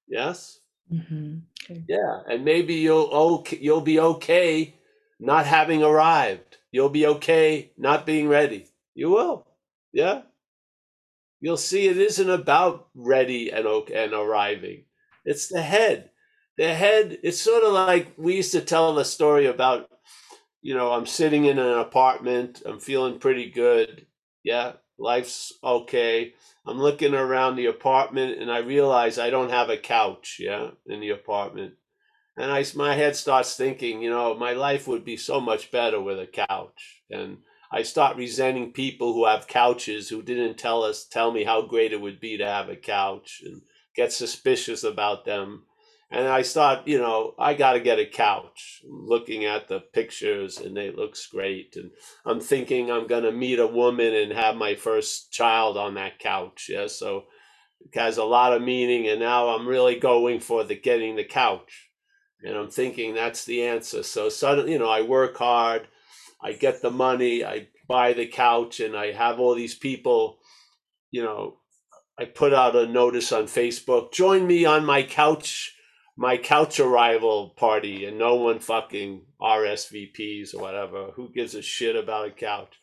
Yes. 0.09 0.61
hmm 0.91 1.39
Okay. 1.71 1.85
Yeah, 1.89 2.21
and 2.31 2.45
maybe 2.45 2.75
you'll 2.75 3.11
okay, 3.13 3.59
you'll 3.61 3.83
be 3.83 4.01
okay 4.01 4.75
not 5.21 5.47
having 5.47 5.83
arrived. 5.83 6.57
You'll 6.73 6.89
be 6.89 7.07
okay 7.07 7.73
not 7.77 8.07
being 8.07 8.29
ready. 8.29 8.69
You 8.95 9.11
will. 9.11 9.47
Yeah. 9.93 10.23
You'll 11.41 11.59
see 11.59 11.89
it 11.89 11.99
isn't 11.99 12.31
about 12.31 12.89
ready 12.95 13.53
and 13.53 13.67
okay 13.67 14.05
and 14.05 14.13
arriving. 14.15 14.85
It's 15.25 15.49
the 15.49 15.63
head. 15.63 16.11
The 16.57 16.75
head, 16.75 17.19
it's 17.23 17.41
sort 17.41 17.63
of 17.65 17.73
like 17.73 18.13
we 18.17 18.37
used 18.37 18.53
to 18.53 18.61
tell 18.61 18.95
the 18.95 19.05
story 19.05 19.47
about, 19.47 19.91
you 20.63 20.75
know, 20.75 20.93
I'm 20.93 21.07
sitting 21.07 21.45
in 21.45 21.59
an 21.59 21.79
apartment, 21.79 22.63
I'm 22.67 22.81
feeling 22.81 23.19
pretty 23.19 23.51
good. 23.51 24.07
Yeah, 24.43 24.73
life's 24.99 25.53
okay. 25.63 26.35
I'm 26.67 26.79
looking 26.79 27.15
around 27.15 27.57
the 27.57 27.67
apartment 27.67 28.41
and 28.41 28.51
I 28.51 28.59
realize 28.59 29.19
I 29.19 29.31
don't 29.31 29.51
have 29.51 29.71
a 29.71 29.77
couch, 29.77 30.37
yeah, 30.41 30.71
in 30.87 31.01
the 31.01 31.11
apartment. 31.11 31.75
And 32.37 32.53
I, 32.53 32.65
my 32.77 32.95
head 32.95 33.17
starts 33.17 33.57
thinking, 33.57 34.01
you 34.01 34.11
know, 34.11 34.35
my 34.35 34.53
life 34.53 34.87
would 34.87 35.05
be 35.05 35.17
so 35.17 35.41
much 35.41 35.71
better 35.73 36.01
with 36.01 36.21
a 36.21 36.27
couch. 36.27 37.03
And 37.11 37.39
I 37.73 37.83
start 37.83 38.17
resenting 38.17 38.73
people 38.73 39.13
who 39.13 39.27
have 39.27 39.49
couches 39.49 40.09
who 40.09 40.23
didn't 40.23 40.57
tell 40.57 40.85
us, 40.85 41.05
tell 41.05 41.33
me 41.33 41.45
how 41.45 41.63
great 41.63 41.93
it 41.93 42.01
would 42.01 42.21
be 42.21 42.39
to 42.39 42.47
have 42.47 42.69
a 42.69 42.77
couch 42.77 43.43
and 43.45 43.63
get 43.95 44.13
suspicious 44.13 44.85
about 44.85 45.25
them. 45.25 45.65
And 46.11 46.27
I 46.27 46.41
start, 46.41 46.89
you 46.89 46.99
know, 46.99 47.35
I 47.39 47.53
got 47.53 47.75
to 47.75 47.81
get 47.81 47.99
a 47.99 48.07
couch. 48.07 48.83
Looking 48.89 49.45
at 49.45 49.69
the 49.69 49.81
pictures 49.81 50.59
and 50.59 50.79
it 50.79 50.97
looks 50.97 51.27
great. 51.27 51.77
And 51.77 51.91
I'm 52.25 52.41
thinking 52.41 52.91
I'm 52.91 53.07
going 53.07 53.25
to 53.25 53.33
meet 53.33 53.59
a 53.59 53.67
woman 53.67 54.15
and 54.15 54.33
have 54.33 54.57
my 54.57 54.75
first 54.75 55.31
child 55.33 55.77
on 55.77 55.95
that 55.95 56.19
couch. 56.19 56.71
Yeah. 56.71 56.87
So 56.87 57.25
it 57.81 57.99
has 57.99 58.17
a 58.17 58.25
lot 58.25 58.55
of 58.55 58.63
meaning. 58.63 59.07
And 59.07 59.21
now 59.21 59.49
I'm 59.49 59.69
really 59.69 59.99
going 59.99 60.41
for 60.41 60.65
the 60.65 60.75
getting 60.75 61.17
the 61.17 61.25
couch. 61.25 61.89
And 62.43 62.57
I'm 62.57 62.71
thinking 62.71 63.15
that's 63.15 63.45
the 63.45 63.65
answer. 63.65 64.03
So 64.03 64.29
suddenly, 64.29 64.73
you 64.73 64.79
know, 64.79 64.89
I 64.89 65.03
work 65.03 65.37
hard, 65.37 65.89
I 66.43 66.53
get 66.53 66.83
the 66.83 66.91
money, 66.91 67.45
I 67.45 67.69
buy 67.89 68.13
the 68.13 68.27
couch, 68.27 68.81
and 68.81 68.97
I 68.97 69.13
have 69.13 69.41
all 69.41 69.55
these 69.55 69.75
people, 69.75 70.39
you 71.11 71.23
know, 71.23 71.57
I 72.19 72.27
put 72.27 72.55
out 72.55 72.77
a 72.77 72.87
notice 72.87 73.33
on 73.33 73.45
Facebook, 73.45 74.13
join 74.13 74.47
me 74.47 74.65
on 74.65 74.85
my 74.85 75.03
couch, 75.03 75.75
my 76.19 76.37
couch 76.37 76.81
arrival 76.81 77.51
party, 77.51 78.05
and 78.05 78.19
no 78.19 78.35
one 78.35 78.59
fucking 78.59 79.23
RSVPs 79.41 80.53
or 80.53 80.61
whatever. 80.61 81.12
Who 81.14 81.31
gives 81.33 81.55
a 81.55 81.62
shit 81.62 81.95
about 81.95 82.27
a 82.27 82.33
couch? 82.33 82.75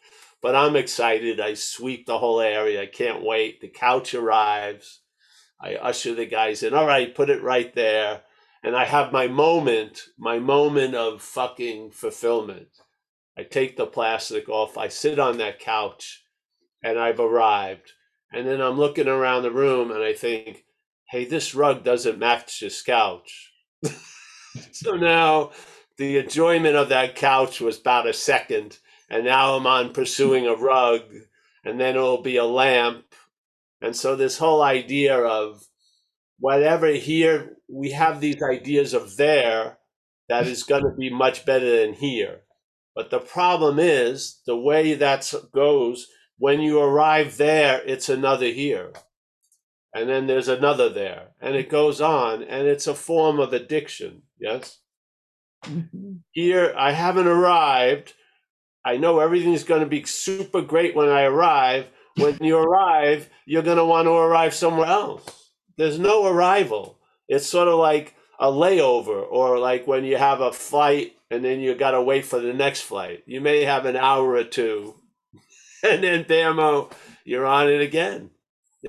But 0.41 0.55
I'm 0.55 0.77
excited. 0.77 1.41
I 1.41 1.55
sweep 1.55 2.05
the 2.05 2.19
whole 2.19 2.39
area. 2.39 2.81
I 2.81 2.85
can't 2.85 3.21
wait. 3.21 3.59
The 3.59 3.67
couch 3.67 4.13
arrives. 4.13 5.01
I 5.59 5.75
usher 5.75 6.15
the 6.15 6.25
guys 6.25 6.63
in. 6.63 6.73
All 6.73 6.87
right, 6.87 7.13
put 7.13 7.29
it 7.29 7.43
right 7.43 7.75
there. 7.75 8.21
And 8.63 8.73
I 8.73 8.85
have 8.85 9.11
my 9.11 9.27
moment, 9.27 10.03
my 10.17 10.39
moment 10.39 10.95
of 10.95 11.21
fucking 11.21 11.91
fulfillment. 11.91 12.69
I 13.37 13.43
take 13.43 13.75
the 13.75 13.85
plastic 13.85 14.47
off. 14.47 14.77
I 14.77 14.87
sit 14.87 15.19
on 15.19 15.39
that 15.39 15.59
couch 15.59 16.23
and 16.81 16.97
I've 16.97 17.19
arrived. 17.19 17.91
And 18.31 18.47
then 18.47 18.61
I'm 18.61 18.77
looking 18.77 19.09
around 19.09 19.43
the 19.43 19.51
room 19.51 19.91
and 19.91 20.01
I 20.01 20.13
think, 20.13 20.64
hey, 21.09 21.25
this 21.25 21.53
rug 21.55 21.83
doesn't 21.83 22.19
match 22.19 22.59
this 22.59 22.81
couch. 22.81 23.53
so 24.71 24.95
now 24.95 25.51
the 25.97 26.17
enjoyment 26.17 26.75
of 26.75 26.89
that 26.89 27.15
couch 27.15 27.61
was 27.61 27.79
about 27.79 28.07
a 28.07 28.13
second. 28.13 28.79
And 29.09 29.25
now 29.25 29.55
I'm 29.55 29.67
on 29.67 29.93
pursuing 29.93 30.47
a 30.47 30.55
rug. 30.55 31.01
And 31.63 31.79
then 31.79 31.95
it'll 31.95 32.21
be 32.21 32.37
a 32.37 32.45
lamp. 32.45 33.05
And 33.81 33.95
so 33.95 34.15
this 34.15 34.37
whole 34.37 34.61
idea 34.61 35.17
of 35.17 35.63
whatever 36.39 36.87
here, 36.87 37.57
we 37.69 37.91
have 37.91 38.19
these 38.19 38.41
ideas 38.41 38.93
of 38.93 39.17
there 39.17 39.77
that 40.27 40.47
is 40.47 40.63
going 40.63 40.83
to 40.83 40.95
be 40.97 41.09
much 41.09 41.45
better 41.45 41.81
than 41.81 41.93
here. 41.93 42.41
But 42.95 43.09
the 43.09 43.19
problem 43.19 43.77
is 43.77 44.41
the 44.45 44.57
way 44.57 44.93
that 44.95 45.31
goes, 45.53 46.07
when 46.37 46.61
you 46.61 46.79
arrive 46.79 47.37
there, 47.37 47.81
it's 47.85 48.09
another 48.09 48.47
here. 48.47 48.93
And 49.95 50.09
then 50.09 50.27
there's 50.27 50.49
another 50.49 50.89
there. 50.89 51.29
And 51.41 51.55
it 51.57 51.69
goes 51.69 52.01
on. 52.01 52.43
And 52.43 52.67
it's 52.67 52.87
a 52.87 52.95
form 52.95 53.39
of 53.41 53.53
addiction. 53.53 54.23
Yes? 54.39 54.79
hmm 55.65 56.17
Here, 56.31 56.73
I 56.77 56.91
haven't 56.91 57.27
arrived. 57.27 58.13
I 58.85 58.97
know 58.97 59.19
everything's 59.19 59.63
going 59.63 59.81
to 59.81 59.87
be 59.87 60.03
super 60.05 60.61
great 60.61 60.95
when 60.95 61.09
I 61.09 61.23
arrive. 61.23 61.87
When 62.17 62.37
you 62.41 62.57
arrive, 62.57 63.29
you're 63.45 63.63
going 63.63 63.77
to 63.77 63.85
want 63.85 64.07
to 64.07 64.11
arrive 64.13 64.53
somewhere 64.53 64.87
else. 64.87 65.49
There's 65.77 65.99
no 65.99 66.25
arrival. 66.27 66.99
It's 67.27 67.47
sort 67.47 67.67
of 67.67 67.79
like 67.79 68.15
a 68.39 68.47
layover, 68.51 69.25
or 69.29 69.59
like 69.59 69.87
when 69.87 70.03
you 70.05 70.17
have 70.17 70.41
a 70.41 70.53
flight 70.53 71.15
and 71.31 71.43
then 71.43 71.59
you 71.59 71.75
got 71.75 71.91
to 71.91 72.01
wait 72.01 72.25
for 72.25 72.39
the 72.39 72.53
next 72.53 72.81
flight. 72.81 73.23
You 73.25 73.41
may 73.41 73.63
have 73.63 73.85
an 73.85 73.95
hour 73.95 74.31
or 74.33 74.43
two, 74.43 74.95
and 75.83 76.03
then 76.03 76.25
bammo, 76.25 76.91
you're 77.25 77.47
on 77.47 77.69
it 77.69 77.81
again. 77.81 78.31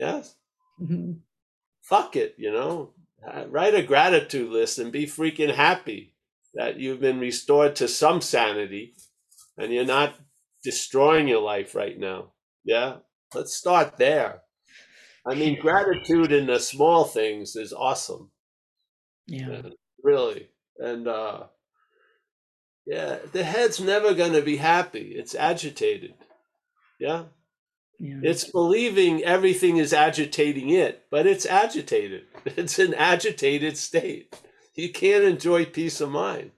Yes, 0.00 0.35
hmm 0.78 1.12
fuck 1.82 2.16
it. 2.16 2.34
You 2.38 2.52
know, 2.52 2.94
Uh, 3.26 3.46
write 3.48 3.74
a 3.74 3.82
gratitude 3.82 4.50
list 4.50 4.78
and 4.78 4.92
be 4.92 5.06
freaking 5.06 5.54
happy 5.54 6.14
that 6.54 6.78
you've 6.78 7.00
been 7.00 7.18
restored 7.20 7.76
to 7.76 7.88
some 7.88 8.20
sanity, 8.20 8.94
and 9.58 9.72
you're 9.72 9.84
not 9.84 10.16
destroying 10.64 11.28
your 11.28 11.42
life 11.42 11.74
right 11.74 11.98
now. 11.98 12.32
Yeah, 12.64 12.98
let's 13.34 13.54
start 13.54 13.96
there. 13.98 14.42
I 15.26 15.34
mean, 15.34 15.60
gratitude 15.60 16.32
in 16.32 16.46
the 16.46 16.60
small 16.60 17.04
things 17.04 17.56
is 17.56 17.72
awesome. 17.72 18.30
Yeah. 19.26 19.50
Uh, 19.50 19.70
really 20.02 20.48
and 20.78 21.08
uh 21.08 21.44
yeah 22.86 23.18
the 23.32 23.42
head's 23.44 23.80
never 23.80 24.14
going 24.14 24.32
to 24.32 24.42
be 24.42 24.56
happy 24.56 25.12
it's 25.16 25.34
agitated 25.34 26.14
yeah 27.00 27.24
Yeah. 27.98 28.20
it's 28.22 28.50
believing 28.50 29.24
everything 29.24 29.78
is 29.78 29.92
agitating 29.92 30.70
it 30.70 31.04
but 31.10 31.26
it's 31.26 31.46
agitated. 31.46 32.24
It's 32.46 32.78
an 32.78 32.94
agitated 32.94 33.76
state. 33.78 34.34
You 34.74 34.92
can't 34.92 35.24
enjoy 35.24 35.64
peace 35.66 36.00
of 36.00 36.10
mind. 36.10 36.52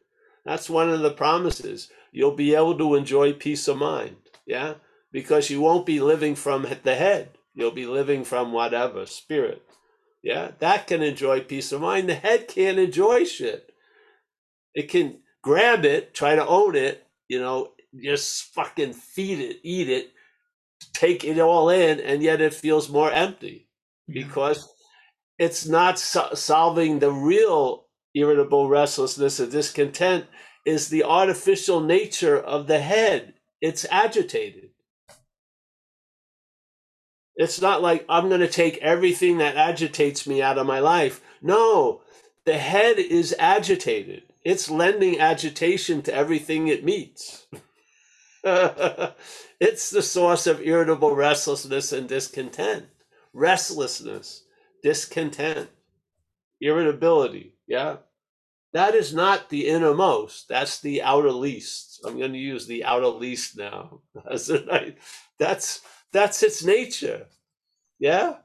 That's 0.45 0.69
one 0.71 0.91
of 0.91 1.01
the 1.01 1.11
promises. 1.13 1.91
You'll 2.13 2.37
be 2.37 2.55
able 2.55 2.77
to 2.79 2.95
enjoy 2.97 3.33
peace 3.35 3.69
of 3.69 3.79
mind 3.79 4.17
yeah? 4.47 4.75
Because 5.13 5.51
you 5.51 5.61
won't 5.61 5.87
be 5.87 6.01
living 6.01 6.35
from 6.35 6.67
the 6.83 6.95
head. 6.95 7.31
You'll 7.55 7.71
be 7.73 7.87
living 7.87 8.25
from 8.25 8.53
whatever 8.53 9.07
spirit 9.07 9.63
yeah? 10.23 10.53
That 10.59 10.87
can 10.87 11.03
enjoy 11.03 11.41
peace 11.41 11.73
of 11.73 11.81
mind. 11.81 12.09
The 12.09 12.15
head 12.15 12.49
can't 12.49 12.79
enjoy 12.79 13.25
shit. 13.25 13.73
It 14.75 14.91
can 14.91 15.21
grab 15.43 15.85
it, 15.85 16.15
try 16.15 16.35
to 16.35 16.47
own 16.47 16.77
it, 16.77 17.07
you 17.29 17.41
know, 17.41 17.73
just 18.03 18.55
fucking 18.55 18.93
feed 18.93 19.39
it, 19.39 19.61
eat 19.63 19.89
it, 19.89 20.13
take 20.95 21.25
it 21.25 21.39
all 21.39 21.71
in, 21.71 22.01
and 22.01 22.23
yet 22.23 22.41
it 22.41 22.55
feels 22.55 22.89
more 22.89 23.11
empty 23.13 23.69
Yeah. 24.09 24.25
because 24.25 24.69
it's 25.39 25.67
not 25.67 25.99
so- 25.99 26.35
solving 26.35 26.99
the 26.99 27.13
real 27.13 27.87
irritable 28.15 28.69
restlessness 28.69 29.41
and 29.41 29.53
discontent 29.53 30.27
is 30.67 30.89
the 30.89 31.05
artificial 31.05 31.81
nature 31.81 32.39
of 32.39 32.67
the 32.67 32.81
head. 32.81 33.35
It's 33.61 33.87
agitated. 33.91 34.71
It's 37.37 37.61
not 37.61 37.83
like 37.83 38.05
I'm 38.09 38.29
going 38.29 38.41
to 38.41 38.49
take 38.49 38.79
everything 38.79 39.39
that 39.39 39.57
agitates 39.57 40.27
me 40.27 40.43
out 40.43 40.59
of 40.59 40.67
my 40.67 40.81
life. 40.81 41.21
No, 41.41 42.03
the 42.45 42.59
head 42.59 42.99
is 42.99 43.35
agitated. 43.39 44.25
It's 44.45 44.71
lending 44.71 45.21
agitation 45.21 46.03
to 46.03 46.15
everything 46.15 46.69
it 46.69 46.85
meets. 46.85 47.47
it's 49.61 49.91
the 49.91 50.03
source 50.03 50.47
of 50.47 50.63
irritable 50.63 51.15
restlessness 51.15 51.93
and 51.93 52.09
discontent. 52.09 52.87
restlessness, 53.33 54.45
discontent, 54.83 55.71
irritability. 56.61 57.55
Yeah. 57.67 57.99
That 58.75 58.95
is 58.95 59.15
not 59.15 59.51
the 59.51 59.69
innermost. 59.69 60.49
That's 60.49 60.81
the 60.81 61.03
outer 61.03 61.33
least. 61.33 62.01
I'm 62.07 62.19
going 62.19 62.33
to 62.35 62.39
use 62.39 62.67
the 62.67 62.85
outer 62.85 63.09
least 63.09 63.57
now. 63.59 64.03
That's 65.39 65.81
that's 66.13 66.43
its 66.43 66.65
nature. 66.65 67.27
Yeah. 67.99 68.37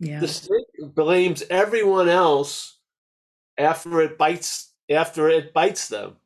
Yeah. 0.00 0.20
The 0.20 0.28
snake 0.28 0.66
blames 0.94 1.42
everyone 1.50 2.08
else 2.08 2.78
after 3.58 4.00
it 4.02 4.18
bites 4.18 4.72
after 4.90 5.28
it 5.28 5.52
bites 5.54 5.88
them. 5.88 6.16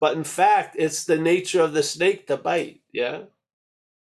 But 0.00 0.16
in 0.16 0.24
fact, 0.24 0.76
it's 0.78 1.04
the 1.04 1.18
nature 1.18 1.62
of 1.62 1.72
the 1.74 1.82
snake 1.82 2.26
to 2.28 2.36
bite. 2.36 2.82
Yeah. 2.92 3.24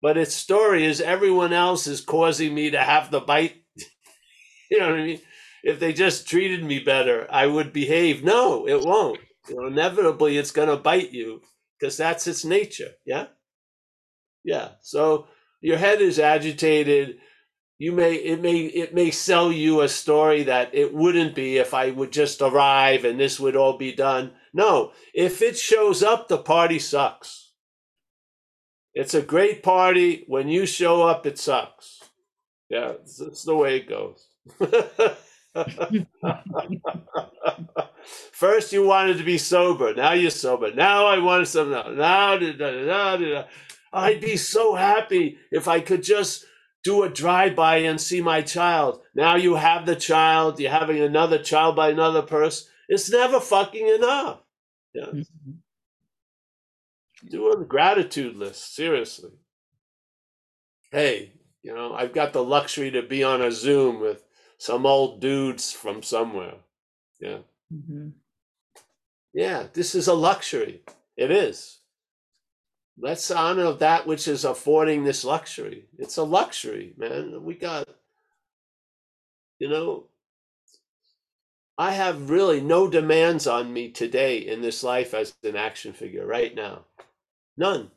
But 0.01 0.17
its 0.17 0.33
story 0.33 0.85
is 0.85 1.01
everyone 1.01 1.53
else 1.53 1.87
is 1.87 2.01
causing 2.01 2.53
me 2.53 2.71
to 2.71 2.79
have 2.79 3.11
the 3.11 3.19
bite. 3.19 3.55
you 4.71 4.79
know 4.79 4.91
what 4.91 4.99
I 4.99 5.03
mean? 5.03 5.21
If 5.63 5.79
they 5.79 5.91
just 5.91 6.27
treated 6.27 6.63
me 6.63 6.79
better, 6.79 7.27
I 7.29 7.47
would 7.47 7.73
behave. 7.73 8.23
No, 8.23 8.67
it 8.67 8.81
won't. 8.85 9.19
You 9.49 9.55
know, 9.55 9.67
inevitably, 9.67 10.37
it's 10.37 10.51
going 10.51 10.69
to 10.69 10.77
bite 10.77 11.11
you 11.11 11.41
because 11.77 11.97
that's 11.97 12.27
its 12.27 12.45
nature. 12.45 12.91
Yeah. 13.05 13.27
Yeah. 14.43 14.69
So 14.81 15.27
your 15.61 15.77
head 15.77 16.01
is 16.01 16.17
agitated 16.17 17.17
you 17.79 17.93
may 17.93 18.15
it 18.15 18.41
may 18.41 18.57
it 18.59 18.93
may 18.93 19.09
sell 19.09 19.51
you 19.51 19.81
a 19.81 19.87
story 19.87 20.43
that 20.43 20.75
it 20.75 20.93
wouldn't 20.93 21.33
be 21.33 21.57
if 21.57 21.73
I 21.73 21.91
would 21.91 22.11
just 22.11 22.41
arrive 22.41 23.05
and 23.05 23.17
this 23.17 23.39
would 23.39 23.55
all 23.55 23.77
be 23.77 23.93
done. 23.93 24.33
No, 24.53 24.91
if 25.13 25.41
it 25.41 25.57
shows 25.57 26.03
up, 26.03 26.27
the 26.27 26.37
party 26.37 26.77
sucks. 26.77 27.48
It's 28.93 29.13
a 29.13 29.21
great 29.21 29.63
party. 29.63 30.23
When 30.27 30.47
you 30.49 30.65
show 30.65 31.03
up, 31.03 31.25
it 31.25 31.37
sucks. 31.39 31.99
Yeah, 32.69 32.93
that's 33.03 33.43
the 33.43 33.55
way 33.55 33.77
it 33.77 33.89
goes. 33.89 34.27
First, 38.31 38.71
you 38.73 38.85
wanted 38.85 39.17
to 39.17 39.23
be 39.23 39.37
sober. 39.37 39.93
Now 39.93 40.13
you're 40.13 40.31
sober. 40.31 40.73
Now 40.73 41.05
I 41.07 41.19
want 41.19 41.47
some. 41.47 41.71
Now, 41.71 41.89
now, 41.89 43.45
I'd 43.91 44.21
be 44.21 44.37
so 44.37 44.75
happy 44.75 45.37
if 45.51 45.67
I 45.67 45.79
could 45.79 46.03
just 46.03 46.45
do 46.83 47.03
a 47.03 47.09
drive 47.09 47.55
by 47.55 47.77
and 47.77 47.99
see 47.99 48.21
my 48.21 48.41
child. 48.41 49.01
Now 49.15 49.35
you 49.35 49.55
have 49.55 49.85
the 49.85 49.95
child, 49.95 50.59
you're 50.59 50.71
having 50.71 51.01
another 51.01 51.39
child 51.39 51.75
by 51.75 51.89
another 51.89 52.21
person. 52.21 52.67
It's 52.87 53.09
never 53.11 53.39
fucking 53.39 53.87
enough. 53.87 54.39
Yeah. 54.93 55.05
Mm-hmm. 55.05 55.51
Do 57.27 57.51
a 57.51 57.63
gratitude 57.63 58.35
list, 58.35 58.75
seriously. 58.75 59.31
Hey, 60.91 61.33
you 61.61 61.73
know, 61.73 61.93
I've 61.93 62.13
got 62.13 62.33
the 62.33 62.43
luxury 62.43 62.91
to 62.91 63.01
be 63.01 63.23
on 63.23 63.41
a 63.41 63.51
Zoom 63.51 63.99
with 63.99 64.23
some 64.57 64.85
old 64.85 65.19
dudes 65.19 65.71
from 65.71 66.01
somewhere. 66.01 66.55
Yeah. 67.19 67.39
Mm-hmm. 67.73 68.09
Yeah, 69.33 69.67
this 69.73 69.95
is 69.95 70.07
a 70.07 70.13
luxury. 70.13 70.81
It 71.17 71.31
is. 71.31 71.79
Let's 72.97 73.29
honor 73.31 73.73
that 73.73 74.07
which 74.07 74.27
is 74.27 74.43
affording 74.43 75.03
this 75.03 75.23
luxury. 75.23 75.85
It's 75.97 76.17
a 76.17 76.23
luxury, 76.23 76.93
man. 76.97 77.43
We 77.43 77.53
got, 77.53 77.87
you 79.59 79.69
know, 79.69 80.05
I 81.77 81.91
have 81.91 82.29
really 82.29 82.59
no 82.59 82.89
demands 82.89 83.47
on 83.47 83.71
me 83.71 83.89
today 83.89 84.37
in 84.39 84.61
this 84.61 84.83
life 84.83 85.13
as 85.13 85.33
an 85.43 85.55
action 85.55 85.93
figure 85.93 86.25
right 86.25 86.53
now. 86.53 86.85
None. 87.59 87.91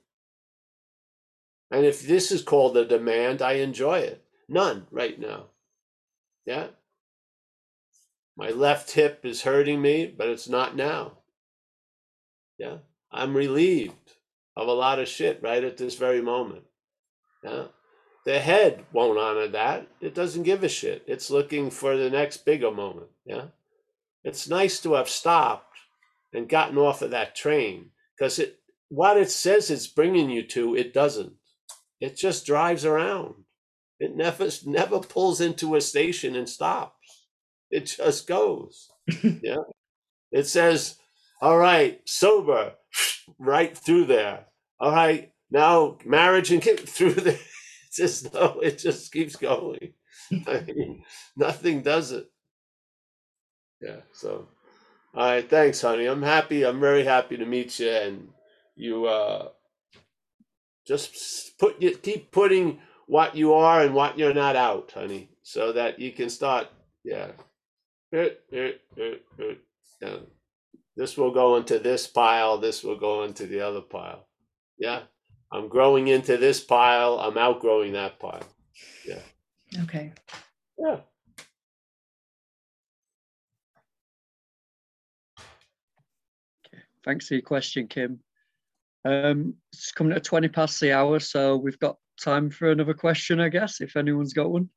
And 1.71 1.87
if 1.87 2.03
this 2.03 2.33
is 2.33 2.43
called 2.43 2.77
a 2.77 2.85
demand, 2.85 3.41
I 3.41 3.53
enjoy 3.53 4.01
it. 4.01 4.25
None 4.49 4.89
right 4.91 5.19
now. 5.19 5.47
Yeah. 6.45 6.67
My 8.37 8.51
left 8.51 8.91
hip 8.91 9.21
is 9.23 9.43
hurting 9.43 9.81
me, 9.81 10.07
but 10.07 10.29
it's 10.29 10.49
not 10.49 10.75
now. 10.75 11.19
Yeah. 12.59 12.79
I'm 13.13 13.37
relieved 13.37 14.15
of 14.57 14.67
a 14.67 14.73
lot 14.73 14.99
of 14.99 15.07
shit 15.07 15.41
right 15.43 15.63
at 15.63 15.77
this 15.77 15.95
very 15.95 16.21
moment. 16.21 16.65
Yeah. 17.45 17.67
The 18.27 18.41
head 18.41 18.85
won't 18.93 19.19
honor 19.19 19.47
that. 19.47 19.87
It 20.01 20.13
doesn't 20.13 20.43
give 20.43 20.65
a 20.65 20.69
shit. 20.69 21.05
It's 21.07 21.31
looking 21.31 21.71
for 21.71 21.97
the 21.97 22.11
next 22.11 22.45
bigger 22.45 22.73
moment. 22.73 23.11
Yeah. 23.25 23.47
It's 24.25 24.49
nice 24.49 24.81
to 24.81 24.95
have 24.95 25.09
stopped 25.09 25.79
and 26.33 26.49
gotten 26.49 26.79
off 26.79 27.01
of 27.01 27.13
that 27.13 27.37
train 27.37 27.91
because 28.19 28.41
it 28.41 28.59
what 28.93 29.17
it 29.17 29.31
says 29.31 29.71
it's 29.71 29.87
bringing 29.87 30.29
you 30.29 30.43
to, 30.43 30.77
it 30.77 30.93
doesn't. 30.93 31.33
It 31.99 32.15
just 32.15 32.45
drives 32.45 32.85
around. 32.85 33.35
It 33.99 34.15
never 34.15 34.51
never 34.67 35.01
pulls 35.01 35.41
into 35.41 35.77
a 35.77 35.81
station 35.81 36.37
and 36.37 36.47
stops. 36.47 37.27
It 37.71 37.87
just 37.87 38.27
goes. 38.27 38.91
yeah. 39.23 39.65
It 40.31 40.47
says, 40.47 40.99
all 41.41 41.57
right, 41.57 42.03
sober, 42.07 42.75
right 43.39 43.77
through 43.77 44.05
there. 44.07 44.47
All 44.79 44.93
right, 44.93 45.33
now 45.51 45.97
marriage 46.05 46.53
and 46.53 46.61
get 46.61 46.81
through 46.89 47.15
there. 47.15 47.39
It's 47.87 47.97
just 47.97 48.35
no, 48.35 48.61
it 48.61 48.77
just 48.77 49.11
keeps 49.11 49.37
going. 49.37 49.95
I 50.47 50.65
mean, 50.67 51.03
nothing 51.35 51.81
does 51.81 52.13
it. 52.13 52.27
Yeah. 53.81 54.01
So, 54.13 54.49
all 55.15 55.25
right. 55.25 55.49
Thanks, 55.49 55.81
honey. 55.81 56.07
I'm 56.07 56.23
happy. 56.23 56.65
I'm 56.65 56.81
very 56.81 57.05
happy 57.05 57.39
to 57.39 57.47
meet 57.47 57.79
you, 57.81 57.91
and 57.91 58.29
you 58.77 59.07
uh, 59.07 59.49
just 60.87 61.59
put 61.59 61.81
you 61.81 61.97
keep 61.97 62.31
putting 62.33 62.81
what 63.07 63.37
you 63.37 63.55
are 63.55 63.83
and 63.83 63.95
what 63.95 64.19
you're 64.19 64.35
not 64.35 64.57
out, 64.57 64.93
honey, 64.95 65.31
so 65.43 65.73
that 65.73 65.99
you 65.99 66.13
can 66.13 66.31
start. 66.31 66.69
Yeah. 67.05 67.33
Yeah. 68.13 68.29
This 70.97 71.17
will 71.17 71.33
go 71.33 71.57
into 71.57 71.79
this 71.79 72.07
pile. 72.07 72.59
This 72.59 72.85
will 72.85 72.99
go 72.99 73.23
into 73.25 73.47
the 73.47 73.61
other 73.61 73.81
pile. 73.81 74.27
Yeah. 74.79 75.03
I'm 75.51 75.69
growing 75.69 76.09
into 76.09 76.37
this 76.37 76.61
pile. 76.61 77.19
I'm 77.19 77.37
outgrowing 77.37 77.93
that 77.93 78.19
pile. 78.19 78.43
Yeah. 79.07 79.21
Okay. 79.83 80.13
Yeah. 80.79 81.01
Okay. 86.67 86.83
Thanks 87.05 87.29
for 87.29 87.35
your 87.35 87.43
question, 87.43 87.87
Kim. 87.87 88.21
Um, 89.05 89.55
it's 89.73 89.93
coming 89.93 90.13
at 90.13 90.25
20 90.25 90.49
past 90.49 90.81
the 90.81 90.93
hour, 90.93 91.19
so 91.19 91.57
we've 91.57 91.79
got 91.79 91.97
time 92.21 92.51
for 92.51 92.71
another 92.71 92.95
question, 92.95 93.41
I 93.41 93.49
guess, 93.49 93.81
if 93.81 93.97
anyone's 93.97 94.33
got 94.33 94.51
one. 94.51 94.69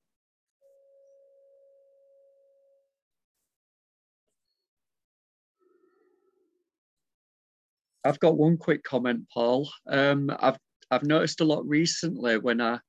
I've 8.03 8.19
got 8.19 8.37
one 8.37 8.57
quick 8.57 8.83
comment, 8.83 9.27
Paul. 9.33 9.69
Um, 9.87 10.31
I've 10.39 10.59
I've 10.91 11.03
noticed 11.03 11.41
a 11.41 11.45
lot 11.45 11.67
recently 11.67 12.37
when 12.37 12.61
I 12.61 12.79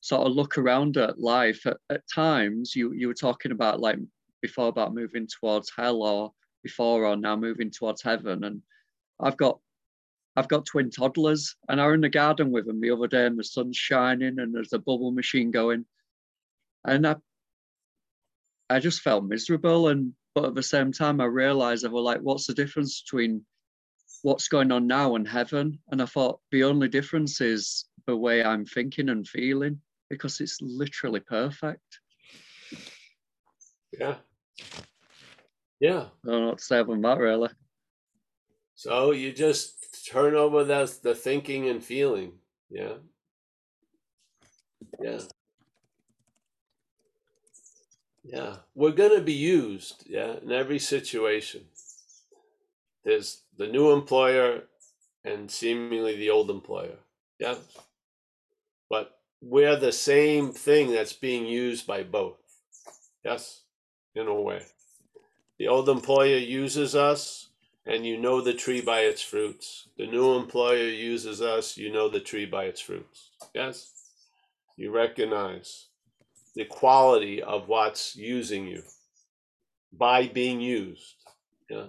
sort 0.00 0.26
of 0.26 0.34
look 0.34 0.56
around 0.56 0.96
at 0.96 1.18
life. 1.18 1.66
At, 1.66 1.78
at 1.90 2.02
times, 2.12 2.74
you 2.76 2.92
you 2.92 3.08
were 3.08 3.14
talking 3.14 3.50
about 3.50 3.80
like 3.80 3.98
before 4.40 4.68
about 4.68 4.94
moving 4.94 5.26
towards 5.26 5.72
hell, 5.76 6.02
or 6.02 6.32
before 6.62 7.04
or 7.04 7.16
now 7.16 7.34
moving 7.34 7.70
towards 7.70 8.02
heaven, 8.02 8.44
and 8.44 8.62
I've 9.20 9.36
got 9.36 9.58
I've 10.36 10.48
got 10.48 10.66
twin 10.66 10.90
toddlers, 10.90 11.56
and 11.68 11.80
I 11.80 11.86
was 11.86 11.94
in 11.94 12.00
the 12.00 12.08
garden 12.08 12.50
with 12.50 12.66
them 12.66 12.80
the 12.80 12.90
other 12.90 13.06
day, 13.06 13.26
and 13.26 13.38
the 13.38 13.44
sun's 13.44 13.76
shining, 13.76 14.38
and 14.38 14.54
there's 14.54 14.72
a 14.72 14.78
bubble 14.78 15.12
machine 15.12 15.50
going, 15.50 15.84
and 16.86 17.06
I 17.06 17.16
I 18.70 18.80
just 18.80 19.02
felt 19.02 19.24
miserable, 19.24 19.88
and 19.88 20.14
but 20.34 20.46
at 20.46 20.54
the 20.54 20.62
same 20.62 20.92
time, 20.92 21.20
I 21.20 21.26
realized 21.26 21.84
I 21.84 21.88
was 21.88 22.04
like, 22.04 22.20
what's 22.20 22.46
the 22.46 22.54
difference 22.54 23.02
between 23.02 23.44
what's 24.22 24.48
going 24.48 24.72
on 24.72 24.86
now 24.86 25.16
and 25.16 25.26
heaven. 25.26 25.78
And 25.90 26.00
I 26.00 26.06
thought 26.06 26.40
the 26.50 26.64
only 26.64 26.88
difference 26.88 27.40
is 27.40 27.84
the 28.06 28.16
way 28.16 28.42
I'm 28.42 28.64
thinking 28.64 29.08
and 29.08 29.26
feeling 29.26 29.80
because 30.08 30.40
it's 30.40 30.58
literally 30.60 31.20
perfect. 31.20 32.00
Yeah. 33.98 34.16
Yeah. 35.80 36.06
I 36.24 36.30
don't 36.30 36.40
know 36.42 36.48
what 36.48 36.58
to 36.58 36.64
say 36.64 36.78
about 36.78 37.02
that 37.02 37.18
really. 37.18 37.50
So 38.74 39.12
you 39.12 39.32
just 39.32 39.81
turn 40.10 40.34
over 40.34 40.64
the, 40.64 40.92
the 41.02 41.14
thinking 41.14 41.68
and 41.68 41.82
feeling. 41.82 42.32
Yeah. 42.70 42.94
Yeah. 45.00 45.20
Yeah. 48.24 48.56
We're 48.74 48.92
to 48.92 49.20
be 49.20 49.32
used. 49.32 50.04
Yeah. 50.06 50.36
In 50.42 50.52
every 50.52 50.78
situation. 50.78 51.62
There's 53.04 53.42
the 53.56 53.66
new 53.66 53.92
employer 53.92 54.64
and 55.24 55.50
seemingly 55.50 56.16
the 56.16 56.30
old 56.30 56.50
employer. 56.50 56.98
Yeah. 57.38 57.56
But 58.88 59.18
we're 59.40 59.76
the 59.76 59.92
same 59.92 60.52
thing 60.52 60.92
that's 60.92 61.12
being 61.12 61.46
used 61.46 61.86
by 61.86 62.02
both. 62.04 62.38
Yes, 63.24 63.62
in 64.14 64.26
a 64.26 64.40
way. 64.40 64.62
The 65.58 65.68
old 65.68 65.88
employer 65.88 66.38
uses 66.38 66.94
us, 66.94 67.48
and 67.86 68.06
you 68.06 68.16
know 68.18 68.40
the 68.40 68.54
tree 68.54 68.80
by 68.80 69.00
its 69.00 69.22
fruits. 69.22 69.88
The 69.98 70.06
new 70.06 70.34
employer 70.36 70.88
uses 70.88 71.42
us, 71.42 71.76
you 71.76 71.92
know 71.92 72.08
the 72.08 72.20
tree 72.20 72.46
by 72.46 72.64
its 72.64 72.80
fruits. 72.80 73.30
Yes? 73.54 73.92
You 74.76 74.90
recognize. 74.92 75.88
the 76.54 76.64
quality 76.64 77.42
of 77.42 77.68
what's 77.68 78.16
using 78.16 78.66
you 78.66 78.82
by 79.92 80.26
being 80.26 80.60
used. 80.60 81.14
Yeah. 81.70 81.86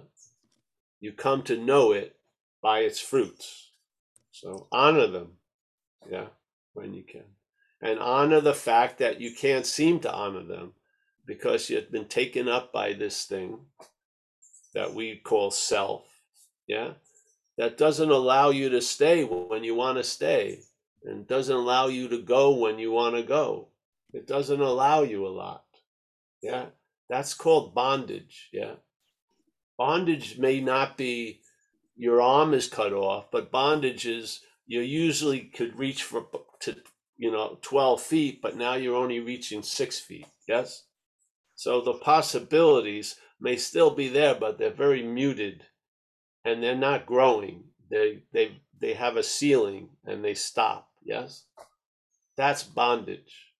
You 1.00 1.12
come 1.12 1.42
to 1.44 1.56
know 1.58 1.92
it 1.92 2.16
by 2.62 2.80
its 2.80 3.00
fruits. 3.00 3.70
So 4.30 4.68
honor 4.72 5.06
them. 5.06 5.32
Yeah, 6.10 6.28
when 6.74 6.94
you 6.94 7.02
can. 7.04 7.24
And 7.82 7.98
honor 7.98 8.40
the 8.40 8.54
fact 8.54 8.98
that 8.98 9.20
you 9.20 9.34
can't 9.34 9.66
seem 9.66 10.00
to 10.00 10.12
honor 10.12 10.44
them 10.44 10.72
because 11.26 11.68
you've 11.70 11.92
been 11.92 12.08
taken 12.08 12.48
up 12.48 12.72
by 12.72 12.94
this 12.94 13.24
thing 13.24 13.60
that 14.74 14.94
we 14.94 15.16
call 15.16 15.50
self. 15.50 16.04
Yeah. 16.66 16.92
That 17.56 17.78
doesn't 17.78 18.10
allow 18.10 18.50
you 18.50 18.68
to 18.70 18.80
stay 18.82 19.24
when 19.24 19.62
you 19.62 19.74
want 19.74 19.98
to 19.98 20.04
stay 20.04 20.60
and 21.04 21.26
doesn't 21.26 21.54
allow 21.54 21.86
you 21.86 22.08
to 22.08 22.18
go 22.18 22.54
when 22.54 22.78
you 22.78 22.90
want 22.90 23.14
to 23.14 23.22
go. 23.22 23.68
It 24.12 24.26
doesn't 24.26 24.60
allow 24.60 25.02
you 25.02 25.26
a 25.26 25.28
lot. 25.28 25.64
Yeah. 26.42 26.66
That's 27.08 27.34
called 27.34 27.74
bondage. 27.74 28.48
Yeah. 28.52 28.74
Bondage 29.78 30.38
may 30.38 30.60
not 30.60 30.96
be 30.96 31.40
your 31.96 32.20
arm 32.20 32.54
is 32.54 32.68
cut 32.68 32.92
off, 32.92 33.30
but 33.30 33.52
bondage 33.52 34.06
is 34.06 34.40
you 34.66 34.80
usually 34.80 35.40
could 35.40 35.78
reach 35.78 36.02
for 36.02 36.26
to 36.60 36.76
you 37.16 37.30
know 37.30 37.58
12 37.62 38.00
feet, 38.00 38.42
but 38.42 38.56
now 38.56 38.74
you're 38.74 38.96
only 38.96 39.20
reaching 39.20 39.62
six 39.62 40.00
feet. 40.00 40.26
Yes. 40.48 40.84
So 41.54 41.80
the 41.80 41.94
possibilities 41.94 43.16
may 43.44 43.56
still 43.56 43.90
be 43.90 44.08
there, 44.08 44.34
but 44.34 44.58
they're 44.58 44.70
very 44.70 45.02
muted 45.02 45.62
and 46.46 46.62
they're 46.62 46.74
not 46.74 47.04
growing. 47.04 47.64
They 47.90 48.22
they 48.32 48.56
they 48.80 48.94
have 48.94 49.16
a 49.16 49.22
ceiling 49.22 49.90
and 50.06 50.24
they 50.24 50.34
stop. 50.34 50.88
Yes. 51.04 51.44
That's 52.36 52.62
bondage. 52.62 53.52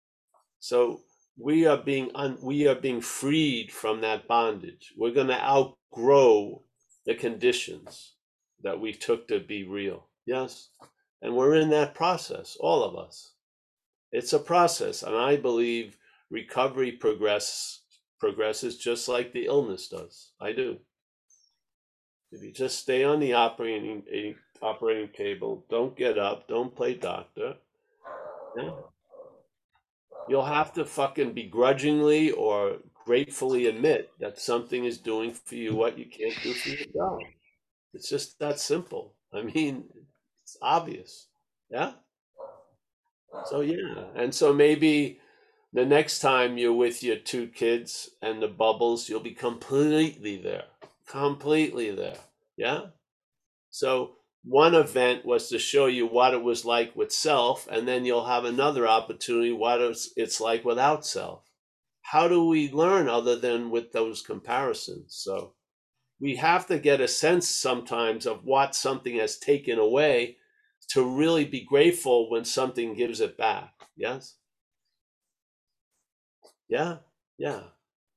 So 0.58 1.02
we 1.36 1.66
are 1.66 1.76
being 1.76 2.10
un, 2.14 2.38
we 2.42 2.66
are 2.66 2.74
being 2.74 3.02
freed 3.02 3.70
from 3.70 4.00
that 4.00 4.26
bondage. 4.26 4.94
We're 4.96 5.12
going 5.12 5.28
to 5.28 5.40
outgrow 5.40 6.62
the 7.04 7.14
conditions 7.14 8.14
that 8.62 8.80
we 8.80 8.94
took 8.94 9.28
to 9.28 9.38
be 9.38 9.64
real. 9.64 10.08
Yes. 10.24 10.70
And 11.20 11.36
we're 11.36 11.56
in 11.56 11.70
that 11.70 11.94
process, 11.94 12.56
all 12.58 12.82
of 12.82 12.96
us. 12.96 13.32
It's 14.12 14.32
a 14.32 14.38
process, 14.38 15.02
and 15.02 15.16
I 15.16 15.36
believe 15.36 15.98
recovery 16.30 16.92
progress 16.92 17.83
progresses 18.18 18.78
just 18.78 19.08
like 19.08 19.32
the 19.32 19.46
illness 19.46 19.88
does. 19.88 20.32
I 20.40 20.52
do. 20.52 20.78
If 22.32 22.42
you 22.42 22.52
just 22.52 22.80
stay 22.80 23.04
on 23.04 23.20
the 23.20 23.34
operating 23.34 24.34
operating 24.62 25.08
table, 25.08 25.64
don't 25.68 25.96
get 25.96 26.18
up, 26.18 26.48
don't 26.48 26.74
play 26.74 26.94
doctor, 26.94 27.54
you'll 30.28 30.44
have 30.44 30.72
to 30.72 30.84
fucking 30.84 31.32
begrudgingly 31.32 32.30
or 32.32 32.78
gratefully 33.04 33.66
admit 33.66 34.10
that 34.18 34.38
something 34.38 34.84
is 34.84 34.98
doing 34.98 35.32
for 35.32 35.54
you 35.54 35.74
what 35.74 35.98
you 35.98 36.06
can't 36.06 36.34
do 36.42 36.54
for 36.54 36.70
yourself. 36.70 37.22
It's 37.92 38.08
just 38.08 38.38
that 38.40 38.58
simple. 38.58 39.14
I 39.32 39.42
mean, 39.42 39.84
it's 40.42 40.56
obvious. 40.60 41.28
Yeah. 41.70 41.92
So 43.46 43.60
yeah, 43.60 44.04
and 44.14 44.34
so 44.34 44.52
maybe 44.52 45.18
the 45.74 45.84
next 45.84 46.20
time 46.20 46.56
you're 46.56 46.72
with 46.72 47.02
your 47.02 47.16
two 47.16 47.48
kids 47.48 48.10
and 48.22 48.40
the 48.40 48.48
bubbles, 48.48 49.08
you'll 49.08 49.18
be 49.18 49.32
completely 49.32 50.36
there, 50.36 50.66
completely 51.08 51.90
there. 51.90 52.16
Yeah. 52.56 52.86
So 53.70 54.12
one 54.44 54.76
event 54.76 55.26
was 55.26 55.48
to 55.48 55.58
show 55.58 55.86
you 55.86 56.06
what 56.06 56.32
it 56.32 56.44
was 56.44 56.64
like 56.64 56.94
with 56.94 57.10
self, 57.12 57.66
and 57.68 57.88
then 57.88 58.04
you'll 58.04 58.26
have 58.26 58.44
another 58.44 58.86
opportunity 58.86 59.52
what 59.52 59.80
it's 59.80 60.40
like 60.40 60.64
without 60.64 61.04
self. 61.04 61.42
How 62.02 62.28
do 62.28 62.46
we 62.46 62.70
learn 62.70 63.08
other 63.08 63.34
than 63.34 63.70
with 63.70 63.90
those 63.90 64.22
comparisons? 64.22 65.16
So 65.16 65.54
we 66.20 66.36
have 66.36 66.68
to 66.68 66.78
get 66.78 67.00
a 67.00 67.08
sense 67.08 67.48
sometimes 67.48 68.26
of 68.26 68.44
what 68.44 68.76
something 68.76 69.16
has 69.16 69.38
taken 69.38 69.80
away 69.80 70.36
to 70.90 71.04
really 71.04 71.44
be 71.44 71.64
grateful 71.64 72.30
when 72.30 72.44
something 72.44 72.94
gives 72.94 73.20
it 73.20 73.36
back. 73.36 73.72
Yes? 73.96 74.36
Yeah, 76.68 76.98
yeah. 77.38 77.60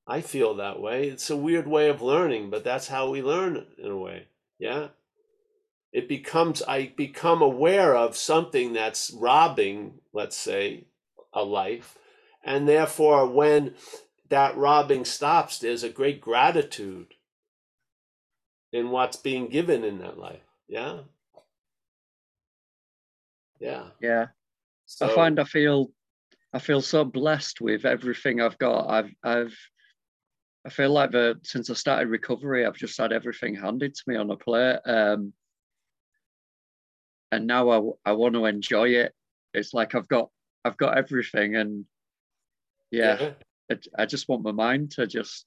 I 0.08 0.22
feel 0.22 0.56
that 0.56 0.80
way. 0.80 1.10
It's 1.10 1.30
a 1.30 1.38
weird 1.38 1.68
way 1.68 1.90
of 1.90 2.02
learning, 2.02 2.50
but 2.50 2.64
that's 2.64 2.88
how 2.88 3.10
we 3.10 3.22
learn 3.22 3.66
in 3.78 3.92
a 3.92 3.98
way. 3.98 4.28
Yeah 4.60 4.90
it 5.92 6.08
becomes 6.08 6.62
i 6.64 6.94
become 6.96 7.42
aware 7.42 7.96
of 7.96 8.16
something 8.16 8.74
that's 8.74 9.12
robbing 9.12 10.00
let's 10.14 10.36
say 10.38 10.86
a 11.34 11.44
life 11.44 11.98
and 12.44 12.68
therefore 12.68 13.28
when 13.28 13.74
that 14.30 14.56
robbing 14.58 15.06
stops 15.06 15.60
there's 15.60 15.84
a 15.84 15.90
great 15.90 16.22
gratitude 16.22 17.14
in 18.72 18.90
what's 18.90 19.18
being 19.18 19.48
given 19.48 19.84
in 19.84 20.00
that 20.00 20.18
life 20.18 20.44
yeah 20.68 21.00
yeah 23.60 23.86
yeah 24.02 24.28
so, 24.86 25.08
i 25.08 25.16
find 25.16 25.40
i 25.40 25.44
feel 25.44 25.90
i 26.54 26.60
feel 26.60 26.82
so 26.82 27.04
blessed 27.04 27.62
with 27.62 27.86
everything 27.86 28.42
i've 28.42 28.58
got 28.58 28.90
i've 28.90 29.14
i've 29.24 29.58
i 30.66 30.70
feel 30.70 30.90
like 30.90 31.12
the 31.12 31.40
since 31.44 31.70
i 31.70 31.74
started 31.74 32.10
recovery 32.10 32.66
i've 32.66 32.76
just 32.76 32.98
had 32.98 33.12
everything 33.12 33.56
handed 33.56 33.94
to 33.94 34.04
me 34.08 34.16
on 34.16 34.32
a 34.32 34.38
plate 34.38 34.80
um 34.86 35.34
and 37.32 37.48
now 37.48 37.70
I, 37.70 38.10
I 38.10 38.14
want 38.14 38.36
to 38.36 38.46
enjoy 38.46 38.90
it. 38.90 39.14
It's 39.54 39.74
like 39.74 39.96
I've 39.96 40.08
got 40.08 40.30
I've 40.64 40.78
got 40.78 40.98
everything, 40.98 41.56
and 41.56 41.86
yeah, 42.92 43.18
yeah. 43.20 43.32
It, 43.70 43.88
I 43.98 44.06
just 44.06 44.30
want 44.30 44.44
my 44.44 44.52
mind 44.52 44.92
to 44.92 45.08
just 45.08 45.46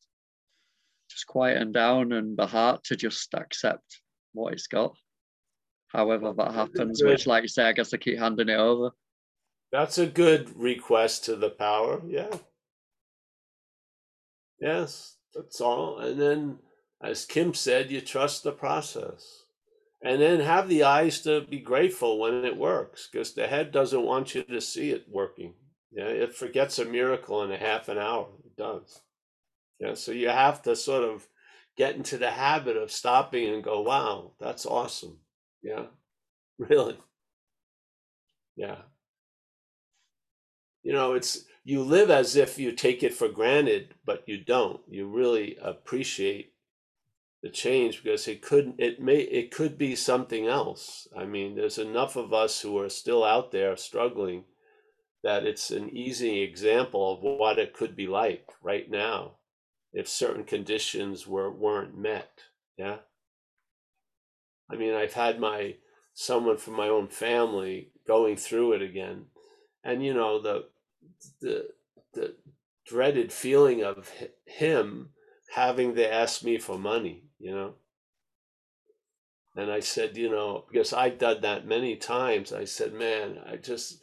just 1.11 1.26
quieten 1.26 1.72
down 1.72 2.12
and 2.12 2.36
the 2.36 2.46
heart 2.46 2.84
to 2.84 2.96
just 2.96 3.34
accept 3.34 4.01
what 4.32 4.53
it's 4.53 4.66
got. 4.66 4.96
However 5.88 6.32
that 6.36 6.55
happens, 6.55 7.03
which, 7.03 7.26
like 7.26 7.42
you 7.42 7.48
say, 7.48 7.64
I 7.64 7.72
guess 7.72 7.92
I 7.92 7.96
keep 7.96 8.18
handing 8.18 8.48
it 8.48 8.59
over. 8.59 8.90
That's 9.73 9.99
a 9.99 10.07
good 10.07 10.57
request 10.57 11.25
to 11.27 11.37
the 11.37 11.51
power. 11.51 12.03
Yeah. 12.07 12.31
Yes, 14.61 15.16
that's 15.35 15.61
all. 15.61 15.99
And 15.99 16.21
then, 16.21 16.59
as 17.03 17.25
Kim 17.25 17.55
said, 17.55 17.91
you 17.91 18.01
trust 18.01 18.43
the 18.45 18.53
process 18.53 19.43
and 20.03 20.21
then 20.21 20.41
have 20.41 20.68
the 20.68 20.85
eyes 20.85 21.21
to 21.23 21.43
be 21.43 21.59
grateful 21.59 22.18
when 22.18 22.45
it 22.45 22.57
works 22.57 23.09
because 23.11 23.35
the 23.35 23.47
head 23.47 23.71
doesn't 23.73 24.03
want 24.05 24.35
you 24.35 24.43
to 24.45 24.61
see 24.61 24.91
it 24.91 25.05
working 25.11 25.55
yeah 25.93 26.07
it 26.07 26.35
forgets 26.35 26.79
a 26.79 26.85
miracle 26.85 27.43
in 27.43 27.53
a 27.53 27.57
half 27.57 27.89
an 27.89 27.99
hour 27.99 28.29
it 28.45 28.57
does 28.57 29.01
yeah 29.81 29.95
so 29.95 30.12
you 30.12 30.29
have 30.29 30.62
to 30.62 30.77
sort 30.77 31.05
of 31.05 31.27
get 31.77 31.97
into 31.97 32.18
the 32.18 32.31
habit 32.31 32.77
of 32.77 32.91
stopping 32.93 33.49
and 33.55 33.64
go 33.64 33.83
wow 33.83 34.33
that's 34.41 34.66
awesome 34.66 35.18
yeah 35.62 35.85
really 36.59 36.97
yeah 38.57 38.77
you 40.83 40.93
know 40.93 41.14
it's 41.14 41.45
you 41.64 41.83
live 41.83 42.11
as 42.11 42.37
if 42.37 42.59
you 42.59 42.72
take 42.72 43.03
it 43.03 43.14
for 43.14 43.28
granted 43.28 43.95
but 44.05 44.22
you 44.26 44.43
don't 44.43 44.81
you 44.89 45.07
really 45.07 45.57
appreciate 45.62 46.53
the 47.43 47.49
change 47.49 48.03
because 48.03 48.28
it 48.28 48.43
could 48.43 48.74
it 48.78 49.01
may 49.01 49.18
it 49.18 49.51
could 49.51 49.78
be 49.78 49.97
something 49.97 50.47
else. 50.47 51.09
I 51.16 51.24
mean, 51.24 51.57
there's 51.57 51.78
enough 51.78 52.16
of 52.16 52.33
us 52.33 52.61
who 52.61 52.78
are 52.78 52.89
still 52.89 53.24
out 53.24 53.51
there 53.51 53.76
struggling 53.76 54.45
that 55.22 55.45
it's 55.45 55.70
an 55.70 55.91
easy 55.91 56.43
example 56.43 57.14
of 57.14 57.22
what 57.22 57.59
it 57.59 57.74
could 57.74 57.97
be 57.97 58.07
like 58.07 58.47
right 58.62 58.91
now 58.91 59.37
if 59.93 60.09
certain 60.09 60.45
conditions 60.45 61.26
were 61.26 61.51
weren't 61.51 61.97
met. 61.97 62.31
Yeah. 62.76 62.99
I 64.70 64.76
mean, 64.76 64.95
I've 64.95 65.14
had 65.14 65.41
my 65.41 65.76
someone 66.12 66.59
from 66.59 66.74
my 66.74 66.89
own 66.89 67.09
family 67.09 67.93
going 68.07 68.37
through 68.37 68.74
it 68.74 68.83
again, 68.83 69.26
and 69.85 70.05
you 70.05 70.14
know 70.14 70.41
the 70.41 70.66
the 71.41 71.68
the 72.14 72.35
dreaded 72.87 73.33
feeling 73.33 73.83
of 73.83 74.11
him 74.47 75.11
having 75.55 75.95
to 75.95 76.12
ask 76.12 76.43
me 76.43 76.59
for 76.59 76.78
money 76.78 77.24
you 77.41 77.53
know. 77.53 77.74
And 79.57 79.72
I 79.72 79.81
said, 79.81 80.16
you 80.16 80.31
know, 80.31 80.64
because 80.70 80.93
I've 80.93 81.18
done 81.18 81.41
that 81.41 81.66
many 81.66 81.97
times. 81.97 82.53
I 82.53 82.64
said, 82.64 82.93
man, 82.93 83.39
I 83.45 83.57
just 83.57 84.01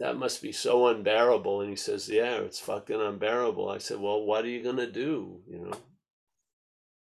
that 0.00 0.16
must 0.16 0.42
be 0.42 0.50
so 0.50 0.88
unbearable. 0.88 1.60
And 1.60 1.70
he 1.70 1.76
says, 1.76 2.08
yeah, 2.08 2.38
it's 2.38 2.58
fucking 2.58 3.00
unbearable. 3.00 3.68
I 3.68 3.78
said, 3.78 4.00
well, 4.00 4.24
what 4.24 4.44
are 4.44 4.48
you 4.48 4.64
gonna 4.64 4.90
do? 4.90 5.42
You 5.48 5.58
know, 5.60 5.76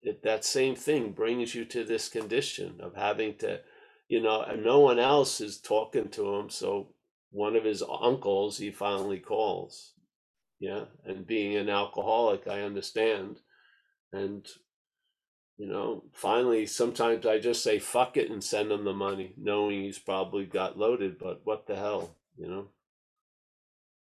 it, 0.02 0.22
that 0.22 0.44
same 0.44 0.74
thing 0.74 1.12
brings 1.12 1.54
you 1.54 1.66
to 1.66 1.84
this 1.84 2.08
condition 2.08 2.80
of 2.80 2.96
having 2.96 3.36
to, 3.38 3.60
you 4.08 4.22
know, 4.22 4.40
and 4.40 4.64
no 4.64 4.80
one 4.80 4.98
else 4.98 5.42
is 5.42 5.60
talking 5.60 6.08
to 6.10 6.36
him. 6.36 6.48
So 6.48 6.94
one 7.30 7.56
of 7.56 7.64
his 7.64 7.82
uncles 7.82 8.58
he 8.58 8.70
finally 8.70 9.18
calls. 9.18 9.92
Yeah. 10.58 10.84
And 11.04 11.26
being 11.26 11.56
an 11.56 11.68
alcoholic, 11.68 12.46
I 12.46 12.62
understand. 12.62 13.40
And 14.12 14.46
you 15.60 15.66
know, 15.66 16.04
finally, 16.14 16.64
sometimes 16.64 17.26
I 17.26 17.38
just 17.38 17.62
say 17.62 17.78
fuck 17.78 18.16
it 18.16 18.30
and 18.30 18.42
send 18.42 18.72
him 18.72 18.84
the 18.84 18.94
money, 18.94 19.34
knowing 19.36 19.82
he's 19.82 19.98
probably 19.98 20.46
got 20.46 20.78
loaded, 20.78 21.18
but 21.18 21.42
what 21.44 21.66
the 21.66 21.76
hell, 21.76 22.16
you 22.38 22.48
know? 22.48 22.68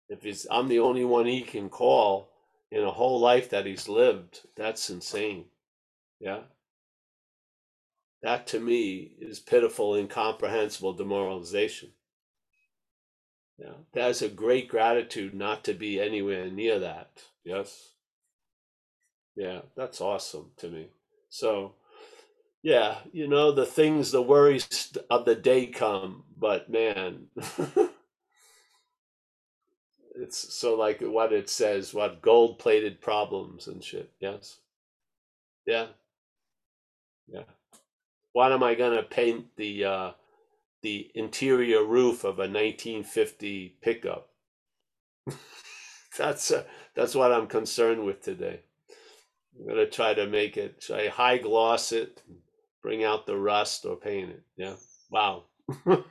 If 0.08 0.22
he's, 0.22 0.46
I'm 0.48 0.68
the 0.68 0.78
only 0.78 1.04
one 1.04 1.26
he 1.26 1.42
can 1.42 1.68
call 1.68 2.30
in 2.70 2.84
a 2.84 2.92
whole 2.92 3.18
life 3.18 3.50
that 3.50 3.66
he's 3.66 3.88
lived, 3.88 4.42
that's 4.56 4.90
insane. 4.90 5.46
Yeah. 6.20 6.42
That 8.22 8.46
to 8.48 8.60
me 8.60 9.16
is 9.20 9.40
pitiful, 9.40 9.96
incomprehensible 9.96 10.92
demoralization. 10.92 11.90
Yeah. 13.60 13.74
That's 13.94 14.22
a 14.22 14.30
great 14.30 14.68
gratitude 14.68 15.34
not 15.34 15.64
to 15.66 15.74
be 15.74 16.00
anywhere 16.00 16.50
near 16.50 16.80
that. 16.80 17.24
Yes. 17.44 17.90
Yeah, 19.36 19.62
that's 19.76 20.00
awesome 20.00 20.52
to 20.58 20.68
me. 20.68 20.88
So, 21.30 21.74
yeah, 22.62 22.98
you 23.12 23.28
know, 23.28 23.52
the 23.52 23.66
things, 23.66 24.12
the 24.12 24.22
worries 24.22 24.92
of 25.10 25.24
the 25.24 25.34
day 25.36 25.66
come, 25.66 26.24
but 26.38 26.70
man, 26.70 27.26
it's 30.16 30.54
so 30.54 30.76
like 30.76 31.00
what 31.00 31.32
it 31.32 31.50
says, 31.50 31.94
what 31.94 32.22
gold 32.22 32.58
plated 32.58 33.00
problems 33.00 33.68
and 33.68 33.82
shit. 33.84 34.10
Yes. 34.20 34.58
Yeah. 35.66 35.88
Yeah. 37.28 37.44
What 38.32 38.52
am 38.52 38.62
I 38.62 38.74
gonna 38.74 39.02
paint 39.02 39.46
the 39.56 39.84
uh 39.84 40.12
the 40.82 41.10
interior 41.14 41.84
roof 41.84 42.24
of 42.24 42.38
a 42.38 42.48
1950 42.48 43.78
pickup? 43.82 44.30
that's 46.18 46.50
uh, 46.50 46.64
that's 46.94 47.14
what 47.14 47.32
I'm 47.32 47.46
concerned 47.46 48.04
with 48.04 48.22
today. 48.22 48.60
I'm 49.58 49.68
gonna 49.68 49.86
try 49.86 50.14
to 50.14 50.26
make 50.26 50.56
it. 50.56 50.80
try 50.80 51.08
high 51.08 51.38
gloss 51.38 51.92
it, 51.92 52.22
bring 52.82 53.04
out 53.04 53.26
the 53.26 53.36
rust, 53.36 53.84
or 53.84 53.96
paint 53.96 54.30
it? 54.30 54.42
Yeah. 54.56 54.74
Wow. 55.10 55.44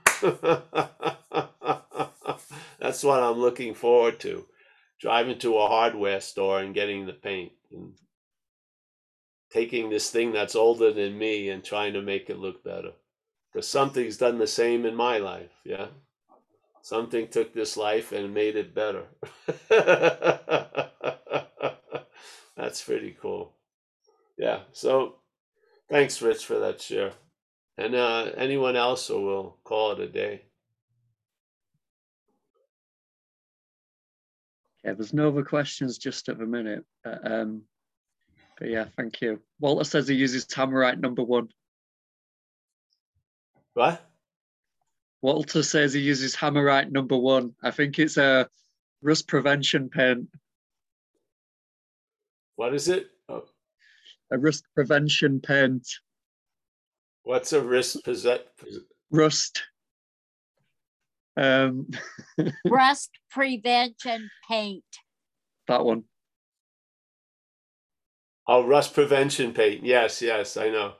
That's 2.79 3.03
what 3.03 3.21
I'm 3.21 3.37
looking 3.37 3.73
forward 3.73 4.19
to. 4.21 4.45
Driving 4.99 5.37
to 5.39 5.57
a 5.57 5.67
hardware 5.67 6.21
store 6.21 6.59
and 6.59 6.73
getting 6.73 7.05
the 7.05 7.13
paint 7.13 7.51
and 7.71 7.93
taking 9.51 9.89
this 9.89 10.09
thing 10.09 10.31
that's 10.31 10.55
older 10.55 10.91
than 10.91 11.17
me 11.17 11.49
and 11.49 11.63
trying 11.63 11.93
to 11.93 12.01
make 12.01 12.29
it 12.29 12.39
look 12.39 12.63
better. 12.63 12.91
Because 13.51 13.67
something's 13.67 14.17
done 14.17 14.37
the 14.37 14.47
same 14.47 14.85
in 14.85 14.95
my 14.95 15.17
life. 15.17 15.51
Yeah. 15.63 15.87
Something 16.81 17.27
took 17.27 17.53
this 17.53 17.75
life 17.77 18.11
and 18.11 18.33
made 18.33 18.55
it 18.55 18.73
better. 18.73 19.05
That's 22.55 22.83
pretty 22.83 23.15
cool. 23.21 23.53
Yeah. 24.37 24.59
So 24.71 25.15
thanks, 25.89 26.21
Rich, 26.21 26.45
for 26.45 26.59
that 26.59 26.81
share. 26.81 27.11
And 27.77 27.95
uh, 27.95 28.31
anyone 28.35 28.75
else, 28.75 29.09
or 29.09 29.25
we'll 29.25 29.57
call 29.63 29.93
it 29.93 29.99
a 29.99 30.07
day. 30.07 30.43
Yeah, 34.83 34.93
there's 34.93 35.13
no 35.13 35.29
other 35.29 35.43
questions 35.43 35.97
just 35.97 36.29
at 36.29 36.37
the 36.37 36.45
minute. 36.45 36.85
But, 37.03 37.29
um, 37.29 37.63
but 38.57 38.69
yeah, 38.69 38.85
thank 38.97 39.21
you. 39.21 39.41
Walter 39.59 39.83
says 39.83 40.07
he 40.07 40.15
uses 40.15 40.45
Hammerite 40.45 40.99
number 40.99 41.23
one. 41.23 41.49
What? 43.79 44.05
Walter 45.21 45.63
says 45.63 45.93
he 45.93 46.01
uses 46.01 46.35
Hammerite 46.35 46.91
number 46.91 47.17
one. 47.17 47.55
I 47.63 47.71
think 47.71 47.97
it's 47.97 48.17
a 48.17 48.49
rust 49.01 49.25
prevention 49.29 49.87
paint. 49.87 50.27
What 52.57 52.73
is 52.73 52.89
it? 52.89 53.07
Oh. 53.29 53.45
A 54.31 54.37
rust 54.37 54.65
prevention 54.75 55.39
paint. 55.39 55.87
What's 57.23 57.53
a 57.53 57.61
rust 57.61 58.03
possess? 58.03 58.41
Rust. 59.11 59.63
Um, 61.37 61.87
Rust 62.65 63.11
prevention 63.31 64.29
paint. 64.45 64.83
that 65.69 65.85
one. 65.85 66.03
Oh, 68.45 68.65
rust 68.67 68.93
prevention 68.93 69.53
paint. 69.53 69.85
Yes, 69.85 70.21
yes, 70.21 70.57
I 70.57 70.67
know. 70.67 70.95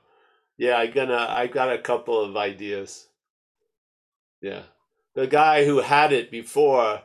Yeah, 0.60 0.76
I 0.76 0.88
gonna 0.88 1.26
I 1.30 1.46
got 1.46 1.72
a 1.72 1.78
couple 1.78 2.22
of 2.22 2.36
ideas. 2.36 3.06
Yeah. 4.42 4.64
The 5.14 5.26
guy 5.26 5.64
who 5.64 5.78
had 5.78 6.12
it 6.12 6.30
before 6.30 7.00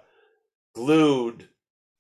glued 0.74 1.48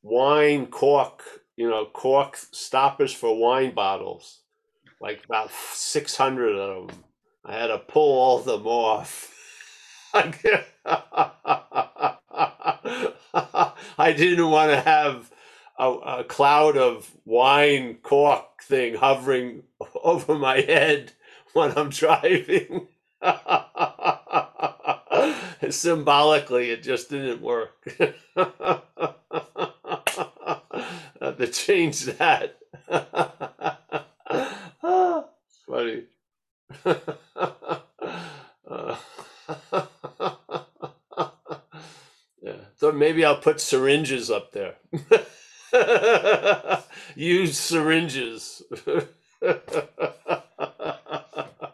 wine 0.03 0.67
cork, 0.67 1.23
you 1.55 1.69
know, 1.69 1.85
cork 1.85 2.35
stoppers 2.35 3.13
for 3.13 3.39
wine 3.39 3.73
bottles, 3.73 4.41
like 4.99 5.23
about 5.23 5.49
600 5.71 6.57
of 6.57 6.89
them. 6.89 7.05
I 7.45 7.53
had 7.53 7.67
to 7.67 7.77
pull 7.77 8.19
all 8.19 8.39
of 8.39 8.45
them 8.45 8.67
off. 8.67 9.33
I 10.13 10.33
didn't 14.11 14.49
want 14.49 14.71
to 14.71 14.81
have 14.81 15.31
a, 15.79 15.89
a 15.89 16.23
cloud 16.25 16.75
of 16.75 17.09
wine 17.23 17.99
cork 18.03 18.61
thing 18.61 18.95
hovering 18.95 19.63
over 20.03 20.35
my 20.35 20.59
head 20.59 21.13
when 21.55 21.75
I'm 21.77 21.89
driving. 21.89 22.87
Symbolically, 25.69 26.69
it 26.71 26.83
just 26.83 27.09
didn't 27.09 27.41
work. 27.41 27.71
to 31.21 31.47
change 31.51 32.03
that. 32.05 32.57
Funny. 35.65 36.03
Uh, 38.67 38.97
yeah. 42.41 42.55
So 42.75 42.91
maybe 42.91 43.23
I'll 43.23 43.37
put 43.37 43.61
syringes 43.61 44.29
up 44.29 44.51
there. 44.51 44.75
Use 47.15 47.57
syringes. 47.57 48.61
Ah, 50.59 51.73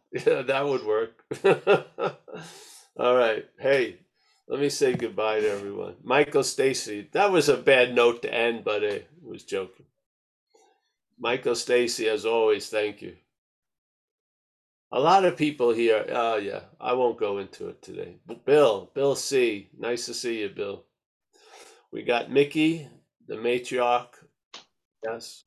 yeah, 0.12 0.42
that 0.42 0.66
would 0.66 0.84
work. 0.84 1.22
All 2.98 3.14
right. 3.16 3.44
Hey, 3.58 3.98
let 4.48 4.60
me 4.60 4.68
say 4.70 4.94
goodbye 4.94 5.40
to 5.40 5.50
everyone. 5.50 5.96
Michael 6.02 6.44
Stacy. 6.44 7.08
That 7.12 7.30
was 7.30 7.48
a 7.48 7.56
bad 7.56 7.94
note 7.94 8.22
to 8.22 8.32
end, 8.32 8.64
but 8.64 8.84
I 8.84 9.04
was 9.22 9.44
joking. 9.44 9.86
Michael 11.18 11.54
Stacy, 11.54 12.08
as 12.08 12.26
always, 12.26 12.68
thank 12.68 13.02
you. 13.02 13.16
A 14.92 15.00
lot 15.00 15.24
of 15.24 15.36
people 15.36 15.72
here. 15.72 16.04
Oh, 16.10 16.36
yeah. 16.36 16.60
I 16.80 16.92
won't 16.94 17.18
go 17.18 17.38
into 17.38 17.68
it 17.68 17.82
today. 17.82 18.16
Bill, 18.44 18.90
Bill 18.94 19.16
C. 19.16 19.68
Nice 19.78 20.06
to 20.06 20.14
see 20.14 20.40
you, 20.40 20.48
Bill. 20.48 20.84
We 21.92 22.02
got 22.02 22.30
Mickey, 22.30 22.88
the 23.26 23.36
matriarch. 23.36 24.08
Yes. 25.08 25.44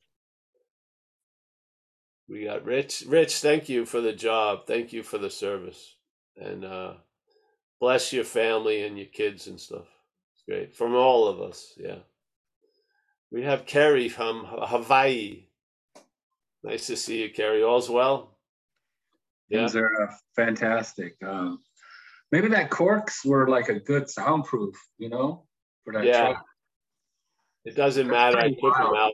We 2.28 2.44
got 2.44 2.64
Rich. 2.64 3.04
Rich, 3.08 3.38
thank 3.40 3.68
you 3.68 3.84
for 3.84 4.00
the 4.00 4.12
job. 4.12 4.66
Thank 4.66 4.92
you 4.92 5.02
for 5.02 5.18
the 5.18 5.30
service. 5.30 5.96
And 6.36 6.64
uh, 6.64 6.94
bless 7.80 8.12
your 8.12 8.24
family 8.24 8.82
and 8.84 8.96
your 8.96 9.08
kids 9.08 9.48
and 9.48 9.58
stuff. 9.58 9.86
It's 10.34 10.44
great. 10.48 10.74
From 10.74 10.94
all 10.94 11.26
of 11.26 11.40
us. 11.40 11.72
Yeah. 11.76 11.98
We 13.32 13.42
have 13.42 13.66
Kerry 13.66 14.08
from 14.08 14.44
Hawaii. 14.44 15.46
Nice 16.62 16.86
to 16.86 16.96
see 16.96 17.22
you, 17.22 17.30
Kerry. 17.30 17.62
All's 17.62 17.90
well? 17.90 18.36
Yeah. 19.48 19.60
Things 19.60 19.76
are 19.76 20.02
uh, 20.02 20.12
fantastic. 20.36 21.16
Um, 21.26 21.58
maybe 22.30 22.48
that 22.48 22.70
corks 22.70 23.24
were 23.24 23.48
like 23.48 23.68
a 23.68 23.80
good 23.80 24.08
soundproof, 24.08 24.76
you 24.98 25.08
know, 25.08 25.44
for 25.84 25.92
that 25.94 26.04
Yeah. 26.04 26.26
truck. 26.32 26.44
It 27.64 27.76
doesn't 27.76 28.08
That's 28.08 28.34
matter. 28.34 28.38
I 28.38 28.50
took 28.50 28.76
them 28.76 28.94
out. 28.96 29.12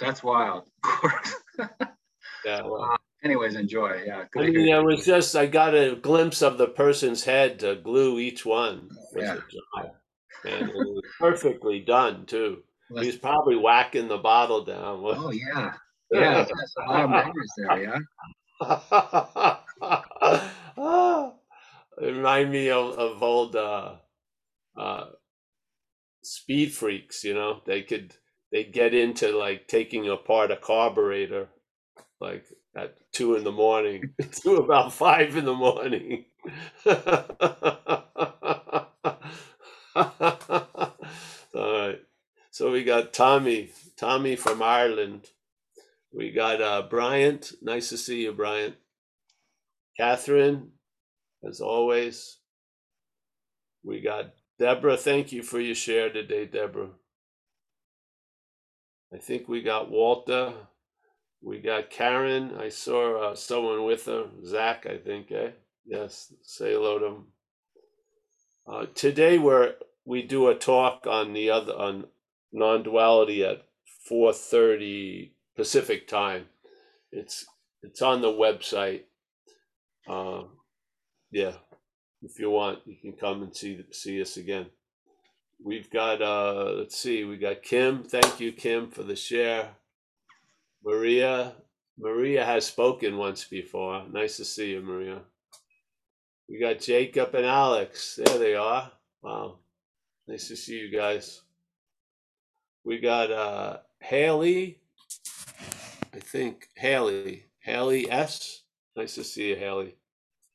That's 0.00 0.22
wild. 0.22 0.68
Corks. 0.82 1.34
Yeah. 2.42 2.62
Well, 2.62 2.84
Uh, 2.84 2.96
anyways, 3.22 3.54
enjoy. 3.54 4.02
Yeah. 4.06 4.24
I 4.34 4.40
mean, 4.40 4.66
it 4.68 4.82
was 4.82 5.04
just 5.04 5.36
I 5.36 5.44
got 5.44 5.74
a 5.74 5.94
glimpse 5.96 6.40
of 6.40 6.56
the 6.56 6.68
person's 6.68 7.22
head 7.24 7.58
to 7.58 7.76
glue 7.76 8.18
each 8.18 8.46
one. 8.46 8.88
Yeah. 9.14 9.36
And 10.46 10.70
it 10.70 10.74
was 10.74 11.02
perfectly 11.20 11.80
done 11.80 12.24
too. 12.24 12.62
Let's- 12.90 13.06
He's 13.06 13.16
probably 13.16 13.56
whacking 13.56 14.08
the 14.08 14.16
bottle 14.16 14.64
down. 14.64 15.02
Oh 15.04 15.30
yeah. 15.32 15.74
Yeah. 16.10 16.44
That's 16.44 16.74
a 16.78 16.90
lot 16.90 17.04
of 17.04 17.10
memories 17.10 17.52
there. 17.58 17.82
Yeah. 17.82 19.56
it 22.00 22.06
remind 22.06 22.50
me 22.50 22.70
of, 22.70 22.98
of 22.98 23.22
old 23.22 23.54
uh, 23.54 23.96
uh, 24.76 25.04
speed 26.22 26.72
freaks. 26.72 27.22
You 27.24 27.34
know, 27.34 27.60
they 27.66 27.82
could 27.82 28.14
they 28.52 28.64
get 28.64 28.94
into 28.94 29.36
like 29.36 29.68
taking 29.68 30.08
apart 30.08 30.50
a 30.52 30.56
carburetor, 30.56 31.48
like 32.20 32.44
at 32.76 32.96
two 33.12 33.36
in 33.36 33.44
the 33.44 33.52
morning 33.52 34.14
to 34.42 34.56
about 34.56 34.92
five 34.92 35.36
in 35.36 35.44
the 35.46 35.54
morning. 35.54 36.26
All 36.86 36.96
right. 41.54 42.00
So 42.52 42.72
we 42.72 42.84
got 42.84 43.12
Tommy, 43.14 43.70
Tommy 43.98 44.36
from 44.36 44.62
Ireland. 44.62 45.28
We 46.12 46.32
got 46.32 46.62
uh, 46.62 46.82
Bryant. 46.90 47.52
Nice 47.62 47.90
to 47.90 47.98
see 47.98 48.22
you, 48.24 48.32
Bryant. 48.32 48.76
Catherine, 49.98 50.70
as 51.48 51.60
always. 51.60 52.38
We 53.84 54.00
got 54.02 54.34
Deborah. 54.58 54.98
Thank 54.98 55.32
you 55.32 55.42
for 55.42 55.60
your 55.60 55.76
share 55.76 56.12
today, 56.12 56.46
Deborah. 56.46 56.90
I 59.12 59.18
think 59.18 59.48
we 59.48 59.62
got 59.62 59.90
Walter. 59.90 60.52
We 61.42 61.58
got 61.58 61.90
Karen. 61.90 62.56
I 62.58 62.68
saw 62.68 63.30
uh, 63.30 63.34
someone 63.34 63.84
with 63.84 64.06
her. 64.06 64.26
Zach, 64.44 64.86
I 64.86 64.98
think, 64.98 65.32
eh? 65.32 65.50
Yes. 65.84 66.32
Say 66.42 66.72
hello 66.72 66.98
to 66.98 67.06
him. 67.06 67.24
Uh, 68.70 68.86
today 68.94 69.38
we're 69.38 69.74
we 70.04 70.22
do 70.22 70.48
a 70.48 70.54
talk 70.54 71.06
on 71.08 71.32
the 71.32 71.50
other 71.50 71.72
on 71.72 72.04
non-duality 72.52 73.44
at 73.44 73.64
4:30 74.08 75.32
Pacific 75.56 76.06
time. 76.06 76.46
It's 77.10 77.46
it's 77.82 78.02
on 78.02 78.20
the 78.20 78.28
website. 78.28 79.04
Uh, 80.08 80.44
yeah, 81.32 81.54
if 82.22 82.38
you 82.38 82.50
want, 82.50 82.80
you 82.86 82.96
can 83.00 83.12
come 83.18 83.42
and 83.42 83.56
see 83.56 83.84
see 83.90 84.22
us 84.22 84.36
again. 84.36 84.66
We've 85.62 85.90
got 85.90 86.22
uh 86.22 86.72
let's 86.78 86.96
see, 86.96 87.24
we 87.24 87.36
got 87.36 87.62
Kim. 87.62 88.02
Thank 88.02 88.40
you, 88.40 88.52
Kim, 88.52 88.90
for 88.90 89.02
the 89.02 89.16
share. 89.16 89.68
Maria. 90.84 91.54
Maria 91.98 92.44
has 92.44 92.66
spoken 92.66 93.18
once 93.18 93.44
before. 93.44 94.04
Nice 94.10 94.38
to 94.38 94.44
see 94.44 94.70
you, 94.70 94.80
Maria. 94.80 95.20
We 96.48 96.58
got 96.58 96.80
Jacob 96.80 97.34
and 97.34 97.44
Alex. 97.44 98.18
There 98.24 98.38
they 98.38 98.54
are. 98.54 98.90
Wow. 99.22 99.58
Nice 100.26 100.48
to 100.48 100.56
see 100.56 100.78
you 100.78 100.90
guys. 100.90 101.42
We 102.84 102.98
got 102.98 103.30
uh 103.30 103.78
Haley. 104.00 104.80
I 106.14 106.20
think 106.20 106.68
Haley. 106.74 107.44
Haley 107.60 108.10
S. 108.10 108.62
Nice 108.96 109.14
to 109.16 109.24
see 109.24 109.50
you, 109.50 109.56
Haley. 109.56 109.94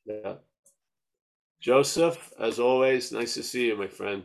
Yeah. 0.04 0.34
Joseph, 1.60 2.32
as 2.38 2.58
always, 2.58 3.12
nice 3.12 3.34
to 3.34 3.42
see 3.42 3.66
you, 3.66 3.76
my 3.76 3.88
friend. 3.88 4.22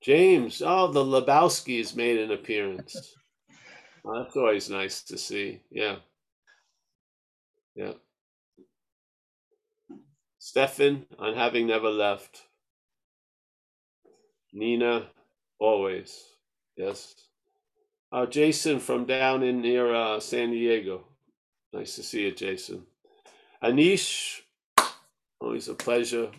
James, 0.00 0.62
oh, 0.64 0.90
the 0.92 1.04
Lebowskis 1.04 1.96
made 1.96 2.18
an 2.18 2.30
appearance. 2.30 3.14
Oh, 4.04 4.22
that's 4.22 4.36
always 4.36 4.70
nice 4.70 5.02
to 5.04 5.18
see. 5.18 5.60
Yeah. 5.70 5.96
Yeah. 7.74 7.92
Stefan, 10.38 11.06
on 11.18 11.34
having 11.34 11.66
never 11.66 11.90
left. 11.90 12.42
Nina, 14.52 15.08
always. 15.58 16.24
Yes. 16.76 17.14
Uh, 18.10 18.24
Jason 18.24 18.78
from 18.80 19.04
down 19.04 19.42
in 19.42 19.60
near 19.60 19.94
uh, 19.94 20.20
San 20.20 20.50
Diego. 20.52 21.04
Nice 21.72 21.96
to 21.96 22.02
see 22.02 22.22
you, 22.22 22.32
Jason. 22.32 22.84
Anish, 23.62 24.40
always 25.40 25.68
a 25.68 25.74
pleasure. 25.74 26.30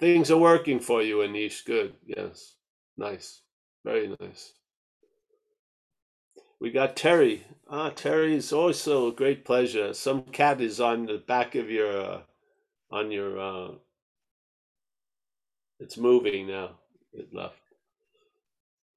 Things 0.00 0.30
are 0.30 0.38
working 0.38 0.80
for 0.80 1.02
you, 1.02 1.16
Anish. 1.18 1.64
Good. 1.64 1.94
Yes. 2.06 2.55
Nice. 2.96 3.42
Very 3.84 4.14
nice. 4.20 4.52
We 6.60 6.70
got 6.70 6.96
Terry. 6.96 7.44
Ah, 7.70 7.90
Terry 7.90 8.34
is 8.34 8.52
also 8.52 9.08
a 9.08 9.12
great 9.12 9.44
pleasure. 9.44 9.92
Some 9.94 10.22
cat 10.22 10.60
is 10.60 10.80
on 10.80 11.06
the 11.06 11.18
back 11.18 11.54
of 11.54 11.70
your, 11.70 12.00
uh, 12.00 12.20
on 12.90 13.10
your, 13.10 13.38
uh, 13.40 13.72
it's 15.80 15.98
moving 15.98 16.48
now. 16.48 16.70
It 17.12 17.34
left. 17.34 17.60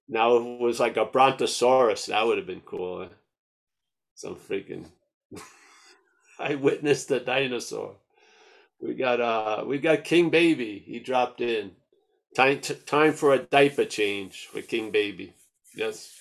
Now 0.08 0.38
if 0.38 0.44
it 0.46 0.60
was 0.62 0.80
like 0.80 0.98
a 0.98 1.06
brontosaurus, 1.06 2.08
that 2.08 2.26
would 2.26 2.38
have 2.38 2.48
been 2.48 2.62
cool. 2.62 3.04
Eh? 3.04 3.08
Some 4.16 4.36
freaking. 4.36 4.86
I 6.40 6.56
witnessed 6.56 7.12
a 7.12 7.20
dinosaur. 7.20 7.96
We 8.82 8.94
got 8.96 9.22
uh, 9.22 9.64
we 9.66 9.80
got 9.80 10.04
King 10.06 10.30
Baby. 10.30 10.84
He 10.86 11.00
dropped 11.00 11.42
in. 11.42 11.72
Time 12.36 12.62
t- 12.62 12.76
time 12.76 13.14
for 13.14 13.34
a 13.34 13.40
diaper 13.40 13.86
change 13.86 14.48
for 14.48 14.62
King 14.62 14.92
Baby. 14.92 15.34
Yes. 15.76 16.16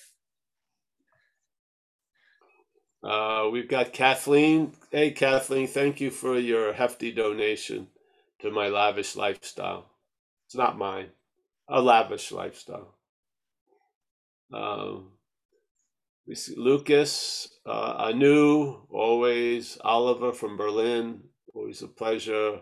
Uh, 3.03 3.49
we've 3.51 3.69
got 3.69 3.93
Kathleen. 3.93 4.73
Hey, 4.91 5.11
Kathleen, 5.11 5.67
thank 5.67 6.01
you 6.01 6.11
for 6.11 6.37
your 6.37 6.73
hefty 6.73 7.11
donation 7.11 7.87
to 8.41 8.51
my 8.51 8.67
lavish 8.67 9.15
lifestyle. 9.15 9.85
It's 10.47 10.55
not 10.55 10.77
mine, 10.77 11.09
a 11.69 11.81
lavish 11.81 12.31
lifestyle. 12.31 12.95
Um, 14.53 15.11
we 16.27 16.35
see 16.35 16.55
Lucas, 16.57 17.49
uh, 17.65 17.95
Anu, 18.09 18.81
always, 18.89 19.77
Oliver 19.83 20.33
from 20.33 20.57
Berlin, 20.57 21.21
always 21.53 21.81
a 21.83 21.87
pleasure. 21.87 22.61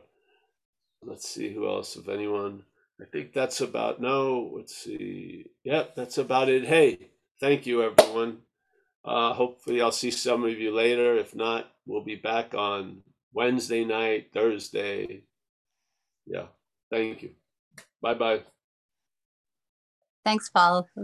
Let's 1.04 1.30
see 1.30 1.54
who 1.54 1.68
else, 1.68 1.95
if 1.95 2.10
anyone. 2.10 2.64
I 3.00 3.06
think 3.06 3.34
that's 3.34 3.62
about, 3.62 4.02
no, 4.02 4.52
let's 4.56 4.76
see. 4.76 5.45
Yep, 5.64 5.95
that's 5.95 6.18
about 6.18 6.50
it. 6.50 6.66
Hey, 6.66 7.12
thank 7.39 7.68
you, 7.68 7.84
everyone. 7.84 8.39
Uh, 9.06 9.34
hopefully, 9.34 9.82
I'll 9.82 9.91
see 9.91 10.12
some 10.12 10.43
of 10.43 10.60
you 10.60 10.74
later. 10.74 11.16
If 11.16 11.36
not, 11.36 11.72
we'll 11.86 12.04
be 12.04 12.16
back 12.16 12.54
on 12.56 13.04
Wednesday 13.34 13.86
night, 13.86 14.32
Thursday. 14.34 15.24
Yeah, 16.26 16.48
thank 16.91 17.22
you. 17.22 17.32
Bye 18.02 18.16
bye. 18.16 18.41
Thanks, 20.26 20.50
Paul. 20.50 20.89